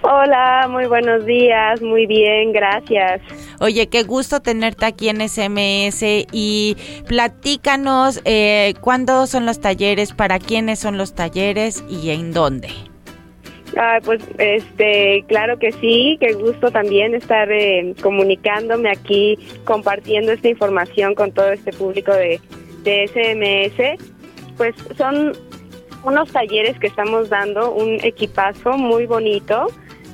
Hola, 0.01 0.67
muy 0.69 0.85
buenos 0.85 1.25
días, 1.25 1.81
muy 1.81 2.05
bien, 2.05 2.53
gracias. 2.53 3.21
Oye, 3.59 3.87
qué 3.87 4.03
gusto 4.03 4.39
tenerte 4.39 4.85
aquí 4.85 5.09
en 5.09 5.27
SMS 5.27 6.03
y 6.31 6.77
platícanos 7.07 8.21
eh, 8.25 8.73
cuándo 8.81 9.27
son 9.27 9.45
los 9.45 9.59
talleres, 9.59 10.13
para 10.13 10.39
quiénes 10.39 10.79
son 10.79 10.97
los 10.97 11.15
talleres 11.15 11.83
y 11.89 12.11
en 12.11 12.31
dónde. 12.31 12.69
Ah, 13.77 13.99
pues 14.03 14.21
este, 14.37 15.23
claro 15.27 15.59
que 15.59 15.71
sí, 15.73 16.17
qué 16.19 16.33
gusto 16.33 16.71
también 16.71 17.13
estar 17.13 17.51
eh, 17.51 17.93
comunicándome 18.01 18.89
aquí, 18.89 19.37
compartiendo 19.63 20.31
esta 20.31 20.49
información 20.49 21.13
con 21.13 21.31
todo 21.31 21.51
este 21.51 21.71
público 21.71 22.11
de, 22.13 22.39
de 22.83 23.07
SMS. 23.07 24.03
Pues 24.57 24.75
son 24.97 25.33
unos 26.04 26.32
talleres 26.32 26.78
que 26.80 26.88
estamos 26.88 27.30
dando, 27.30 27.72
un 27.72 28.00
equipazo 28.04 28.74
muy 28.74 29.06
bonito 29.06 29.68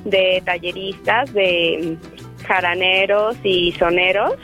de 0.04 0.42
talleristas, 0.44 1.32
de 1.32 1.96
jaraneros 2.46 3.36
y 3.42 3.72
soneros, 3.72 4.34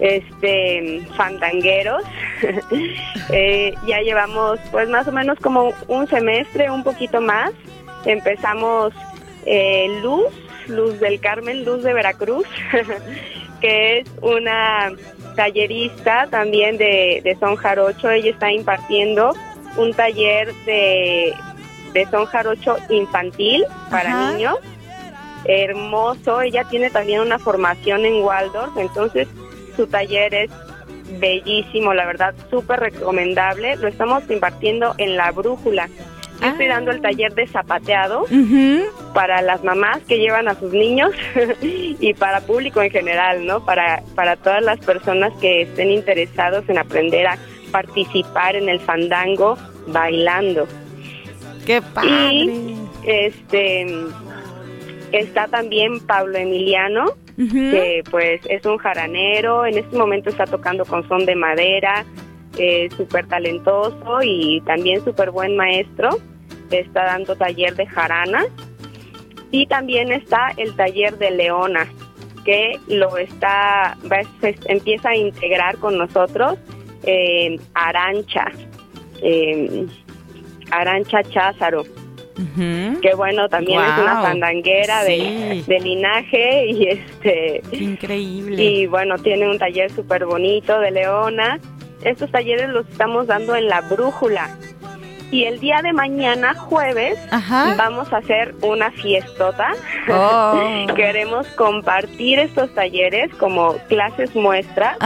este, 0.00 1.02
fandangueros. 1.16 2.02
eh, 3.30 3.74
ya 3.86 4.00
llevamos 4.00 4.58
pues 4.70 4.88
más 4.88 5.06
o 5.06 5.12
menos 5.12 5.38
como 5.38 5.72
un 5.88 6.06
semestre, 6.08 6.70
un 6.70 6.82
poquito 6.82 7.20
más. 7.20 7.52
Empezamos 8.04 8.94
eh, 9.44 9.86
Luz, 10.02 10.32
Luz 10.68 10.98
del 11.00 11.20
Carmen, 11.20 11.64
Luz 11.64 11.82
de 11.82 11.92
Veracruz, 11.92 12.46
que 13.60 13.98
es 13.98 14.08
una 14.22 14.92
tallerista 15.36 16.26
también 16.30 16.78
de, 16.78 17.20
de 17.22 17.36
Son 17.38 17.56
Jarocho. 17.56 18.10
Ella 18.10 18.30
está 18.30 18.50
impartiendo 18.50 19.32
un 19.76 19.92
taller 19.92 20.52
de, 20.64 21.34
de 21.92 22.06
son 22.10 22.26
jarocho 22.26 22.76
infantil 22.90 23.64
para 23.90 24.32
niños. 24.32 24.56
Hermoso, 25.44 26.40
ella 26.40 26.64
tiene 26.64 26.90
también 26.90 27.20
una 27.20 27.38
formación 27.38 28.04
en 28.04 28.22
Waldorf, 28.22 28.76
entonces 28.78 29.28
su 29.76 29.86
taller 29.86 30.34
es 30.34 30.50
bellísimo, 31.20 31.94
la 31.94 32.04
verdad, 32.04 32.34
súper 32.50 32.80
recomendable. 32.80 33.76
Lo 33.76 33.88
estamos 33.88 34.28
impartiendo 34.28 34.94
en 34.98 35.16
la 35.16 35.30
brújula. 35.30 35.88
Yo 36.40 36.48
estoy 36.48 36.66
dando 36.66 36.90
el 36.90 37.00
taller 37.00 37.34
de 37.34 37.46
zapateado 37.46 38.26
para 39.14 39.40
las 39.40 39.64
mamás 39.64 40.00
que 40.06 40.18
llevan 40.18 40.48
a 40.48 40.54
sus 40.54 40.70
niños 40.70 41.12
y 41.62 42.12
para 42.14 42.40
público 42.42 42.82
en 42.82 42.90
general, 42.90 43.46
¿no? 43.46 43.64
Para, 43.64 44.02
para 44.14 44.36
todas 44.36 44.62
las 44.62 44.78
personas 44.80 45.32
que 45.40 45.62
estén 45.62 45.90
interesados 45.90 46.68
en 46.68 46.76
aprender 46.76 47.26
a 47.26 47.38
participar 47.76 48.56
en 48.56 48.70
el 48.70 48.80
fandango 48.80 49.58
bailando. 49.88 50.66
¡Qué 51.66 51.82
padre! 51.82 52.10
Y 52.10 52.88
este 53.04 53.86
está 55.12 55.46
también 55.48 56.00
Pablo 56.00 56.38
Emiliano, 56.38 57.04
que 57.36 58.02
pues 58.10 58.40
es 58.48 58.64
un 58.64 58.78
jaranero, 58.78 59.66
en 59.66 59.76
este 59.76 59.94
momento 59.94 60.30
está 60.30 60.46
tocando 60.46 60.86
con 60.86 61.06
son 61.06 61.26
de 61.26 61.36
madera, 61.36 62.06
eh, 62.56 62.88
súper 62.96 63.26
talentoso 63.26 64.20
y 64.22 64.62
también 64.62 65.04
súper 65.04 65.30
buen 65.30 65.54
maestro, 65.54 66.08
está 66.70 67.04
dando 67.04 67.36
taller 67.36 67.76
de 67.76 67.86
jarana. 67.86 68.46
Y 69.50 69.66
también 69.66 70.12
está 70.12 70.48
el 70.56 70.74
taller 70.76 71.18
de 71.18 71.30
leona 71.30 71.86
que 72.42 72.80
lo 72.88 73.18
está 73.18 73.98
empieza 74.66 75.10
a 75.10 75.16
integrar 75.16 75.76
con 75.76 75.98
nosotros 75.98 76.58
eh, 77.06 77.58
Arancha, 77.74 78.50
eh, 79.22 79.86
Arancha 80.70 81.22
Cházaro. 81.22 81.84
Que 83.00 83.14
bueno, 83.16 83.48
también 83.48 83.80
es 83.80 83.98
una 83.98 84.20
fandanguera 84.20 85.04
de, 85.04 85.64
linaje 85.82 86.66
y 86.66 86.88
este... 86.88 87.62
increíble. 87.72 88.62
Y 88.62 88.86
bueno, 88.86 89.16
tiene 89.16 89.48
un 89.48 89.58
taller 89.58 89.90
súper 89.90 90.26
bonito 90.26 90.78
de 90.80 90.90
Leona. 90.90 91.58
Estos 92.04 92.30
talleres 92.30 92.68
los 92.68 92.86
estamos 92.88 93.26
dando 93.26 93.56
en 93.56 93.68
la 93.68 93.80
brújula. 93.80 94.54
Y 95.30 95.44
el 95.44 95.58
día 95.58 95.80
de 95.82 95.92
mañana, 95.92 96.54
jueves, 96.54 97.18
vamos 97.76 98.12
a 98.12 98.18
hacer 98.18 98.54
una 98.62 98.90
fiestota. 98.92 99.72
Oh. 100.08 100.86
Queremos 100.94 101.46
compartir 101.48 102.38
estos 102.38 102.72
talleres 102.74 103.34
como 103.34 103.74
clases 103.88 104.34
muestras 104.36 104.96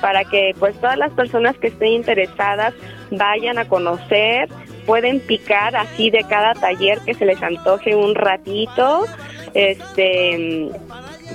para 0.00 0.24
que 0.24 0.54
pues 0.58 0.78
todas 0.80 0.98
las 0.98 1.12
personas 1.12 1.56
que 1.56 1.68
estén 1.68 1.92
interesadas 1.92 2.74
vayan 3.10 3.58
a 3.58 3.66
conocer, 3.66 4.48
pueden 4.86 5.20
picar 5.20 5.76
así 5.76 6.10
de 6.10 6.24
cada 6.24 6.54
taller 6.54 7.00
que 7.00 7.14
se 7.14 7.24
les 7.24 7.42
antoje 7.42 7.94
un 7.94 8.14
ratito, 8.14 9.06
este 9.54 10.68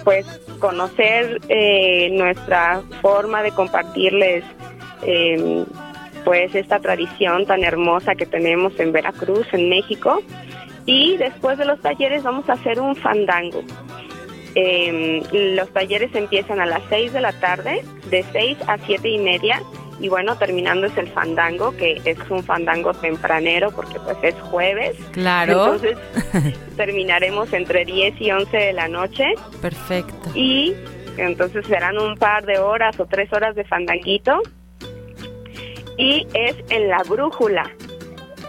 pues 0.03 0.25
conocer 0.59 1.39
eh, 1.49 2.09
nuestra 2.11 2.81
forma 3.01 3.41
de 3.41 3.51
compartirles 3.51 4.43
eh, 5.03 5.65
pues 6.23 6.53
esta 6.55 6.79
tradición 6.79 7.45
tan 7.45 7.63
hermosa 7.63 8.15
que 8.15 8.25
tenemos 8.25 8.79
en 8.79 8.91
Veracruz, 8.91 9.47
en 9.53 9.69
México. 9.69 10.21
Y 10.85 11.17
después 11.17 11.57
de 11.57 11.65
los 11.65 11.79
talleres 11.81 12.23
vamos 12.23 12.49
a 12.49 12.53
hacer 12.53 12.79
un 12.79 12.95
fandango. 12.95 13.63
Em, 14.55 15.21
los 15.31 15.71
talleres 15.71 16.13
empiezan 16.15 16.59
a 16.59 16.65
las 16.65 16.81
6 16.89 17.13
de 17.13 17.21
la 17.21 17.33
tarde, 17.33 17.83
de 18.09 18.23
6 18.31 18.57
a 18.67 18.77
7 18.77 19.07
y 19.07 19.17
media. 19.19 19.61
Y 19.99 20.07
bueno, 20.07 20.37
terminando 20.37 20.87
es 20.87 20.97
el 20.97 21.07
fandango, 21.09 21.75
que 21.75 22.01
es 22.05 22.17
un 22.29 22.43
fandango 22.43 22.93
tempranero 22.93 23.71
porque 23.71 23.99
pues 23.99 24.17
es 24.23 24.35
jueves. 24.35 24.97
Claro. 25.11 25.75
Entonces 25.75 25.97
terminaremos 26.77 27.51
entre 27.53 27.85
10 27.85 28.19
y 28.21 28.31
11 28.31 28.57
de 28.57 28.73
la 28.73 28.87
noche. 28.87 29.25
Perfecto. 29.61 30.29
Y 30.33 30.73
entonces 31.17 31.65
serán 31.67 31.97
un 31.97 32.15
par 32.15 32.45
de 32.45 32.59
horas 32.59 32.99
o 32.99 33.05
tres 33.05 33.31
horas 33.33 33.55
de 33.55 33.65
fandanguito 33.65 34.41
y 35.99 36.25
es 36.33 36.55
en 36.69 36.87
la 36.87 37.03
brújula. 37.03 37.69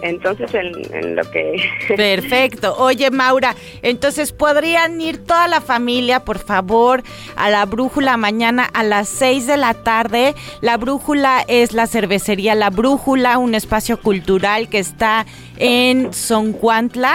Entonces, 0.02 0.54
en, 0.54 1.14
lo 1.14 1.30
que... 1.30 1.62
Perfecto. 1.96 2.74
Oye, 2.78 3.10
Maura, 3.10 3.54
entonces 3.82 4.32
podrían 4.32 4.98
ir 4.98 5.24
toda 5.26 5.46
la 5.46 5.60
familia, 5.60 6.24
por 6.24 6.38
favor, 6.38 7.02
a 7.36 7.50
la 7.50 7.66
brújula 7.66 8.16
mañana 8.16 8.64
a 8.72 8.82
las 8.82 9.08
6 9.10 9.46
de 9.46 9.56
la 9.58 9.74
tarde. 9.74 10.34
La 10.62 10.78
brújula 10.78 11.44
es 11.48 11.74
la 11.74 11.86
cervecería 11.86 12.54
La 12.54 12.70
Brújula, 12.70 13.36
un 13.36 13.54
espacio 13.54 14.00
cultural 14.00 14.70
que 14.70 14.78
está 14.78 15.26
en 15.58 16.14
Soncuantla 16.14 17.14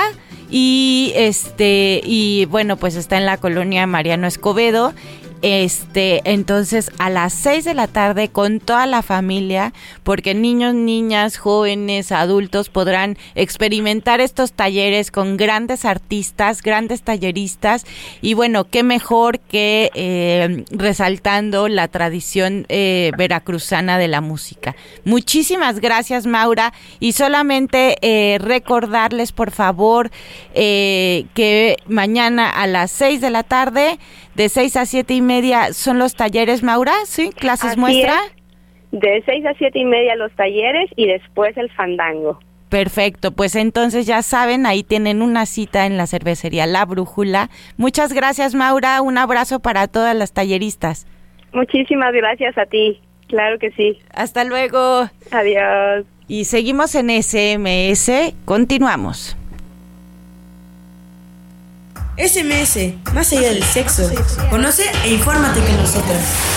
y 0.52 1.12
este 1.16 2.02
y 2.04 2.46
bueno 2.46 2.78
pues 2.78 2.96
está 2.96 3.18
en 3.18 3.26
la 3.26 3.38
colonia 3.38 3.88
Mariano 3.88 4.28
Escobedo 4.28 4.94
este, 5.46 6.22
entonces 6.24 6.90
a 6.98 7.12
las 7.12 7.32
6 7.34 7.66
de 7.66 7.76
la 7.76 7.86
tarde 7.86 8.30
con 8.30 8.60
toda 8.60 8.88
la 8.88 9.04
familia, 9.04 9.74
porque 10.02 10.34
niños, 10.34 10.74
niñas, 10.74 11.38
jóvenes, 11.38 12.12
adultos 12.12 12.70
podrán 12.70 13.16
experimentar 13.36 14.22
estos 14.22 14.54
talleres 14.54 15.12
con 15.12 15.38
grandes 15.38 15.86
artistas, 15.86 16.64
grandes 16.64 17.04
talleristas 17.04 17.86
y 18.24 18.34
bueno, 18.34 18.64
qué 18.64 18.82
mejor 18.82 19.38
que 19.38 19.92
eh, 19.94 20.66
resaltando 20.72 21.68
la 21.68 21.90
tradición 21.90 22.66
eh, 22.70 23.12
veracruzana 23.16 24.00
de 24.00 24.08
la 24.08 24.22
música. 24.22 24.76
Muchísimas 25.04 25.80
gracias 25.80 26.26
Maura 26.26 26.74
y 27.00 27.12
solamente 27.12 27.98
eh, 28.02 28.40
recordarles 28.40 29.32
por 29.32 29.52
favor 29.52 30.10
que 30.56 31.78
mañana 31.88 32.50
a 32.50 32.66
las 32.66 32.90
6 32.90 33.22
de 33.22 33.30
la 33.30 33.44
tarde 33.44 34.00
de 34.36 34.50
6 34.50 34.76
a 34.78 34.86
7 34.86 35.14
y 35.14 35.22
media 35.22 35.35
son 35.74 36.00
los 36.00 36.16
talleres, 36.16 36.64
Maura, 36.64 36.94
¿sí? 37.06 37.32
¿Clases 37.32 37.78
muestra? 37.78 38.16
De 38.92 39.22
6 39.26 39.46
a 39.46 39.54
7 39.58 39.78
y 39.78 39.86
media 39.86 40.16
los 40.16 40.32
talleres 40.36 40.90
y 40.96 41.08
después 41.08 41.56
el 41.58 41.70
fandango. 41.72 42.40
Perfecto, 42.70 43.32
pues 43.32 43.56
entonces 43.56 44.06
ya 44.06 44.22
saben, 44.22 44.66
ahí 44.66 44.84
tienen 44.84 45.22
una 45.22 45.46
cita 45.46 45.86
en 45.86 45.98
la 45.98 46.08
cervecería 46.08 46.66
La 46.66 46.86
Brújula. 46.86 47.50
Muchas 47.78 48.12
gracias, 48.12 48.56
Maura. 48.56 49.02
Un 49.02 49.18
abrazo 49.18 49.60
para 49.60 49.88
todas 49.88 50.16
las 50.16 50.34
talleristas. 50.34 51.08
Muchísimas 51.54 52.14
gracias 52.14 52.58
a 52.58 52.66
ti. 52.66 53.00
Claro 53.28 53.60
que 53.60 53.72
sí. 53.72 54.00
Hasta 54.14 54.44
luego. 54.44 55.10
Adiós. 55.32 56.06
Y 56.28 56.46
seguimos 56.46 56.96
en 56.96 57.10
SMS. 57.10 58.34
Continuamos. 58.46 59.38
SMS, 62.18 62.94
más 63.14 63.32
allá 63.34 63.50
del 63.50 63.64
sexo. 63.64 64.10
Conoce 64.50 64.84
e 65.04 65.14
infórmate 65.14 65.62
que 65.62 65.74
nosotros. 65.74 66.55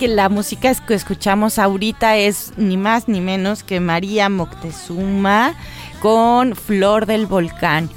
Que 0.00 0.08
la 0.08 0.30
música 0.30 0.74
que 0.74 0.94
escuchamos 0.94 1.58
ahorita 1.58 2.16
es 2.16 2.54
ni 2.56 2.78
más 2.78 3.06
ni 3.06 3.20
menos 3.20 3.62
que 3.62 3.80
María 3.80 4.30
Moctezuma 4.30 5.54
con 6.00 6.56
Flor 6.56 7.04
del 7.04 7.26
Volcán. 7.26 7.90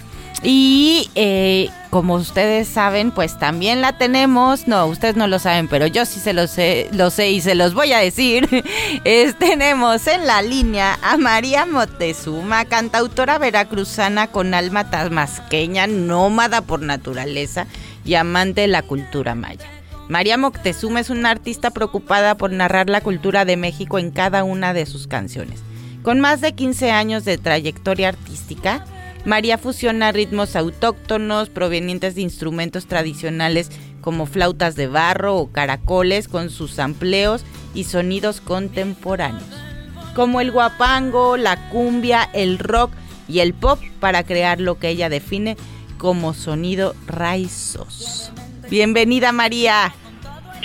Y 0.43 1.09
eh, 1.15 1.69
como 1.91 2.15
ustedes 2.15 2.67
saben, 2.67 3.11
pues 3.11 3.39
también 3.39 3.79
la 3.79 3.97
tenemos, 3.97 4.67
no, 4.67 4.85
ustedes 4.87 5.15
no 5.15 5.27
lo 5.27 5.39
saben, 5.39 5.69
pero 5.69 5.87
yo 5.87 6.05
sí 6.05 6.19
se 6.19 6.33
lo 6.33 6.47
sé, 6.47 6.89
lo 6.91 7.09
sé 7.09 7.31
y 7.31 7.39
se 7.39 7.55
los 7.55 7.73
voy 7.73 7.93
a 7.93 7.99
decir. 7.99 8.49
Es, 9.05 9.39
tenemos 9.39 10.05
en 10.07 10.27
la 10.27 10.41
línea 10.41 10.99
a 11.03 11.15
María 11.15 11.65
Moctezuma, 11.65 12.65
cantautora 12.65 13.37
veracruzana 13.37 14.27
con 14.27 14.53
alma 14.53 14.89
tasmasqueña, 14.89 15.87
nómada 15.87 16.59
por 16.59 16.81
naturaleza 16.81 17.65
y 18.03 18.15
amante 18.15 18.61
de 18.61 18.67
la 18.67 18.81
cultura 18.81 19.35
maya. 19.35 19.72
María 20.13 20.37
Moctezuma 20.37 20.99
es 20.99 21.09
una 21.09 21.31
artista 21.31 21.71
preocupada 21.71 22.37
por 22.37 22.51
narrar 22.51 22.87
la 22.87 23.01
cultura 23.01 23.45
de 23.45 23.57
México 23.57 23.97
en 23.97 24.11
cada 24.11 24.43
una 24.43 24.71
de 24.71 24.85
sus 24.85 25.07
canciones. 25.07 25.63
Con 26.03 26.19
más 26.19 26.39
de 26.39 26.53
15 26.53 26.91
años 26.91 27.25
de 27.25 27.39
trayectoria 27.39 28.09
artística, 28.09 28.85
María 29.25 29.57
fusiona 29.57 30.11
ritmos 30.11 30.55
autóctonos 30.55 31.49
provenientes 31.49 32.13
de 32.13 32.21
instrumentos 32.21 32.85
tradicionales 32.85 33.71
como 34.01 34.27
flautas 34.27 34.75
de 34.75 34.85
barro 34.85 35.35
o 35.35 35.51
caracoles 35.51 36.27
con 36.27 36.51
sus 36.51 36.77
amplios 36.77 37.43
y 37.73 37.85
sonidos 37.85 38.39
contemporáneos, 38.39 39.49
como 40.13 40.41
el 40.41 40.51
guapango, 40.51 41.37
la 41.37 41.71
cumbia, 41.71 42.29
el 42.33 42.59
rock 42.59 42.91
y 43.27 43.39
el 43.39 43.55
pop 43.55 43.79
para 43.99 44.21
crear 44.21 44.61
lo 44.61 44.77
que 44.77 44.89
ella 44.89 45.09
define 45.09 45.57
como 45.97 46.35
sonido 46.35 46.93
raizos. 47.07 48.31
Bienvenida 48.69 49.31
María. 49.31 49.91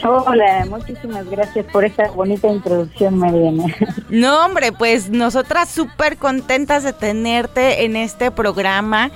Hola, 0.05 0.66
muchísimas 0.68 1.28
gracias 1.28 1.66
por 1.72 1.84
esta 1.84 2.11
bonita 2.11 2.49
introducción, 2.49 3.18
Mariana. 3.18 3.64
No, 4.09 4.44
hombre, 4.44 4.72
pues 4.72 5.11
nosotras 5.11 5.68
súper 5.68 6.16
contentas 6.16 6.84
de 6.84 6.92
tenerte 6.92 7.84
en 7.84 7.96
este 7.96 8.30
programa. 8.30 9.11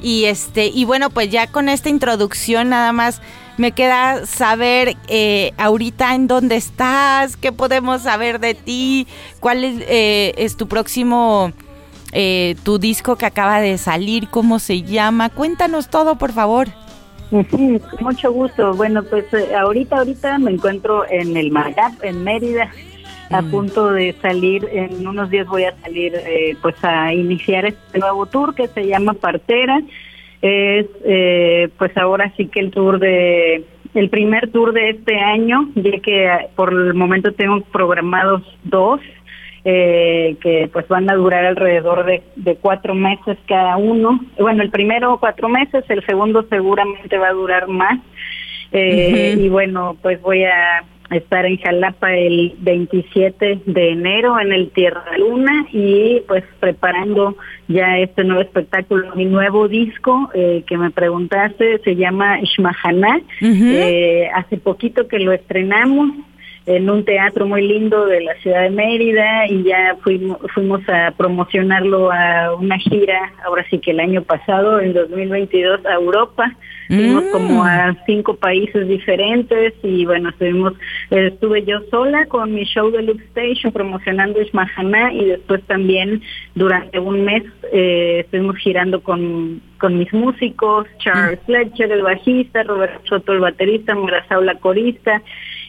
Y 0.00 0.26
este, 0.26 0.66
y 0.66 0.84
bueno, 0.84 1.10
pues 1.10 1.28
ya 1.30 1.48
con 1.48 1.68
esta 1.68 1.88
introducción 1.88 2.68
nada 2.68 2.92
más 2.92 3.20
me 3.56 3.72
queda 3.72 4.26
saber 4.26 4.96
eh, 5.08 5.52
ahorita 5.58 6.14
en 6.14 6.28
dónde 6.28 6.54
estás, 6.54 7.36
qué 7.36 7.50
podemos 7.50 8.02
saber 8.02 8.38
de 8.38 8.54
ti, 8.54 9.08
cuál 9.40 9.64
es, 9.64 9.82
eh, 9.88 10.34
es 10.38 10.56
tu 10.56 10.68
próximo, 10.68 11.52
eh, 12.12 12.54
tu 12.62 12.78
disco 12.78 13.16
que 13.16 13.26
acaba 13.26 13.60
de 13.60 13.76
salir, 13.76 14.28
cómo 14.28 14.60
se 14.60 14.82
llama. 14.82 15.30
Cuéntanos 15.30 15.90
todo, 15.90 16.16
por 16.16 16.32
favor. 16.32 16.68
Mucho 18.00 18.32
gusto. 18.32 18.74
Bueno, 18.74 19.02
pues 19.02 19.32
eh, 19.34 19.54
ahorita, 19.54 19.98
ahorita 19.98 20.38
me 20.38 20.52
encuentro 20.52 21.04
en 21.08 21.36
el 21.36 21.50
Magap, 21.50 22.02
en 22.02 22.24
Mérida, 22.24 22.70
a 23.30 23.42
mm. 23.42 23.50
punto 23.50 23.92
de 23.92 24.14
salir, 24.22 24.66
en 24.72 25.06
unos 25.06 25.28
días 25.28 25.46
voy 25.46 25.64
a 25.64 25.76
salir 25.80 26.14
eh, 26.14 26.56
pues 26.62 26.76
a 26.82 27.12
iniciar 27.12 27.66
este 27.66 27.98
nuevo 27.98 28.26
tour 28.26 28.54
que 28.54 28.68
se 28.68 28.86
llama 28.86 29.14
Partera. 29.14 29.80
Es 30.40 30.86
eh, 31.04 31.68
pues 31.76 31.96
ahora 31.96 32.32
sí 32.36 32.46
que 32.46 32.60
el 32.60 32.70
tour 32.70 32.98
de 32.98 33.64
el 33.94 34.10
primer 34.10 34.50
tour 34.52 34.72
de 34.72 34.90
este 34.90 35.18
año, 35.18 35.70
ya 35.74 35.98
que 36.00 36.28
por 36.54 36.72
el 36.72 36.94
momento 36.94 37.32
tengo 37.32 37.60
programados 37.72 38.42
dos 38.64 39.00
eh, 39.70 40.36
que 40.40 40.70
pues 40.72 40.88
van 40.88 41.10
a 41.10 41.14
durar 41.14 41.44
alrededor 41.44 42.06
de, 42.06 42.22
de, 42.36 42.56
cuatro 42.56 42.94
meses 42.94 43.36
cada 43.46 43.76
uno. 43.76 44.18
Bueno, 44.38 44.62
el 44.62 44.70
primero 44.70 45.18
cuatro 45.20 45.50
meses, 45.50 45.84
el 45.90 46.02
segundo 46.06 46.46
seguramente 46.48 47.18
va 47.18 47.28
a 47.28 47.32
durar 47.34 47.68
más. 47.68 47.98
Eh, 48.72 49.36
Y 49.38 49.48
bueno, 49.50 49.94
pues 50.00 50.22
voy 50.22 50.44
a 50.44 50.84
estar 51.10 51.44
en 51.44 51.58
Jalapa 51.58 52.14
el 52.14 52.54
27 52.60 53.60
de 53.66 53.90
enero 53.90 54.40
en 54.40 54.52
el 54.52 54.70
Tierra 54.70 55.04
Luna 55.18 55.66
y 55.72 56.20
pues 56.26 56.44
preparando 56.60 57.36
ya 57.66 57.98
este 57.98 58.24
nuevo 58.24 58.40
espectáculo, 58.42 59.14
mi 59.16 59.24
nuevo 59.26 59.68
disco 59.68 60.30
eh, 60.34 60.64
que 60.66 60.78
me 60.78 60.90
preguntaste, 60.90 61.78
se 61.84 61.96
llama 61.96 62.40
Ishmahana. 62.40 63.20
eh, 63.42 64.28
hace 64.34 64.56
poquito 64.58 65.08
que 65.08 65.18
lo 65.18 65.32
estrenamos, 65.32 66.10
en 66.68 66.90
un 66.90 67.02
teatro 67.02 67.46
muy 67.46 67.66
lindo 67.66 68.04
de 68.04 68.20
la 68.20 68.34
ciudad 68.40 68.64
de 68.64 68.70
Mérida 68.70 69.46
y 69.48 69.62
ya 69.62 69.96
fuimos, 70.02 70.36
fuimos 70.52 70.86
a 70.86 71.12
promocionarlo 71.16 72.12
a 72.12 72.54
una 72.54 72.78
gira, 72.78 73.32
ahora 73.42 73.64
sí 73.70 73.78
que 73.78 73.92
el 73.92 74.00
año 74.00 74.22
pasado, 74.22 74.78
en 74.78 74.92
2022, 74.92 75.86
a 75.86 75.94
Europa. 75.94 76.54
Fuimos 76.88 77.24
Mm. 77.24 77.30
como 77.32 77.64
a 77.64 77.94
cinco 78.06 78.36
países 78.36 78.88
diferentes 78.88 79.74
y 79.82 80.06
bueno, 80.06 80.30
estuvimos, 80.30 80.72
estuve 81.10 81.62
yo 81.64 81.80
sola 81.90 82.24
con 82.26 82.54
mi 82.54 82.64
show 82.64 82.90
de 82.90 83.02
Loop 83.02 83.20
Station 83.34 83.72
promocionando 83.72 84.40
Ismahana 84.40 85.12
y 85.12 85.26
después 85.26 85.62
también 85.64 86.22
durante 86.54 86.98
un 86.98 87.24
mes 87.26 87.44
eh, 87.72 88.20
estuvimos 88.20 88.56
girando 88.56 89.02
con, 89.02 89.60
con 89.78 89.98
mis 89.98 90.10
músicos, 90.14 90.86
Charles 90.98 91.40
Fletcher, 91.44 91.92
el 91.92 92.02
bajista, 92.02 92.62
Roberto 92.62 93.00
Soto, 93.06 93.32
el 93.34 93.40
baterista, 93.40 93.94
Murasaw, 93.94 94.42
la 94.42 94.54
corista 94.54 95.22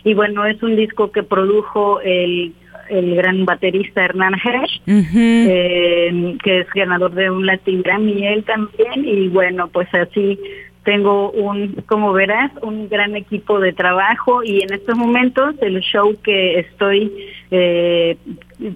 y 0.10 0.14
bueno, 0.14 0.46
es 0.46 0.62
un 0.64 0.76
disco 0.76 1.12
que 1.12 1.24
produjo 1.24 2.02
el 2.02 2.54
el 2.90 3.16
gran 3.16 3.46
baterista 3.46 4.04
Hernán 4.04 4.34
Hesh, 4.34 4.82
eh, 4.88 6.38
que 6.44 6.60
es 6.62 6.68
ganador 6.74 7.14
de 7.14 7.30
un 7.30 7.46
Latin 7.46 7.84
Grammy 7.84 8.26
él 8.26 8.44
también. 8.44 9.06
Y 9.06 9.28
bueno, 9.28 9.68
pues 9.68 9.88
así 9.94 10.40
tengo 10.84 11.32
un, 11.32 11.84
como 11.88 12.14
verás, 12.14 12.52
un 12.62 12.88
gran 12.88 13.16
equipo 13.16 13.60
de 13.60 13.74
trabajo 13.74 14.44
y 14.44 14.64
en 14.64 14.74
estos 14.74 14.98
momentos 14.98 15.56
el 15.62 15.82
show 15.82 16.16
que 16.24 16.60
estoy, 16.60 17.12
eh, 17.52 18.18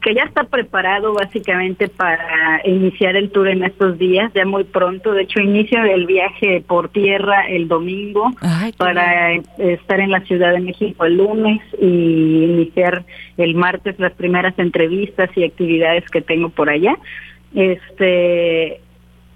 que 0.02 0.14
ya 0.14 0.24
está 0.24 0.44
preparado 0.44 1.14
básicamente 1.14 1.88
para 1.88 2.62
iniciar 2.66 3.16
el 3.16 3.32
tour 3.32 3.48
en 3.48 3.64
estos 3.64 3.98
días, 3.98 4.32
ya 4.34 4.46
muy 4.46 4.66
pronto. 4.66 5.14
De 5.14 5.24
hecho, 5.24 5.40
inicio 5.40 5.82
el 5.84 6.06
viaje 6.06 6.62
por 6.68 6.90
tierra 6.90 7.48
el 7.48 7.68
domingo 7.68 8.32
para 8.78 9.34
estar 9.58 10.00
en 10.00 10.12
la 10.12 10.22
Ciudad 10.22 10.52
de 10.52 10.60
México 10.60 11.06
el 11.06 11.18
lunes 11.18 11.62
y 11.82 12.44
iniciar 12.44 13.06
el 13.38 13.56
martes 13.56 13.98
las 13.98 14.14
primeras 14.14 14.58
entrevistas 14.60 15.30
y 15.36 15.46
actividades 15.46 16.10
que 16.10 16.22
tengo 16.22 16.50
por 16.50 16.70
allá. 16.70 16.98
Este 17.56 18.82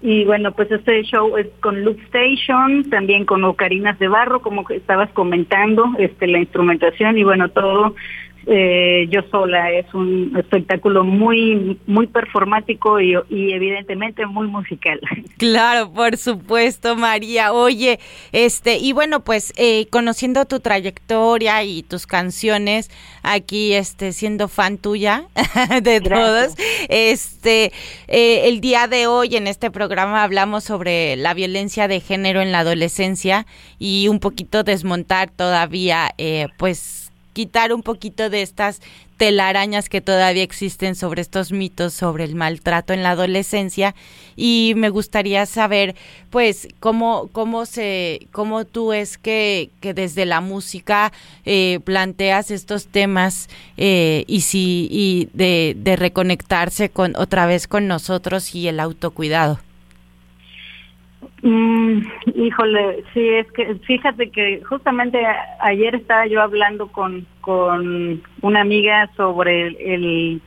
y 0.00 0.24
bueno, 0.24 0.52
pues 0.52 0.70
este 0.70 1.02
show 1.02 1.36
es 1.36 1.48
con 1.60 1.84
Loop 1.84 1.98
Station, 2.12 2.88
también 2.88 3.24
con 3.24 3.42
Ocarinas 3.44 3.98
de 3.98 4.06
Barro, 4.06 4.40
como 4.40 4.68
estabas 4.70 5.10
comentando, 5.10 5.84
este 5.98 6.28
la 6.28 6.38
instrumentación 6.38 7.18
y 7.18 7.24
bueno, 7.24 7.48
todo 7.48 7.94
eh, 8.46 9.06
yo 9.10 9.20
sola. 9.30 9.72
Es 9.72 9.92
un 9.94 10.34
espectáculo 10.36 11.04
muy 11.04 11.78
muy 11.86 12.06
performático 12.06 13.00
y, 13.00 13.14
y 13.28 13.52
evidentemente 13.52 14.26
muy 14.26 14.46
musical. 14.46 15.00
Claro, 15.38 15.92
por 15.92 16.16
supuesto, 16.16 16.96
María. 16.96 17.52
Oye, 17.52 18.00
este, 18.32 18.78
y 18.78 18.92
bueno, 18.92 19.20
pues 19.20 19.52
eh, 19.56 19.86
conociendo 19.90 20.44
tu 20.46 20.58
trayectoria 20.58 21.62
y 21.62 21.84
tus 21.84 22.06
canciones, 22.08 22.90
aquí, 23.22 23.74
este, 23.74 24.12
siendo 24.12 24.48
fan 24.48 24.78
tuya 24.78 25.24
de 25.82 26.00
todos, 26.00 26.54
este, 26.88 27.72
eh, 28.08 28.48
el 28.48 28.60
día 28.60 28.88
de 28.88 29.06
hoy 29.06 29.36
en 29.36 29.46
este 29.46 29.70
programa 29.70 30.24
hablamos 30.24 30.64
sobre 30.64 31.16
la 31.16 31.34
violencia 31.34 31.86
de 31.86 32.00
género 32.00 32.40
en 32.40 32.50
la 32.50 32.60
adolescencia 32.60 33.46
y 33.78 34.08
un 34.08 34.18
poquito 34.18 34.64
desmontar 34.64 35.30
todavía, 35.30 36.10
eh, 36.18 36.48
pues, 36.56 37.07
quitar 37.38 37.72
un 37.72 37.84
poquito 37.84 38.30
de 38.30 38.42
estas 38.42 38.80
telarañas 39.16 39.88
que 39.88 40.00
todavía 40.00 40.42
existen 40.42 40.96
sobre 40.96 41.22
estos 41.22 41.52
mitos 41.52 41.94
sobre 41.94 42.24
el 42.24 42.34
maltrato 42.34 42.92
en 42.92 43.04
la 43.04 43.12
adolescencia. 43.12 43.94
Y 44.34 44.72
me 44.74 44.88
gustaría 44.88 45.46
saber 45.46 45.94
pues 46.30 46.66
cómo 46.80 47.28
cómo 47.30 47.64
se 47.64 48.26
cómo 48.32 48.64
tú 48.64 48.92
es 48.92 49.18
que, 49.18 49.70
que 49.78 49.94
desde 49.94 50.26
la 50.26 50.40
música 50.40 51.12
eh, 51.44 51.78
planteas 51.84 52.50
estos 52.50 52.88
temas 52.88 53.48
eh, 53.76 54.24
y 54.26 54.40
si 54.40 54.88
y 54.90 55.28
de, 55.32 55.76
de 55.78 55.94
reconectarse 55.94 56.88
con 56.88 57.14
otra 57.14 57.46
vez 57.46 57.68
con 57.68 57.86
nosotros 57.86 58.52
y 58.52 58.66
el 58.66 58.80
autocuidado 58.80 59.60
Mm, 61.42 62.00
híjole, 62.34 63.04
sí, 63.14 63.20
es 63.28 63.50
que 63.52 63.76
fíjate 63.86 64.30
que 64.30 64.62
justamente 64.64 65.24
ayer 65.60 65.94
estaba 65.94 66.26
yo 66.26 66.42
hablando 66.42 66.88
con, 66.88 67.26
con 67.40 68.22
una 68.42 68.60
amiga 68.60 69.08
sobre 69.16 69.68
el, 69.68 69.76
el, 69.76 70.42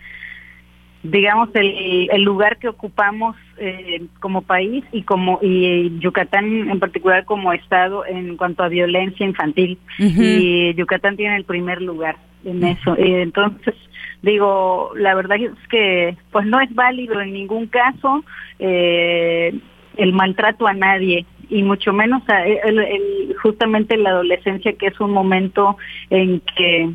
digamos, 1.03 1.49
el, 1.53 2.09
el 2.11 2.23
lugar 2.23 2.57
que 2.57 2.67
ocupamos 2.67 3.37
eh, 3.57 4.03
como 4.19 4.41
país 4.41 4.83
y 4.91 5.03
como 5.03 5.39
y 5.41 5.97
Yucatán 5.99 6.69
en 6.69 6.79
particular 6.79 7.25
como 7.25 7.53
estado 7.53 8.05
en 8.05 8.35
cuanto 8.35 8.63
a 8.63 8.67
violencia 8.67 9.25
infantil. 9.25 9.77
Y 9.97 10.73
Yucatán 10.75 11.15
tiene 11.15 11.37
el 11.37 11.45
primer 11.45 11.81
lugar 11.81 12.17
en 12.43 12.63
eso. 12.63 12.95
Eh, 12.97 13.21
entonces, 13.21 13.75
digo, 14.21 14.91
la 14.95 15.15
verdad 15.15 15.37
es 15.37 15.67
que 15.69 16.17
pues 16.31 16.45
no 16.45 16.59
es 16.59 16.73
válido 16.73 17.21
en 17.21 17.33
ningún 17.33 17.67
caso. 17.67 18.23
Eh, 18.59 19.57
el 19.97 20.13
maltrato 20.13 20.67
a 20.67 20.73
nadie 20.73 21.25
y 21.49 21.63
mucho 21.63 21.91
menos 21.93 22.21
a 22.29 22.45
el- 22.45 23.35
justamente 23.41 23.97
la 23.97 24.11
adolescencia 24.11 24.73
que 24.73 24.87
es 24.87 24.99
un 24.99 25.11
momento 25.11 25.77
en 26.09 26.41
que 26.55 26.91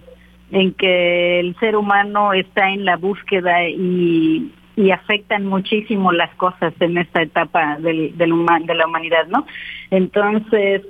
en 0.52 0.72
que 0.74 1.40
el 1.40 1.56
ser 1.56 1.74
humano 1.76 2.32
está 2.32 2.70
en 2.70 2.84
la 2.84 2.96
búsqueda 2.96 3.68
y, 3.68 4.52
y 4.76 4.90
afectan 4.92 5.44
muchísimo 5.44 6.12
las 6.12 6.32
cosas 6.36 6.72
en 6.78 6.98
esta 6.98 7.20
etapa 7.22 7.78
del, 7.80 8.16
del 8.16 8.32
huma- 8.32 8.64
de 8.64 8.74
la 8.76 8.86
humanidad, 8.86 9.26
¿no? 9.26 9.44
Entonces, 9.90 10.82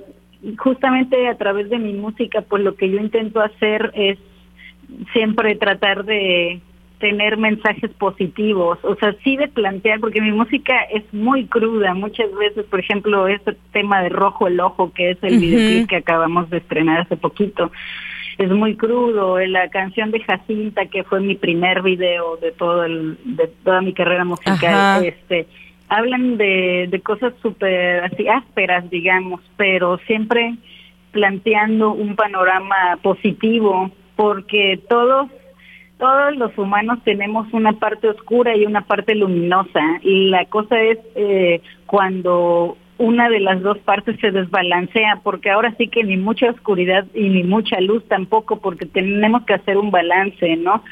justamente 0.59 1.27
a 1.27 1.39
través 1.39 1.71
de 1.71 1.79
mi 1.79 1.95
música, 1.95 2.43
pues 2.43 2.63
lo 2.63 2.75
que 2.75 2.91
yo 2.91 2.99
intento 2.99 3.41
hacer 3.41 3.93
es 3.95 4.19
siempre 5.15 5.55
tratar 5.57 6.05
de 6.05 6.61
tener 6.99 7.37
mensajes 7.37 7.91
positivos, 7.93 8.79
o 8.83 8.95
sea, 8.97 9.15
sí 9.23 9.37
de 9.37 9.49
plantear, 9.49 10.01
porque 10.01 10.21
mi 10.23 10.33
música 10.33 10.81
es 10.93 11.03
muy 11.13 11.47
cruda, 11.47 11.93
muchas 11.95 12.35
veces, 12.35 12.65
por 12.67 12.81
ejemplo, 12.81 13.29
este 13.29 13.55
tema 13.73 14.03
de 14.03 14.09
Rojo 14.09 14.47
el 14.47 14.59
Ojo, 14.61 14.93
que 14.93 15.11
es 15.11 15.19
el 15.23 15.39
videoclip 15.39 15.89
que 15.89 15.97
acabamos 15.97 16.49
de 16.49 16.59
estrenar 16.59 17.01
hace 17.01 17.17
poquito, 17.17 17.71
es 18.39 18.51
muy 18.51 18.77
crudo, 18.77 19.39
la 19.39 19.69
canción 19.69 20.11
de 20.11 20.21
Jacinta, 20.21 20.87
que 20.87 21.05
fue 21.05 21.21
mi 21.21 21.37
primer 21.37 21.83
video 21.83 22.37
de 22.39 22.53
todo 22.53 22.85
el, 22.85 23.19
de 23.25 23.49
toda 23.65 23.83
mi 23.83 23.93
carrera 23.93 24.25
musical, 24.25 24.57
Ajá. 24.57 25.05
este, 25.05 25.47
hablan 25.89 26.37
de, 26.39 26.89
de 26.91 27.01
cosas 27.01 27.35
súper 27.43 28.05
así 28.05 28.27
ásperas, 28.29 28.89
digamos, 28.91 29.41
pero 29.57 29.99
siempre 30.07 30.55
planteando 31.13 31.93
un 31.93 32.17
panorama 32.17 32.99
positivo, 33.03 33.91
porque 34.17 34.81
todos 34.89 35.29
todos 35.99 36.37
los 36.37 36.57
humanos 36.59 36.99
tenemos 37.05 37.47
una 37.53 37.73
parte 37.73 38.09
oscura 38.09 38.57
y 38.57 38.67
una 38.67 38.83
parte 38.83 39.15
luminosa 39.15 39.81
y 40.03 40.29
la 40.29 40.45
cosa 40.47 40.81
es 40.81 40.99
eh, 41.15 41.63
cuando 41.87 42.77
una 42.99 43.29
de 43.29 43.41
las 43.41 43.63
dos 43.63 43.79
partes 43.79 44.19
se 44.21 44.31
desbalancea 44.31 45.21
porque 45.23 45.51
ahora 45.51 45.75
sí 45.79 45.89
que 45.89 46.05
ni 46.05 46.17
mucha 46.17 46.51
oscuridad 46.51 47.07
y 47.15 47.29
ni 47.29 47.43
mucha 47.45 47.81
luz 47.81 48.07
tampoco 48.09 48.59
porque 48.59 48.87
tenemos 48.87 49.45
que 49.45 49.55
hacer 49.55 49.79
un 49.79 49.91
balance, 49.91 50.57
¿no? 50.57 50.83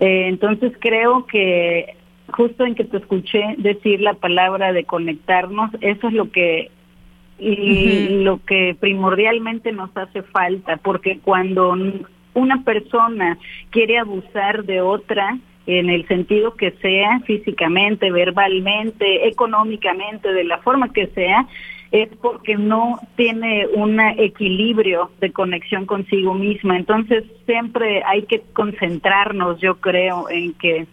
Eh, 0.00 0.26
entonces 0.28 0.72
creo 0.80 1.26
que 1.26 1.96
justo 2.28 2.64
en 2.64 2.74
que 2.74 2.84
te 2.84 2.98
escuché 2.98 3.54
decir 3.58 4.00
la 4.00 4.14
palabra 4.14 4.72
de 4.72 4.84
conectarnos, 4.84 5.70
eso 5.80 6.08
es 6.08 6.14
lo 6.14 6.30
que 6.30 6.70
y 7.38 8.22
lo 8.22 8.44
que 8.44 8.76
primordialmente 8.78 9.72
nos 9.72 9.96
hace 9.96 10.22
falta, 10.22 10.76
porque 10.76 11.20
cuando 11.20 11.74
una 12.34 12.62
persona 12.64 13.38
quiere 13.70 13.98
abusar 13.98 14.64
de 14.64 14.80
otra, 14.80 15.38
en 15.66 15.90
el 15.90 16.06
sentido 16.08 16.54
que 16.54 16.72
sea, 16.82 17.20
físicamente, 17.20 18.10
verbalmente, 18.10 19.28
económicamente, 19.28 20.32
de 20.32 20.44
la 20.44 20.58
forma 20.58 20.92
que 20.92 21.06
sea, 21.08 21.46
es 21.92 22.08
porque 22.20 22.56
no 22.56 23.00
tiene 23.16 23.66
un 23.66 24.00
equilibrio 24.00 25.10
de 25.20 25.32
conexión 25.32 25.86
consigo 25.86 26.34
misma. 26.34 26.76
Entonces 26.76 27.24
siempre 27.46 28.02
hay 28.04 28.22
que 28.22 28.42
concentrarnos, 28.52 29.60
yo 29.60 29.76
creo, 29.80 30.28
en 30.30 30.54
que 30.54 30.86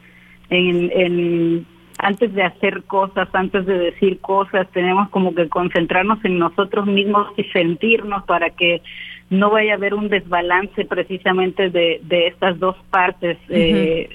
en, 0.49 0.91
en 0.93 1.65
antes 1.99 2.33
de 2.33 2.43
hacer 2.43 2.83
cosas, 2.83 3.27
antes 3.33 3.65
de 3.65 3.77
decir 3.77 4.19
cosas, 4.19 4.67
tenemos 4.71 5.09
como 5.09 5.33
que 5.33 5.49
concentrarnos 5.49 6.23
en 6.25 6.37
nosotros 6.37 6.85
mismos 6.85 7.27
y 7.37 7.43
sentirnos 7.45 8.23
para 8.25 8.51
que 8.51 8.81
no 9.29 9.49
vaya 9.49 9.73
a 9.73 9.75
haber 9.75 9.93
un 9.93 10.07
desbalance 10.09 10.85
precisamente 10.85 11.69
de, 11.69 11.99
de 12.03 12.27
estas 12.27 12.59
dos 12.59 12.75
partes. 12.89 13.37
eh, 13.49 14.09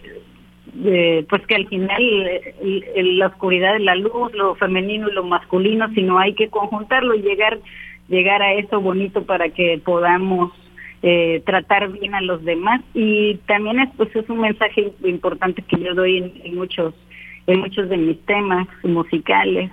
de, 0.74 1.26
pues 1.28 1.46
que 1.46 1.54
al 1.54 1.66
final 1.68 2.02
eh, 2.02 2.54
el- 2.94 3.18
la 3.18 3.26
oscuridad 3.26 3.74
de 3.74 3.80
la 3.80 3.94
luz, 3.94 4.32
lo 4.32 4.54
femenino 4.54 5.08
y 5.08 5.12
lo 5.12 5.22
masculino, 5.22 5.88
sino 5.94 6.18
hay 6.18 6.32
que 6.34 6.48
conjuntarlo 6.48 7.14
y 7.14 7.20
llegar 7.22 7.58
llegar 8.08 8.42
a 8.42 8.54
eso 8.54 8.80
bonito 8.80 9.22
para 9.24 9.50
que 9.50 9.80
podamos 9.84 10.50
eh, 11.02 11.42
tratar 11.44 11.88
bien 11.92 12.14
a 12.14 12.20
los 12.22 12.42
demás 12.44 12.80
y 12.94 13.34
también 13.46 13.80
es 13.80 13.90
pues 13.96 14.14
es 14.16 14.28
un 14.30 14.40
mensaje 14.40 14.92
importante 15.04 15.60
que 15.62 15.78
yo 15.78 15.94
doy 15.94 16.18
en, 16.18 16.32
en 16.44 16.54
muchos 16.56 16.94
en 17.46 17.60
muchos 17.60 17.88
de 17.90 17.96
mis 17.98 18.18
temas 18.24 18.66
musicales 18.82 19.70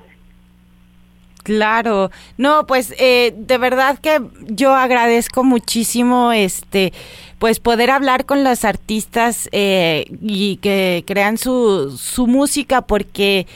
Claro, 1.50 2.12
no, 2.38 2.68
pues 2.68 2.94
eh, 3.00 3.34
de 3.36 3.58
verdad 3.58 3.98
que 3.98 4.22
yo 4.50 4.76
agradezco 4.76 5.44
muchísimo, 5.44 6.32
este, 6.32 6.94
pues 7.40 7.60
poder 7.60 7.90
hablar 7.90 8.28
con 8.28 8.44
los 8.44 8.66
artistas 8.66 9.50
eh, 9.52 10.06
y 10.22 10.58
que 10.58 11.04
crean 11.08 11.40
su, 11.40 11.98
su 12.00 12.28
música 12.28 12.84
porque 12.84 13.48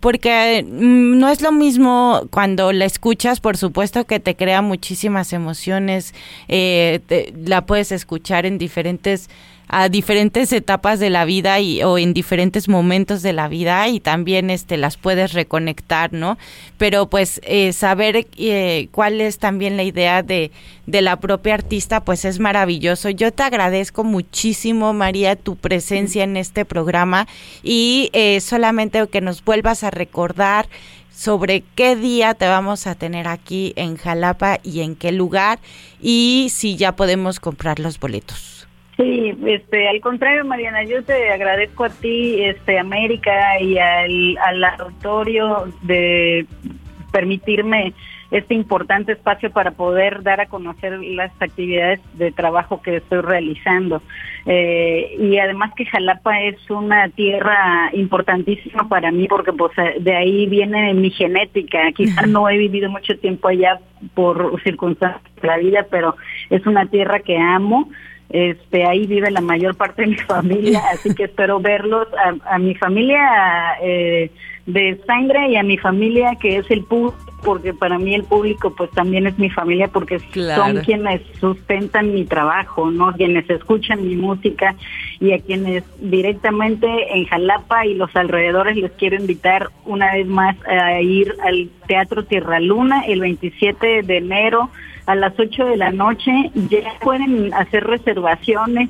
porque 0.00 0.64
mm, 0.66 1.18
no 1.18 1.28
es 1.28 1.42
lo 1.42 1.52
mismo 1.52 2.22
cuando 2.30 2.72
la 2.72 2.86
escuchas, 2.86 3.38
por 3.40 3.58
supuesto 3.58 4.06
que 4.06 4.18
te 4.18 4.34
crea 4.34 4.62
muchísimas 4.62 5.34
emociones, 5.34 6.14
eh, 6.48 7.00
te- 7.06 7.34
la 7.44 7.66
puedes 7.66 7.92
escuchar 7.92 8.46
en 8.46 8.56
diferentes 8.56 9.28
a 9.72 9.88
diferentes 9.88 10.52
etapas 10.52 11.00
de 11.00 11.08
la 11.08 11.24
vida 11.24 11.58
y 11.58 11.82
o 11.82 11.96
en 11.96 12.12
diferentes 12.12 12.68
momentos 12.68 13.22
de 13.22 13.32
la 13.32 13.48
vida 13.48 13.88
y 13.88 14.00
también 14.00 14.50
este 14.50 14.76
las 14.76 14.98
puedes 14.98 15.32
reconectar, 15.32 16.12
¿no? 16.12 16.36
Pero 16.76 17.08
pues 17.08 17.40
eh, 17.42 17.72
saber 17.72 18.26
eh, 18.36 18.88
cuál 18.92 19.22
es 19.22 19.38
también 19.38 19.78
la 19.78 19.82
idea 19.82 20.22
de, 20.22 20.50
de 20.86 21.00
la 21.00 21.18
propia 21.18 21.54
artista, 21.54 22.04
pues 22.04 22.26
es 22.26 22.38
maravilloso. 22.38 23.08
Yo 23.08 23.32
te 23.32 23.44
agradezco 23.44 24.04
muchísimo, 24.04 24.92
María, 24.92 25.36
tu 25.36 25.56
presencia 25.56 26.22
en 26.22 26.36
este 26.36 26.66
programa 26.66 27.26
y 27.62 28.10
eh, 28.12 28.42
solamente 28.42 29.08
que 29.08 29.22
nos 29.22 29.42
vuelvas 29.42 29.84
a 29.84 29.90
recordar 29.90 30.68
sobre 31.10 31.64
qué 31.74 31.96
día 31.96 32.34
te 32.34 32.46
vamos 32.46 32.86
a 32.86 32.94
tener 32.94 33.26
aquí 33.26 33.72
en 33.76 33.96
Jalapa 33.96 34.60
y 34.62 34.82
en 34.82 34.96
qué 34.96 35.12
lugar 35.12 35.60
y 35.98 36.48
si 36.50 36.76
ya 36.76 36.94
podemos 36.94 37.40
comprar 37.40 37.78
los 37.78 37.98
boletos. 37.98 38.61
Sí, 38.96 39.34
este, 39.46 39.88
al 39.88 40.00
contrario, 40.00 40.44
Mariana, 40.44 40.84
yo 40.84 41.02
te 41.02 41.30
agradezco 41.30 41.84
a 41.84 41.90
ti, 41.90 42.42
este, 42.44 42.78
América 42.78 43.58
y 43.60 43.78
al, 43.78 44.36
al 44.38 44.64
auditorio 44.64 45.72
de 45.82 46.46
permitirme 47.10 47.94
este 48.32 48.54
importante 48.54 49.12
espacio 49.12 49.50
para 49.50 49.72
poder 49.72 50.22
dar 50.22 50.40
a 50.40 50.46
conocer 50.46 50.98
las 51.02 51.30
actividades 51.40 52.00
de 52.14 52.32
trabajo 52.32 52.80
que 52.80 52.96
estoy 52.96 53.20
realizando. 53.20 54.02
Eh, 54.46 55.16
y 55.20 55.38
además 55.38 55.72
que 55.76 55.84
Jalapa 55.84 56.40
es 56.40 56.70
una 56.70 57.08
tierra 57.10 57.90
importantísima 57.92 58.88
para 58.88 59.12
mí 59.12 59.28
porque 59.28 59.52
pues 59.52 59.72
de 60.00 60.16
ahí 60.16 60.46
viene 60.46 60.94
mi 60.94 61.10
genética. 61.10 61.92
Quizás 61.94 62.26
no 62.26 62.48
he 62.48 62.56
vivido 62.56 62.90
mucho 62.90 63.16
tiempo 63.18 63.48
allá 63.48 63.78
por 64.14 64.60
circunstancias 64.62 65.22
de 65.40 65.48
la 65.48 65.58
vida, 65.58 65.86
pero 65.90 66.16
es 66.48 66.66
una 66.66 66.86
tierra 66.86 67.20
que 67.20 67.36
amo. 67.38 67.90
Este, 68.30 68.84
ahí 68.86 69.06
vive 69.06 69.30
la 69.30 69.40
mayor 69.42 69.74
parte 69.76 70.02
de 70.02 70.08
mi 70.08 70.16
familia, 70.28 70.80
así 70.92 71.14
que 71.14 71.24
espero 71.24 71.60
verlos 71.60 72.06
a, 72.14 72.54
a 72.54 72.58
mi 72.58 72.74
familia 72.74 73.20
eh, 73.82 74.30
de 74.66 74.98
sangre 75.06 75.50
y 75.50 75.56
a 75.56 75.62
mi 75.62 75.76
familia 75.76 76.36
que 76.40 76.56
es 76.56 76.70
el 76.70 76.82
público, 76.84 77.18
porque 77.44 77.74
para 77.74 77.98
mí 77.98 78.14
el 78.14 78.22
público 78.22 78.72
pues 78.76 78.88
también 78.92 79.26
es 79.26 79.36
mi 79.36 79.50
familia 79.50 79.88
porque 79.88 80.18
Claro. 80.30 80.62
son 80.62 80.76
quienes 80.84 81.20
sustentan 81.40 82.14
mi 82.14 82.24
trabajo, 82.24 82.90
¿no? 82.90 83.12
Quienes 83.12 83.50
escuchan 83.50 84.06
mi 84.06 84.14
música 84.14 84.76
y 85.20 85.32
a 85.32 85.38
quienes 85.40 85.82
directamente 86.00 86.86
en 87.16 87.26
Jalapa 87.26 87.84
y 87.84 87.94
los 87.94 88.14
alrededores 88.14 88.76
les 88.76 88.92
quiero 88.92 89.16
invitar 89.16 89.70
una 89.84 90.12
vez 90.14 90.26
más 90.26 90.56
a 90.66 91.00
ir 91.00 91.34
al 91.44 91.68
Teatro 91.88 92.24
Tierra 92.24 92.60
Luna 92.60 93.02
el 93.06 93.20
27 93.20 94.02
de 94.04 94.16
enero 94.16 94.70
a 95.06 95.14
las 95.14 95.38
8 95.38 95.64
de 95.66 95.76
la 95.76 95.90
noche. 95.90 96.50
Ya 96.70 96.98
pueden 97.00 97.52
hacer 97.54 97.84
reservaciones 97.84 98.88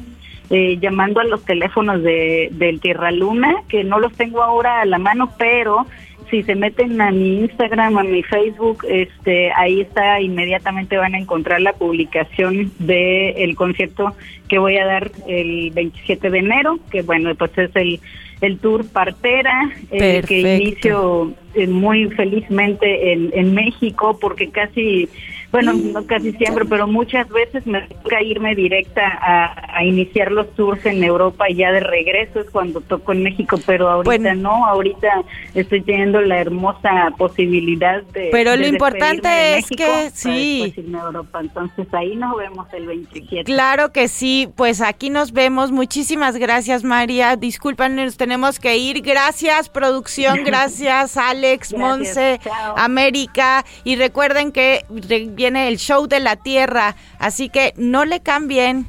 eh, 0.50 0.78
llamando 0.80 1.20
a 1.20 1.24
los 1.24 1.44
teléfonos 1.44 2.02
de, 2.02 2.48
del 2.52 2.80
Tierra 2.80 3.10
Luna, 3.10 3.62
que 3.68 3.84
no 3.84 3.98
los 3.98 4.12
tengo 4.14 4.42
ahora 4.42 4.80
a 4.82 4.84
la 4.84 4.98
mano, 4.98 5.32
pero 5.38 5.86
si 6.32 6.42
se 6.42 6.54
meten 6.54 6.98
a 7.00 7.10
mi 7.10 7.40
Instagram, 7.40 7.98
a 7.98 8.02
mi 8.02 8.22
Facebook, 8.22 8.86
este, 8.88 9.52
ahí 9.52 9.82
está, 9.82 10.18
inmediatamente 10.18 10.96
van 10.96 11.14
a 11.14 11.18
encontrar 11.18 11.60
la 11.60 11.74
publicación 11.74 12.72
del 12.78 13.34
el 13.36 13.54
concierto 13.54 14.14
que 14.48 14.58
voy 14.58 14.78
a 14.78 14.86
dar 14.86 15.10
el 15.28 15.70
27 15.72 16.30
de 16.30 16.38
enero, 16.38 16.78
que 16.90 17.02
bueno, 17.02 17.34
pues 17.34 17.56
es 17.58 17.76
el, 17.76 18.00
el 18.40 18.58
tour 18.58 18.90
Partera, 18.90 19.70
el 19.90 20.24
que 20.24 20.40
inicio 20.40 21.34
eh, 21.54 21.66
muy 21.66 22.08
felizmente 22.10 23.12
en, 23.12 23.30
en 23.34 23.52
México, 23.54 24.18
porque 24.18 24.48
casi, 24.48 25.10
bueno, 25.52 25.74
no 25.74 26.06
casi 26.06 26.32
siempre, 26.32 26.64
pero 26.64 26.86
muchas 26.86 27.28
veces 27.28 27.66
me 27.66 27.82
toca 27.82 28.22
irme 28.22 28.54
directa 28.54 29.02
a, 29.06 29.76
a 29.78 29.84
iniciar 29.84 30.32
los 30.32 30.50
tours 30.54 30.84
en 30.86 31.04
Europa 31.04 31.48
y 31.50 31.56
ya 31.56 31.70
de 31.70 31.80
regreso 31.80 32.40
es 32.40 32.50
cuando 32.50 32.80
toco 32.80 33.12
en 33.12 33.22
México, 33.22 33.58
pero 33.66 33.88
ahorita 33.88 34.34
no, 34.34 34.66
ahorita 34.66 35.22
estoy 35.54 35.82
teniendo 35.82 36.20
la 36.22 36.38
hermosa 36.40 37.12
posibilidad 37.18 38.02
de... 38.14 38.30
Pero 38.32 38.52
de 38.52 38.56
lo 38.58 38.66
importante 38.66 39.28
de 39.28 39.58
es 39.58 39.70
México 39.70 39.84
que 40.04 40.10
sí. 40.14 40.74
a 40.94 41.04
Europa. 41.06 41.40
Entonces 41.40 41.86
ahí 41.92 42.16
nos 42.16 42.36
vemos 42.36 42.66
el 42.72 42.86
27. 42.86 43.44
Claro 43.44 43.92
que 43.92 44.08
sí, 44.08 44.48
pues 44.56 44.80
aquí 44.80 45.10
nos 45.10 45.32
vemos. 45.32 45.70
Muchísimas 45.70 46.36
gracias, 46.36 46.82
María. 46.82 47.36
Disculpan, 47.36 47.96
nos 47.96 48.16
tenemos 48.16 48.58
que 48.58 48.78
ir. 48.78 49.02
Gracias, 49.02 49.68
producción. 49.68 50.40
Gracias, 50.44 51.16
Alex, 51.16 51.72
Gracias, 51.72 51.78
Monse. 51.78 52.40
América. 52.76 53.64
Y 53.84 53.96
recuerden 53.96 54.52
que 54.52 54.84
re- 54.88 55.28
viene 55.42 55.66
el 55.66 55.76
show 55.76 56.06
de 56.06 56.20
la 56.20 56.36
tierra, 56.36 56.94
así 57.18 57.48
que 57.48 57.74
no 57.76 58.04
le 58.04 58.20
cambien. 58.20 58.86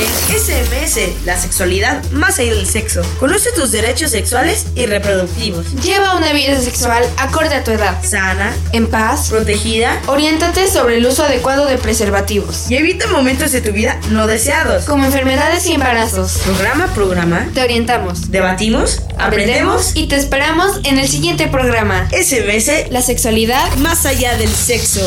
En 0.00 0.38
SMS, 0.40 1.26
la 1.26 1.38
sexualidad 1.38 2.02
más 2.12 2.38
allá 2.38 2.54
del 2.54 2.66
sexo. 2.66 3.02
Conoce 3.18 3.52
tus 3.52 3.70
derechos 3.70 4.10
sexuales 4.12 4.64
y 4.74 4.86
reproductivos. 4.86 5.66
Lleva 5.82 6.16
una 6.16 6.32
vida 6.32 6.58
sexual 6.58 7.04
acorde 7.18 7.54
a 7.54 7.64
tu 7.64 7.70
edad. 7.72 8.02
Sana, 8.02 8.56
En 8.72 8.86
paz. 8.86 9.28
protegida 9.28 10.00
Oriéntate 10.06 10.70
sobre 10.70 10.96
el 10.96 11.04
uso 11.06 11.24
adecuado 11.24 11.66
de 11.66 11.76
preservativos. 11.76 12.70
y 12.70 12.76
evita 12.76 13.08
momentos 13.08 13.52
de 13.52 13.60
tu 13.60 13.72
vida 13.72 14.00
no 14.10 14.26
deseados. 14.26 14.84
Como 14.84 15.04
enfermedades 15.04 15.66
y 15.66 15.72
embarazos. 15.72 16.38
Programa 16.44 16.84
a 16.84 16.94
programa, 16.94 17.48
Te 17.52 17.60
orientamos. 17.62 18.30
debatimos, 18.30 19.02
aprendemos. 19.18 19.92
y 19.94 20.06
te 20.06 20.16
esperamos 20.16 20.80
en 20.84 20.98
el 20.98 21.08
siguiente 21.08 21.46
programa. 21.48 22.08
SMS, 22.10 22.86
La 22.90 23.02
sexualidad 23.02 23.70
más 23.76 24.06
allá 24.06 24.34
del 24.38 24.48
sexo. 24.48 25.00